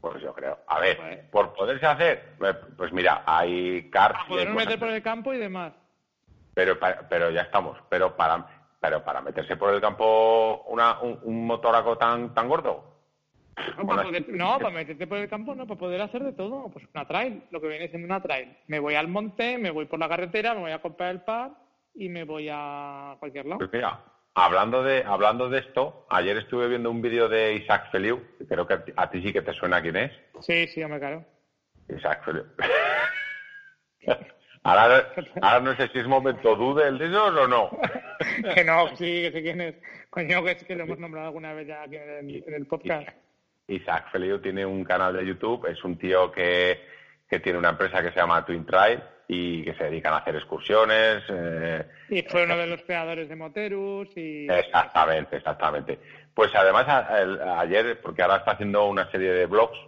[0.00, 0.58] Pues yo creo.
[0.66, 1.30] A ver, Joder.
[1.30, 5.38] por poderse hacer, eh, pues mira, hay Para poderme cosas meter por el campo y
[5.38, 5.72] demás.
[6.56, 6.78] Pero,
[7.10, 7.76] pero ya estamos.
[7.90, 8.46] Pero para,
[8.80, 12.94] pero para meterse por el campo una, un, un motoraco tan, tan gordo.
[13.76, 16.32] No, Bueno, para poder- no, para meterte por el campo, no, para poder hacer de
[16.32, 16.70] todo.
[16.70, 18.56] Pues una trail, lo que viene siendo una trail.
[18.68, 21.50] Me voy al monte, me voy por la carretera, me voy a comprar el pad
[21.94, 23.58] y me voy a cualquier lado.
[23.58, 24.00] Pues mira,
[24.34, 28.66] hablando de, hablando de esto, ayer estuve viendo un vídeo de Isaac Feliu, que creo
[28.66, 30.12] que a ti, a ti sí que te suena quién es.
[30.40, 31.22] Sí, sí, hombre, claro.
[31.90, 32.44] Isaac Feliu.
[34.66, 35.12] ahora,
[35.42, 37.70] ahora no sé si es momento dude el de esos o no.
[38.54, 39.74] que no, sí, que sé quién es.
[40.10, 42.66] Coño, que es que lo hemos nombrado alguna vez ya aquí en el, en el
[42.66, 43.08] podcast.
[43.68, 46.80] Isaac Feliu tiene un canal de YouTube, es un tío que,
[47.28, 50.36] que tiene una empresa que se llama Twin Trail y que se dedican a hacer
[50.36, 51.24] excursiones.
[51.28, 54.46] eh, Y fue uno de los creadores de Moterus y...
[54.48, 55.98] Exactamente, exactamente.
[56.32, 59.78] Pues además a- ayer, porque ahora está haciendo una serie de blogs,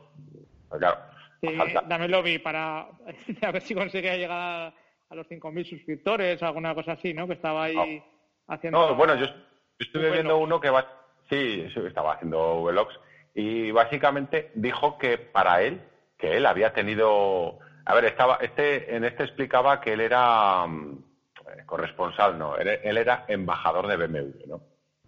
[0.69, 0.99] pues claro,
[1.41, 2.89] Sí, falta- también lo vi para
[3.43, 4.73] a ver si conseguía llegar
[5.11, 7.27] a, los 5.000 suscriptores o alguna cosa así, ¿no?
[7.27, 8.03] Que estaba ahí
[8.47, 8.89] haciendo...
[8.89, 9.35] No, bueno, yo, yo
[9.79, 10.87] estuve viendo uno que va,
[11.31, 12.99] sí, sí, estaba haciendo vlogs
[13.35, 15.81] y básicamente dijo que para él,
[16.19, 21.05] que él había tenido, a ver, estaba, este, en este explicaba que él era mm,
[21.47, 24.61] eh, corresponsal, no, él, él era embajador de BMW, ¿no?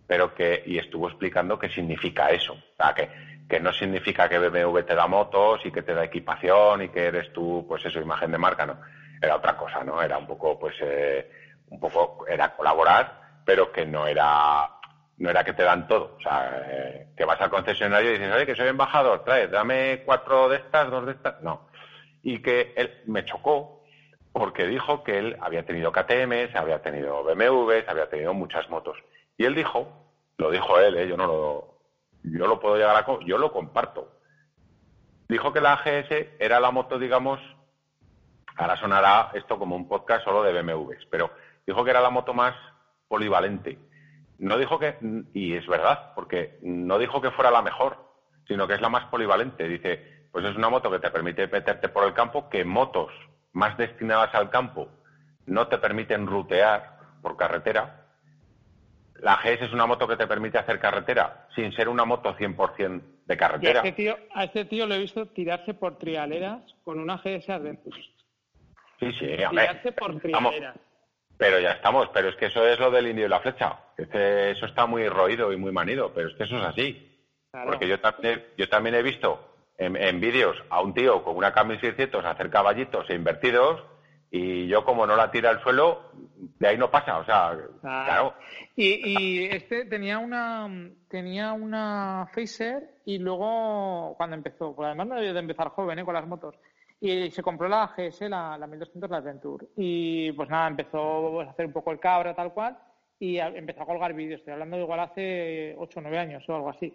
[0.07, 3.09] Pero que, y estuvo explicando qué significa eso, o sea, que,
[3.51, 7.06] que no significa que BMW te da motos y que te da equipación y que
[7.06, 8.81] eres tú, pues eso, imagen de marca, no,
[9.20, 10.01] era otra cosa, ¿no?
[10.01, 11.28] Era un poco, pues, eh,
[11.68, 14.70] un poco, era colaborar, pero que no era
[15.18, 16.16] no era que te dan todo.
[16.16, 20.02] O sea, eh, que vas al concesionario y dices, oye, que soy embajador, trae, dame
[20.06, 21.43] cuatro de estas, dos de estas.
[21.43, 21.68] No.
[22.22, 23.82] Y que él me chocó
[24.32, 28.97] porque dijo que él había tenido KTMs, había tenido BMWs, había tenido muchas motos.
[29.36, 29.89] Y él dijo,
[30.39, 31.09] lo dijo él, ¿eh?
[31.09, 31.69] yo no lo,
[32.22, 34.12] yo lo puedo llegar a, yo lo comparto.
[35.28, 37.40] Dijo que la AGS era la moto, digamos,
[38.56, 41.30] ahora sonará esto como un podcast solo de BMWs, pero
[41.66, 42.55] dijo que era la moto más
[43.09, 43.78] polivalente.
[44.38, 44.97] No dijo que,
[45.34, 47.98] y es verdad, porque no dijo que fuera la mejor,
[48.48, 49.68] sino que es la más polivalente.
[49.68, 53.12] Dice, pues es una moto que te permite meterte por el campo, que motos
[53.52, 54.88] más destinadas al campo
[55.47, 57.99] no te permiten rutear por carretera.
[59.22, 63.01] La GS es una moto que te permite hacer carretera sin ser una moto 100%
[63.01, 63.80] de Yo a carretera.
[63.80, 68.01] este, tío, a este tío lo he visto tirarse por trialeras con una GS Adventure.
[68.98, 69.66] Sí, sí, hombre.
[69.68, 70.20] Tirarse por.
[71.36, 73.78] Pero ya estamos, pero es que eso es lo del indio y la flecha.
[73.97, 77.06] Eso está muy roído y muy manido, pero es que eso es así.
[77.51, 77.70] Claro.
[77.70, 81.36] Porque yo también, he- yo también he visto en, en vídeos a un tío con
[81.36, 83.82] una Camry 600 hacer caballitos e invertidos
[84.31, 86.12] y yo como no la tira al suelo,
[86.59, 87.19] de ahí no pasa.
[87.19, 88.05] O sea, Ah.
[88.07, 88.35] claro.
[88.77, 90.69] Y, y este tenía una
[91.09, 96.05] tenía una Phaser y luego cuando empezó, pues además no debió de empezar joven ¿eh?
[96.05, 96.55] con las motos.
[97.01, 99.66] Y se compró la GS, la, la 1200, la Adventure.
[99.77, 102.77] Y pues nada, empezó pues, a hacer un poco el cabra, tal cual,
[103.19, 104.40] y empezó a colgar vídeos.
[104.40, 106.94] Estoy hablando de igual hace 8 o 9 años o algo así.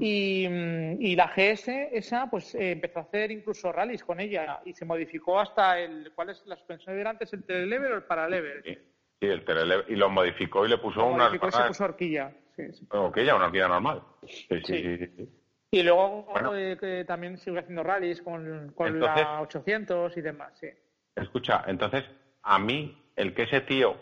[0.00, 4.60] Y, mm, y la GS, esa, pues eh, empezó a hacer incluso rallies con ella
[4.64, 6.12] y se modificó hasta el.
[6.14, 7.24] ¿Cuál es la suspensión de delante?
[7.24, 8.62] ¿Es el telelever o el paralever?
[8.64, 8.74] Sí,
[9.20, 11.84] sí, el telele- y lo modificó y le puso Lo unas modificó y se puso
[11.84, 12.32] horquilla.
[12.56, 12.86] Sí, sí.
[12.90, 14.02] horquilla, una horquilla normal.
[14.26, 15.28] Sí, sí.
[15.70, 16.56] Y luego Bueno.
[16.56, 20.68] eh, que también sigue haciendo rallies con, con Entonces- la 800 y demás, sí.
[21.16, 22.04] Escucha, entonces,
[22.42, 23.96] a mí, el que ese tío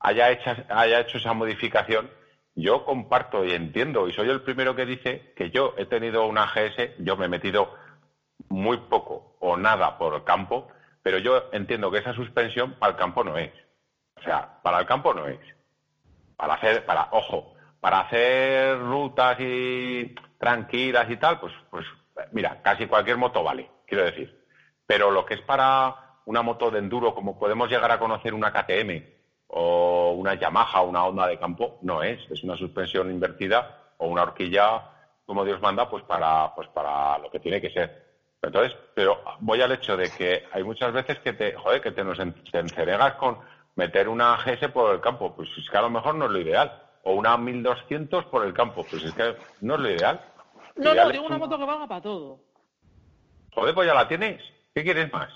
[0.00, 2.10] haya hecho, haya hecho esa modificación,
[2.54, 6.46] yo comparto y entiendo, y soy el primero que dice que yo he tenido una
[6.46, 7.74] GS, yo me he metido
[8.48, 10.68] muy poco o nada por el campo,
[11.02, 13.52] pero yo entiendo que esa suspensión para el campo no es.
[14.16, 15.38] O sea, para el campo no es.
[16.36, 21.86] Para hacer, para, ojo, para hacer rutas y tranquilas y tal, pues, pues,
[22.32, 24.44] mira, casi cualquier moto vale, quiero decir.
[24.86, 28.52] Pero lo que es para una moto de enduro, como podemos llegar a conocer una
[28.52, 29.19] KTM
[29.52, 32.20] o una Yamaha o una Honda de campo, no es.
[32.30, 34.82] Es una suspensión invertida o una horquilla,
[35.26, 38.10] como Dios manda, pues para, pues para lo que tiene que ser.
[38.42, 42.02] Entonces, pero voy al hecho de que hay muchas veces que te, joder, que te
[42.04, 43.38] nos en- te enceregas con
[43.76, 45.34] meter una GS por el campo.
[45.34, 46.82] Pues es que a lo mejor no es lo ideal.
[47.02, 48.84] O una 1200 por el campo.
[48.88, 50.20] Pues es que no es lo ideal.
[50.76, 52.40] Lo No, ideal no, digo una un- moto que valga para todo.
[53.54, 54.40] Joder, pues ya la tienes.
[54.74, 55.30] ¿Qué quieres más?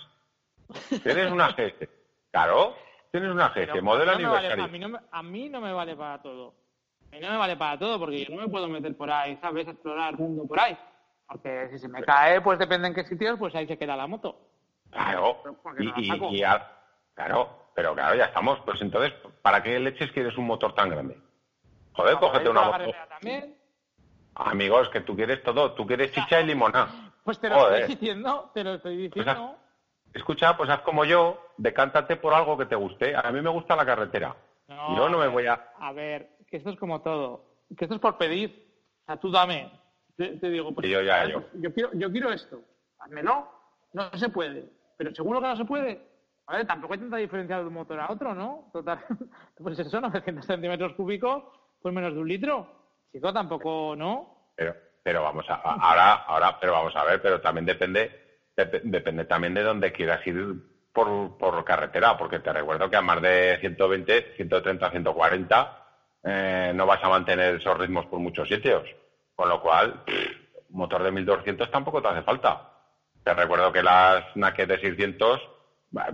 [1.02, 1.88] Tienes una GS.
[2.30, 2.74] Claro,
[3.14, 4.64] tienes una GS, modelo aniversario.
[4.64, 6.52] a, mí no me, a mí no me vale para todo.
[7.12, 9.38] A mí no me vale para todo porque yo no me puedo meter por ahí,
[9.40, 9.68] ¿sabes?
[9.68, 10.76] explorar el mundo por ahí.
[11.28, 14.08] Porque si se me cae, pues depende en qué sitios, pues ahí se queda la
[14.08, 14.36] moto.
[14.90, 15.42] Claro,
[15.78, 16.42] y, y,
[17.14, 18.58] claro, pero claro, ya estamos.
[18.64, 19.12] Pues entonces,
[19.42, 21.16] ¿para qué leches quieres un motor tan grande?
[21.92, 22.90] Joder, cógete una moto.
[23.10, 23.56] También.
[24.34, 27.12] Amigos, que tú quieres todo, tú quieres chicha y limonada.
[27.22, 29.56] Pues te lo estoy diciendo, te lo estoy pues diciendo.
[30.14, 33.14] Escucha, pues haz como yo, decántate por algo que te guste.
[33.14, 34.34] A mí me gusta la carretera.
[34.68, 35.72] No, yo no me voy a...
[35.78, 37.44] A ver, que esto es como todo.
[37.76, 38.72] Que esto es por pedir.
[39.02, 39.70] O sea, tú dame.
[40.16, 41.42] Te, digo, pues, yo, ya, yo.
[41.54, 42.60] yo, quiero, yo quiero esto.
[43.22, 43.50] no,
[43.92, 44.70] no se puede.
[44.96, 46.00] Pero seguro que no se puede.
[46.48, 48.70] ver, tampoco hay tanta diferencia de un motor a otro, ¿no?
[48.72, 49.04] Total,
[49.58, 51.44] pues eso, 900 centímetros cúbicos,
[51.80, 52.84] pues menos de un litro.
[53.12, 54.52] Chico, tampoco, ¿no?
[54.54, 58.23] Pero, pero vamos a, ahora, ahora, pero vamos a ver, pero también depende,
[58.56, 60.54] depende también de dónde quieras ir
[60.92, 65.84] por, por carretera, porque te recuerdo que a más de 120, 130, 140
[66.24, 68.84] eh, no vas a mantener esos ritmos por muchos sitios.
[69.34, 70.02] Con lo cual,
[70.70, 72.70] motor de 1200 tampoco te hace falta.
[73.22, 75.40] Te recuerdo que las Naked de 600,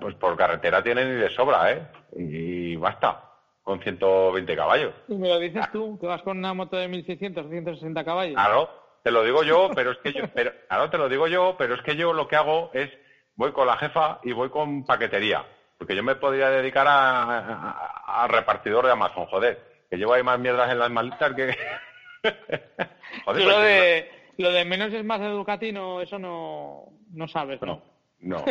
[0.01, 1.87] pues por carretera tienen y de sobra, ¿eh?
[2.17, 3.31] Y basta,
[3.63, 4.95] con 120 caballos.
[5.09, 8.35] Y me lo dices tú, que vas con una moto de 1600 160 caballos.
[8.35, 8.71] Claro,
[9.03, 11.75] te lo digo yo, pero es que yo, pero, claro, te lo digo yo, pero
[11.75, 12.91] es que yo lo que hago es,
[13.35, 15.45] voy con la jefa y voy con paquetería.
[15.79, 20.39] Porque yo me podría dedicar a, a repartidor de Amazon, joder que llevo ahí más
[20.39, 21.57] mierdas en las maletas que...
[23.25, 24.09] Joder, lo, de,
[24.39, 27.83] lo de menos es más educativo, eso no, no sabes, ¿no?
[28.21, 28.45] No,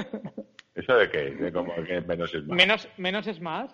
[0.75, 1.31] ¿Eso de qué?
[1.31, 2.57] De cómo que menos es más.
[2.57, 3.73] Menos, menos es más,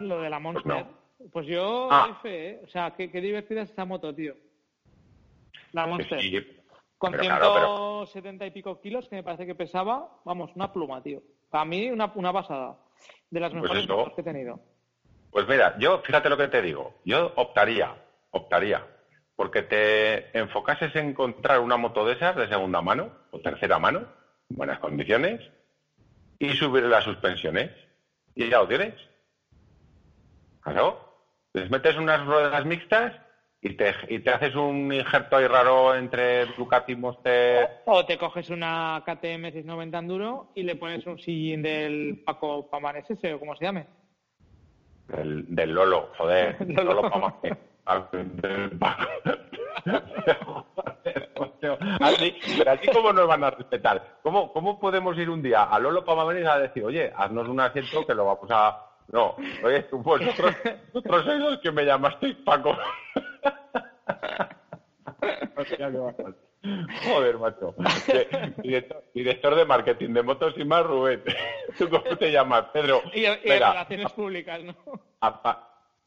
[0.00, 0.86] lo de la pues Monster.
[1.30, 2.20] Pues, yo ah.
[2.24, 2.60] ¿eh?
[2.64, 4.34] O sea, qué, qué, divertida es esa moto, tío.
[5.74, 6.20] La Monster.
[6.98, 11.20] Con 170 y pico kilos, que me parece que pesaba, vamos, una pluma, tío.
[11.50, 12.78] Para mí, una, una pasada.
[13.28, 14.60] De las pues mejores que he tenido.
[15.32, 17.92] Pues mira, yo, fíjate lo que te digo, yo optaría,
[18.30, 18.86] optaría,
[19.34, 24.06] porque te enfocases en encontrar una moto de esas de segunda mano o tercera mano,
[24.48, 25.40] en buenas condiciones,
[26.38, 27.72] y subir las suspensiones.
[28.36, 28.94] Y ya lo tienes.
[30.60, 31.00] Claro.
[31.52, 33.12] Les metes unas ruedas mixtas
[33.64, 37.80] y te, y te haces un injerto ahí raro entre Ducati y Monster.
[37.86, 43.10] O te coges una KTM 690 Enduro y le pones un sillín del Paco Pamares
[43.10, 43.86] ese o como se llame.
[45.08, 46.58] Del, del Lolo, joder.
[46.68, 47.40] Lolo, Lolo
[52.00, 54.18] así, pero así como nos van a respetar.
[54.22, 58.06] ¿Cómo, ¿Cómo podemos ir un día a Lolo venir a decir, oye, haznos un asiento
[58.06, 58.83] que lo vamos a...
[59.08, 60.54] No, oye, tú, vosotros,
[60.92, 62.76] vosotros sois los que me llamasteis Paco.
[67.04, 67.74] Joder, macho.
[69.14, 71.22] Director, de marketing de motos y más, Rubén.
[71.78, 73.02] ¿Tú cómo te llamas, Pedro?
[73.12, 74.74] Y, relaciones públicas, ¿no?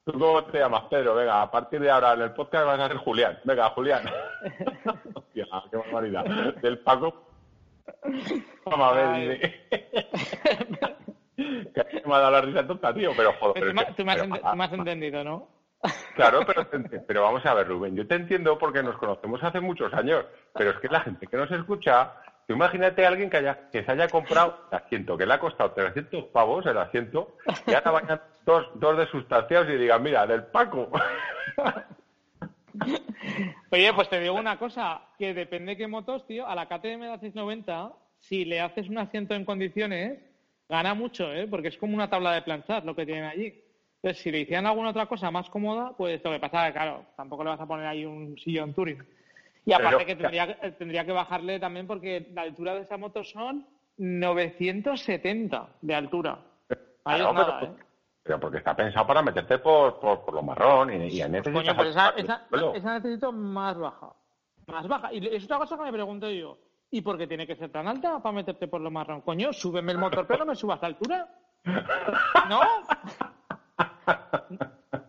[0.05, 1.15] ¿Tú cómo te llamas, Pedro?
[1.15, 3.39] Venga, a partir de ahora en el podcast vas a ser Julián.
[3.43, 4.03] Venga, Julián.
[5.13, 6.25] Hostia, qué barbaridad.
[6.61, 7.27] Del Paco.
[8.65, 9.67] Vamos a ver.
[11.37, 13.75] que me ha dado la risa tonta, tío, pero joder.
[13.95, 15.47] tú, me has entendido, ¿no?
[16.15, 16.67] Claro, pero,
[17.07, 20.71] pero vamos a ver, Rubén, yo te entiendo porque nos conocemos hace muchos años, pero
[20.71, 22.13] es que la gente que nos escucha,
[22.47, 25.71] imagínate a alguien que, haya, que se haya comprado el asiento, que le ha costado
[25.71, 27.37] 300 pavos el asiento,
[27.67, 30.89] y ahora vayan dos, dos de sustancias y digan, mira, del Paco.
[33.71, 37.19] Oye, pues te digo una cosa, que depende qué motos, tío, a la KTM de
[37.19, 40.19] 690, si le haces un asiento en condiciones,
[40.69, 41.47] gana mucho, ¿eh?
[41.47, 43.63] Porque es como una tabla de planchar lo que tienen allí.
[44.01, 46.79] Entonces, si le hicieran alguna otra cosa más cómoda, pues lo que pasa es que,
[46.79, 49.03] claro, tampoco le vas a poner ahí un sillón touring.
[49.65, 53.67] Y aparte que tendría, tendría que bajarle también porque la altura de esa moto son
[53.97, 56.39] 970 de altura.
[57.03, 57.75] Ahí es nada, pero, ¿eh?
[58.23, 61.89] pero, porque está pensado para meterte por, por, lo marrón y, y en Coño, pues
[61.89, 64.13] esa, esa, esa, necesito más baja.
[64.67, 65.13] Más baja.
[65.13, 66.57] Y es otra cosa que me pregunto yo.
[66.89, 69.21] ¿Y por qué tiene que ser tan alta para meterte por lo marrón?
[69.21, 71.27] Coño, súbeme el motor, pero no me subas a altura.
[72.47, 72.61] ¿No?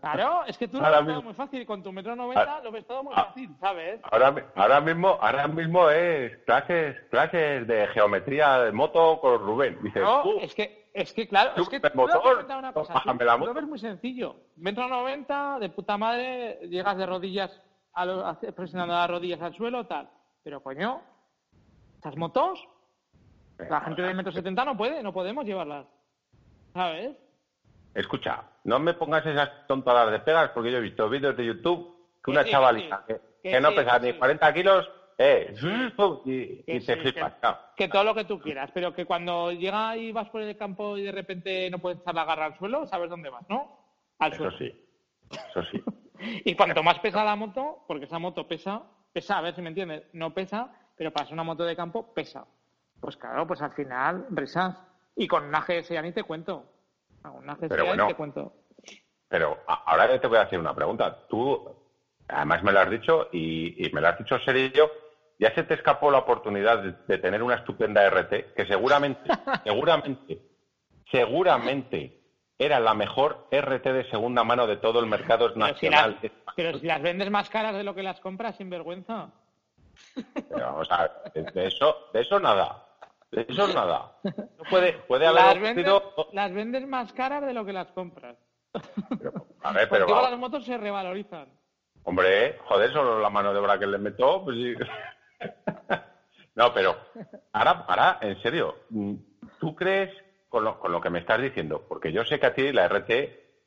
[0.01, 1.67] Claro, es que tú lo ves todo muy fácil.
[1.67, 4.01] Con tu metro noventa lo ves todo muy fácil, ¿sabes?
[4.11, 9.79] Ahora, ahora mismo ahora mismo es clases clases de geometría de moto con Rubén.
[9.95, 13.53] No, es que, es que claro, es que tú motor, una cosa, la moto.
[13.53, 14.37] Lo ves muy sencillo.
[14.57, 20.09] Metro noventa, de puta madre, llegas de rodillas, a presionando las rodillas al suelo, tal.
[20.43, 21.03] Pero coño,
[21.99, 22.61] estas motos,
[23.59, 25.87] la gente de metro setenta no puede, no podemos llevarlas.
[26.73, 27.17] ¿Sabes?
[27.95, 31.97] Escucha, no me pongas esas tontadas de pegas porque yo he visto vídeos de YouTube
[32.23, 33.05] que una chavalita
[33.43, 34.89] que, no pesa ni 40 kilos
[35.19, 35.53] eh,
[36.25, 37.33] y, Que te flipas.
[37.35, 37.59] que- claro.
[37.77, 40.97] Que todo lo que tú quieras, pero que cuando llega y vas por el campo
[40.97, 43.77] y de repente no puedes echar la garra al suelo, sabes dónde vas, ¿no?
[44.21, 44.59] Al Eso suelo.
[44.59, 44.87] sí,
[45.51, 45.83] eso sí.
[46.45, 49.69] Y cuanto más pesa la moto, porque esa moto pesa, pesa, a ver si me
[49.69, 52.45] entiendes, no pesa, pero para ser una moto de campo pesa.
[53.01, 54.77] Pues claro, pues al final, risas.
[55.17, 56.65] Y con una GS ya ni te cuento.
[57.23, 58.05] Con una GS Pero ya bueno.
[58.05, 58.53] ni te cuento.
[59.29, 61.27] Pero ahora te voy a hacer una pregunta.
[61.29, 61.71] Tú,
[62.27, 64.91] además me lo has dicho y, y me lo has dicho serio,
[65.39, 69.21] ya se te escapó la oportunidad de, de tener una estupenda RT que seguramente,
[69.65, 70.41] seguramente,
[71.11, 72.21] seguramente
[72.59, 76.19] era la mejor RT de segunda mano de todo el mercado Pero si, nacional.
[76.21, 79.31] las, pero si las vendes más caras de lo que las compras, sin vergüenza.
[80.15, 82.85] Pero vamos a ver, de, eso, de eso nada.
[83.31, 84.13] De eso nada.
[84.25, 87.91] No puede, puede haber Las vendes, ocurrido- las vendes más caras de lo que las
[87.93, 88.37] compras.
[89.63, 91.49] A ver, pero las motos se revalorizan.
[92.05, 94.75] Hombre, joder, solo la mano de obra que le meto, pues sí.
[96.55, 96.97] No, pero
[97.53, 99.15] ahora, ahora, en serio, mm,
[99.61, 100.11] ¿tú crees
[100.49, 101.85] con lo, con lo que me estás diciendo?
[101.89, 103.09] Porque yo sé que a ti la RT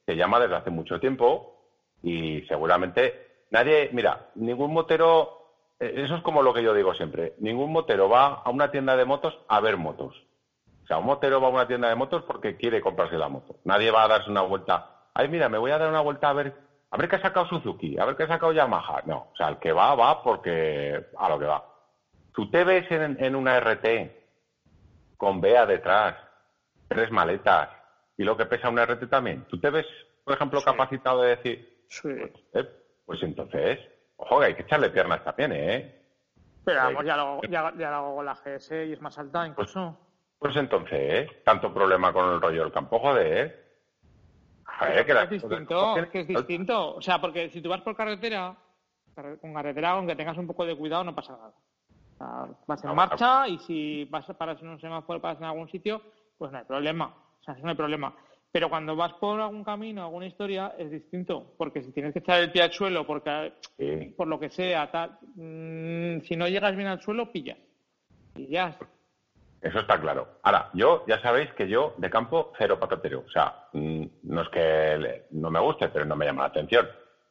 [0.03, 1.69] te llama desde hace mucho tiempo
[2.03, 5.40] y seguramente nadie, mira, ningún motero,
[5.81, 9.05] eso es como lo que yo digo siempre, ningún motero va a una tienda de
[9.05, 10.15] motos a ver motos.
[10.83, 13.55] O sea, un motero va a una tienda de motos porque quiere comprarse la moto.
[13.63, 15.07] Nadie va a darse una vuelta.
[15.13, 16.53] Ay, mira, me voy a dar una vuelta a ver,
[16.89, 19.01] a ver qué ha sacado Suzuki, a ver qué ha sacado Yamaha.
[19.05, 21.63] No, o sea, el que va, va porque a lo que va.
[22.33, 23.85] Tú te ves en, en una RT
[25.17, 26.15] con BEA detrás,
[26.87, 27.69] tres maletas
[28.17, 29.45] y lo que pesa una RT también.
[29.47, 29.85] ¿Tú te ves,
[30.23, 30.65] por ejemplo, Sí.
[30.65, 32.09] capacitado de decir, Sí.
[32.53, 32.65] eh,
[33.05, 33.79] pues entonces,
[34.21, 35.97] ojo, hay que echarle piernas también, ¿eh?
[36.63, 39.17] Pero vamos, ya lo, hago- ya, ya lo hago con la GS y es más
[39.17, 39.97] alta incluso.
[40.39, 43.79] Pues entonces, tanto problema con el rollo del campo, joder.
[44.79, 46.95] Joder, que es las distinto, es que es distinto.
[46.95, 48.55] O sea, porque si tú vas por carretera,
[49.15, 51.47] carre- con carretera, aunque tengas un poco de cuidado, no pasa nada.
[51.49, 55.37] O sea, vas en No, marcha y si vas a parar en un semáforo, paras
[55.39, 56.01] en algún sitio,
[56.37, 57.07] pues no hay problema.
[57.39, 58.15] O sea, no hay problema.
[58.51, 61.53] Pero cuando vas por algún camino, alguna historia, es distinto.
[61.57, 64.13] Porque si tienes que echar el pie al suelo, porque Sí.
[64.17, 67.57] por lo que sea, tal, mm, si no llegas bien al suelo, pillas.
[68.35, 68.77] Y ya.
[69.61, 70.27] Eso está claro.
[70.43, 73.23] Ahora, yo ya sabéis que yo de campo cero patatero.
[73.25, 76.47] O sea, mm, no es que le- no me guste, pero no me llama la
[76.49, 76.89] atención.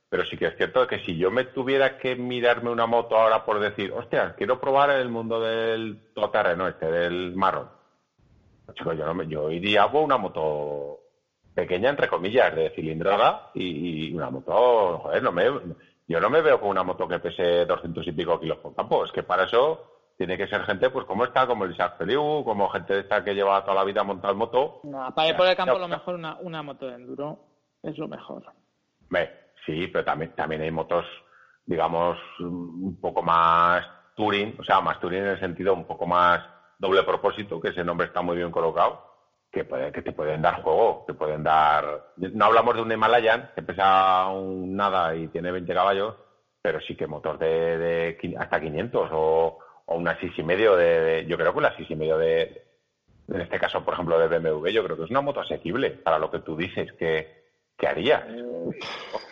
[0.09, 3.45] Pero sí que es cierto que si yo me tuviera que mirarme una moto ahora
[3.45, 7.69] por decir, hostia, quiero probar el mundo del todoterreno este, del marrón.
[8.67, 10.99] Pues, chico, yo, no me- yo iría por una moto
[11.61, 15.45] pequeña, entre comillas, de cilindrada y, y una moto, joder, no me,
[16.09, 19.05] yo no me veo con una moto que pese 200 y pico kilos por campo.
[19.05, 22.43] Es que para eso tiene que ser gente, pues como está, como el Isaac Feliu,
[22.45, 24.81] como gente de esta que lleva toda la vida montada en moto.
[24.85, 27.39] No, para ir por el campo, lo mejor una, una moto de enduro
[27.82, 28.45] es lo mejor.
[29.66, 31.05] Sí, pero también, también hay motos,
[31.66, 36.41] digamos, un poco más touring, o sea, más touring en el sentido un poco más
[36.78, 39.10] doble propósito, que ese nombre está muy bien colocado,
[39.51, 42.02] que, puede, que te pueden dar juego, te pueden dar...
[42.16, 46.16] No hablamos de un Himalayan, que pesa un nada y tiene 20 caballos,
[46.62, 51.01] pero sí que motor de, de hasta 500 o, o una 6 y medio de,
[51.01, 52.66] de- Yo creo que una 6 y medio de...
[53.28, 56.18] En este caso, por ejemplo, de BMW, yo creo que es una moto asequible para
[56.18, 57.28] lo que tú dices que,
[57.77, 58.24] que harías.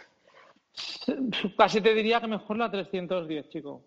[1.56, 3.82] Casi te diría que mejor la 310, chico.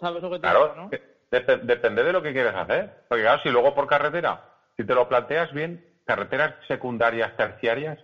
[0.00, 0.90] ¿Sabes lo que te Claro, digo, no?
[1.30, 3.04] dep- depende de lo que quieres hacer.
[3.08, 4.40] Porque claro, si luego por carretera,
[4.76, 7.98] si te lo planteas bien, carreteras secundarias, terciarias,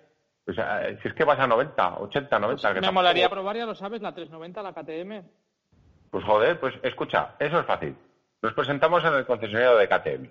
[0.44, 2.68] pues eh, si es que vas a 90, 80, 90.
[2.68, 5.22] que Me tampoco- molaría probar, ya lo sabes, la 390, la KTM.
[6.10, 7.96] Pues joder, pues escucha, eso es fácil.
[8.40, 10.30] Nos presentamos en el concesionario de KTM.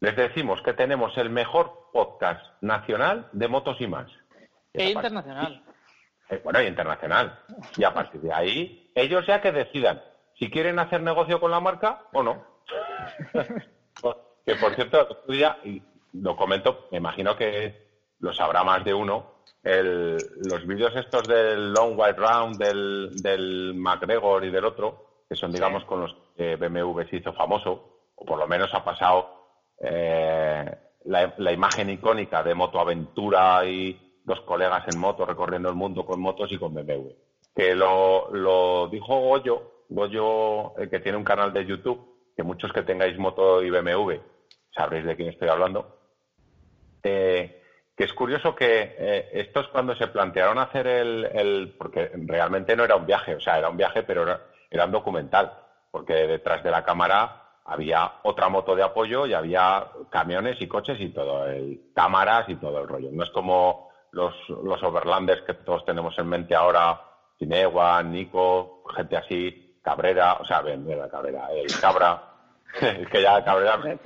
[0.00, 4.10] Les decimos que tenemos el mejor podcast nacional de motos y más.
[4.74, 5.62] E internacional.
[6.28, 7.38] Eh, bueno, y internacional.
[7.76, 10.02] Y a partir de ahí, ellos ya que decidan
[10.38, 12.44] si quieren hacer negocio con la marca o no.
[14.44, 15.82] que por cierto, el otro día, y
[16.14, 17.74] lo comento, me imagino que
[18.20, 19.32] lo sabrá más de uno,
[19.62, 25.36] el- los vídeos estos del Long White Round, del, del McGregor y del otro, que
[25.36, 29.40] son, digamos, con los que BMW se hizo famoso, o por lo menos ha pasado
[29.80, 30.64] eh,
[31.04, 36.20] la, la imagen icónica de motoaventura y dos colegas en moto recorriendo el mundo con
[36.20, 37.08] motos y con BMW.
[37.54, 42.00] Que lo, lo dijo Goyo, Goyo, el que tiene un canal de YouTube,
[42.36, 44.12] que muchos que tengáis moto y BMW
[44.74, 45.98] sabréis de quién estoy hablando.
[47.02, 47.62] Eh,
[47.96, 52.96] que es curioso que eh, estos cuando se plantearon hacer el, porque realmente no era
[52.96, 54.40] un viaje, o sea, era un viaje, pero era,
[54.70, 55.52] era un documental,
[55.90, 61.00] porque detrás de la cámara había otra moto de apoyo y había camiones y coches
[61.00, 63.10] y todo, el, cámaras y todo el rollo.
[63.12, 67.00] No es como los, los overlanders que todos tenemos en mente ahora,
[67.38, 72.31] Cinewa, Nico, gente así, Cabrera, o sea, ven, Cabrera, el Cabra,
[72.80, 73.98] es que ya Cabrera,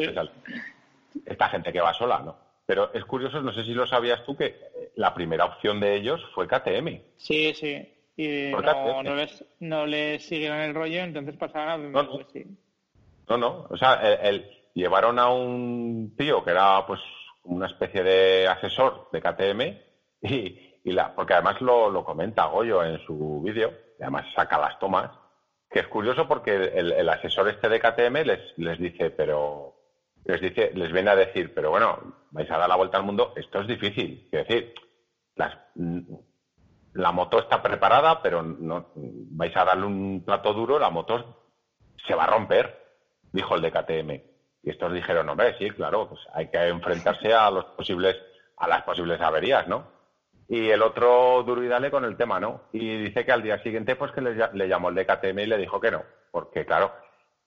[1.25, 2.37] esta gente que va sola, ¿no?
[2.67, 6.21] Pero es curioso, no sé si lo sabías tú, que la primera opción de ellos
[6.35, 7.01] fue KTM.
[7.17, 7.93] Sí, sí.
[8.17, 12.19] Y no, no, les, no les siguieron el rollo, entonces pasaron a no, no.
[13.29, 13.67] no, no.
[13.71, 17.01] O sea, el, llevaron a un tío que era pues
[17.45, 19.61] una especie de asesor de KTM
[20.23, 24.59] y, y la, porque además lo, lo comenta Goyo en su vídeo, y además saca
[24.59, 25.11] las tomas,
[25.71, 29.75] que es curioso porque el, el asesor este de KTM les, les dice, pero
[30.25, 31.99] les dice, les viene a decir, pero bueno,
[32.31, 34.29] vais a dar la vuelta al mundo, esto es difícil.
[34.33, 34.75] Es decir,
[35.37, 35.57] las,
[36.93, 41.43] la moto está preparada, pero no vais a darle un plato duro, la moto
[42.07, 42.85] se va a romper,
[43.33, 44.11] dijo el de KTM.
[44.63, 48.17] Y estos dijeron, hombre, sí, claro, pues hay que enfrentarse a los posibles,
[48.57, 49.96] a las posibles averías, ¿no?
[50.49, 52.63] Y el otro duro y dale con el tema, ¿no?
[52.73, 55.47] Y dice que al día siguiente, pues que le, le llamó el de KTM y
[55.47, 56.93] le dijo que no, porque claro,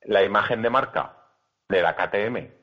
[0.04, 1.16] la imagen de marca
[1.70, 2.60] de la KTM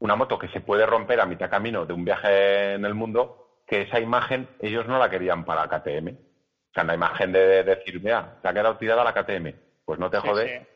[0.00, 3.60] una moto que se puede romper a mitad camino de un viaje en el mundo,
[3.66, 6.08] que esa imagen ellos no la querían para KTM.
[6.08, 9.54] O sea, la imagen de, decir, mira, se ha quedado tirada la KTM.
[9.84, 10.66] Pues no te jode.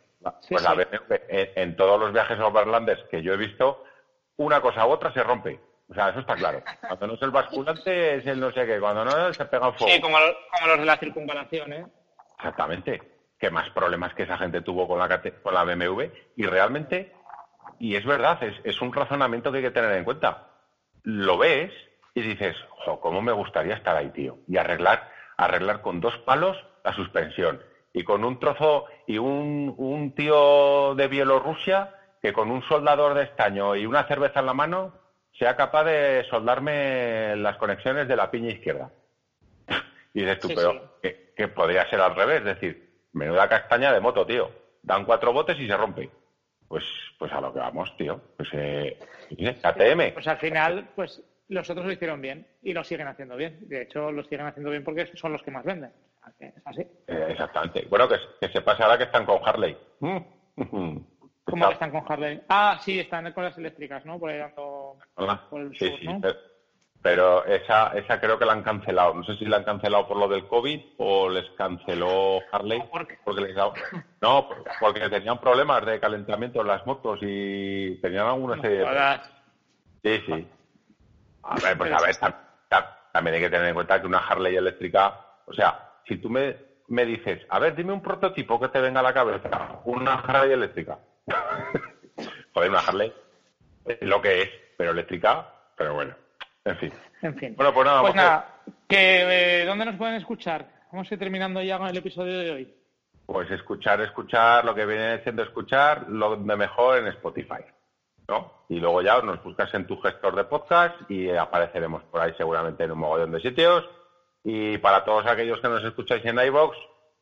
[0.48, 3.84] Pues la BMW, en, todos los viajes overlanders que yo he visto,
[4.36, 5.60] una cosa u otra se rompe.
[5.88, 6.62] O sea, eso está claro.
[6.80, 8.80] Cuando no es el basculante, es el no sé qué.
[8.80, 9.92] Cuando no, se pega un fuego.
[9.92, 11.86] Sí, como, los de la circunvalación, ¿eh?
[12.38, 13.02] Exactamente.
[13.38, 16.04] Que más problemas que esa gente tuvo con la, con la BMW.
[16.36, 17.12] Y realmente
[17.78, 20.48] y es verdad, es, un razonamiento que hay que tener en cuenta.
[21.02, 21.72] Lo ves
[22.14, 24.38] y dices, jo, cómo me gustaría estar ahí, tío.
[24.48, 27.62] Y arreglar, arreglar con dos palos la suspensión.
[27.92, 33.24] Y con un trozo y un, un tío de Bielorrusia que con un soldador de
[33.24, 34.94] estaño y una cerveza en la mano
[35.38, 38.90] sea capaz de soldarme las conexiones de la piña izquierda.
[40.16, 44.24] Y dices tú, pero Que, podría ser al revés, es decir, menuda castaña de moto,
[44.24, 44.48] tío.
[44.80, 46.08] Dan cuatro botes y se rompe.
[46.68, 46.84] Pues,
[47.18, 48.20] pues a lo que vamos, tío.
[48.36, 48.96] Pues, eh,
[49.30, 50.14] KTM.
[50.14, 53.58] Pues al final, pues los otros lo hicieron bien y lo siguen haciendo bien.
[53.68, 55.90] De hecho, lo siguen haciendo bien porque son los que más venden.
[56.38, 56.82] Es así.
[57.06, 57.86] Eh, exactamente.
[57.90, 59.76] Bueno, que, que se pase ahora que están con Harley.
[61.44, 62.42] ¿Cómo están con Harley?
[62.48, 64.18] Ah, sí, están con las eléctricas, ¿no?
[64.18, 64.96] Por ahí dando
[65.50, 66.20] por el sur, sí, ¿no?
[67.04, 69.12] pero esa, esa creo que la han cancelado.
[69.12, 72.82] No sé si la han cancelado por lo del COVID o les canceló Harley.
[73.22, 73.54] Porque les
[74.22, 74.48] no,
[74.80, 79.20] porque tenían problemas de calentamiento en las motos y tenían alguna serie de...
[80.02, 80.48] Sí, sí.
[81.42, 82.16] A ver, pues a ver,
[83.12, 86.56] también hay que tener en cuenta que una Harley eléctrica, o sea, si tú me,
[86.88, 90.52] me dices, a ver, dime un prototipo que te venga a la cabeza, una Harley
[90.52, 90.98] eléctrica.
[92.54, 93.12] Joder, una Harley,
[94.02, 96.14] lo que es, pero eléctrica, pero bueno.
[96.64, 96.92] En fin.
[97.22, 97.54] En fin.
[97.56, 98.00] Bueno, pues nada.
[98.00, 100.66] Pues nada, que, eh, ¿dónde nos pueden escuchar?
[100.92, 102.74] Vamos a ir terminando ya con el episodio de hoy.
[103.26, 107.64] Pues escuchar, escuchar, lo que viene siendo escuchar, lo de mejor en Spotify.
[108.28, 108.64] ¿no?
[108.68, 112.84] Y luego ya nos buscas en tu gestor de podcast y apareceremos por ahí seguramente
[112.84, 113.84] en un mogollón de sitios.
[114.42, 116.76] Y para todos aquellos que nos escucháis en iVoox,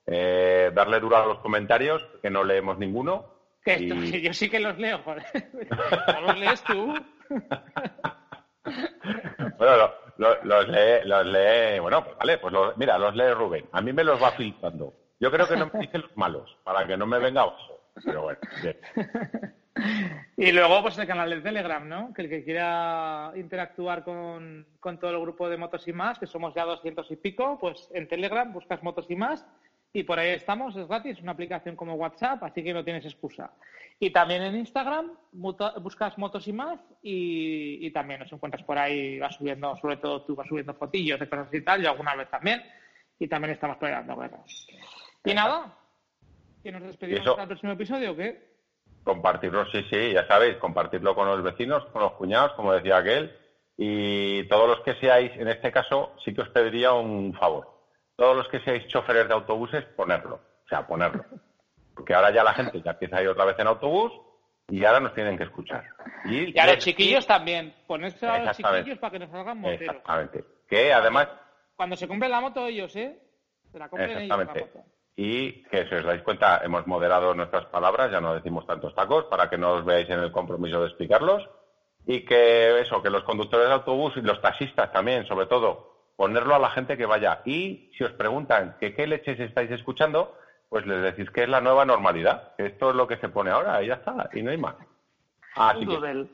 [0.07, 3.27] eh, darle duro a los comentarios, que no leemos ninguno.
[3.65, 5.25] Yo sí que los leo, joder.
[6.15, 6.95] ¿No los lees tú?
[9.59, 13.67] bueno, los, lee, los lee, bueno, pues vale, pues mira, los lee Rubén.
[13.73, 14.95] A mí me los va filtrando.
[15.21, 17.81] Yo creo que no me dice los malos, para que no me venga abajo.
[18.05, 18.79] Pero bueno, bien.
[20.37, 22.13] Y luego, pues el canal de Telegram, ¿no?
[22.13, 26.27] Que el que quiera interactuar con, con todo el grupo de Motos y Más, que
[26.27, 29.47] somos ya doscientos y pico, pues en Telegram buscas Motos y Más
[29.93, 33.53] y por ahí estamos, es gratis, una aplicación como WhatsApp, así que no tienes excusa.
[34.01, 39.37] Y también en Instagram buscas motos y más y, también nos encuentras por ahí, vas
[39.37, 42.63] subiendo, sobre todo tú vas subiendo fotillos de cosas y tal, yo alguna vez también,
[43.19, 44.67] y también estamos peleando guerras.
[45.25, 45.77] Y nada,
[46.63, 48.51] que nos despedimos hasta el próximo episodio, ¿o qué?
[49.05, 53.37] Compartirlo, sí, sí, ya sabéis, compartirlo con los vecinos, con los cuñados, como decía aquel,
[53.77, 57.72] y todos los que seáis, en este caso, sí que os pediría un favor
[58.23, 60.37] todos los que seáis choferes de autobuses, ponerlo.
[60.37, 61.25] O sea, ponerlo.
[61.93, 64.13] Porque ahora ya la gente ya empieza a ir otra vez en autobús
[64.69, 65.85] y ahora nos tienen que escuchar.
[66.27, 67.75] Y, a los chiquillos también.
[67.85, 69.97] Ponerse a los chiquillos para que nos salgan moteros.
[69.97, 70.45] Exactamente.
[70.69, 71.31] Que además...
[71.75, 73.19] Cuando se compre la moto ellos, ¿eh?
[73.73, 74.59] Se la compren Exactamente.
[74.61, 74.91] Ellos, la moto.
[75.17, 79.25] Y que si os dais cuenta, hemos moderado nuestras palabras, ya no decimos tantos tacos,
[79.25, 81.43] para que no os veáis en el compromiso de explicarlos.
[82.07, 85.92] Y que eso, que los conductores de autobús y los taxistas también, sobre todo,
[86.23, 87.41] ponerlo a la gente que vaya.
[87.45, 90.39] Y si os preguntan que qué leches estáis escuchando,
[90.69, 93.51] pues les decís que es la nueva normalidad, que esto es lo que se pone
[93.51, 94.77] ahora y ya está, y no hay más.
[95.57, 96.29] un doodle.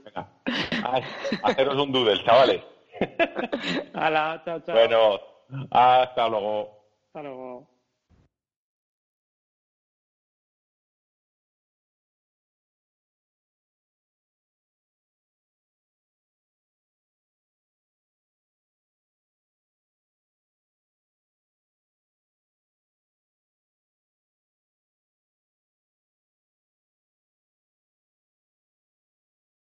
[1.42, 2.62] haceros un doodle, chavales.
[3.94, 4.74] Hala, chao, chao.
[4.74, 5.20] Bueno,
[5.70, 6.84] hasta luego.
[7.06, 7.77] Hasta luego.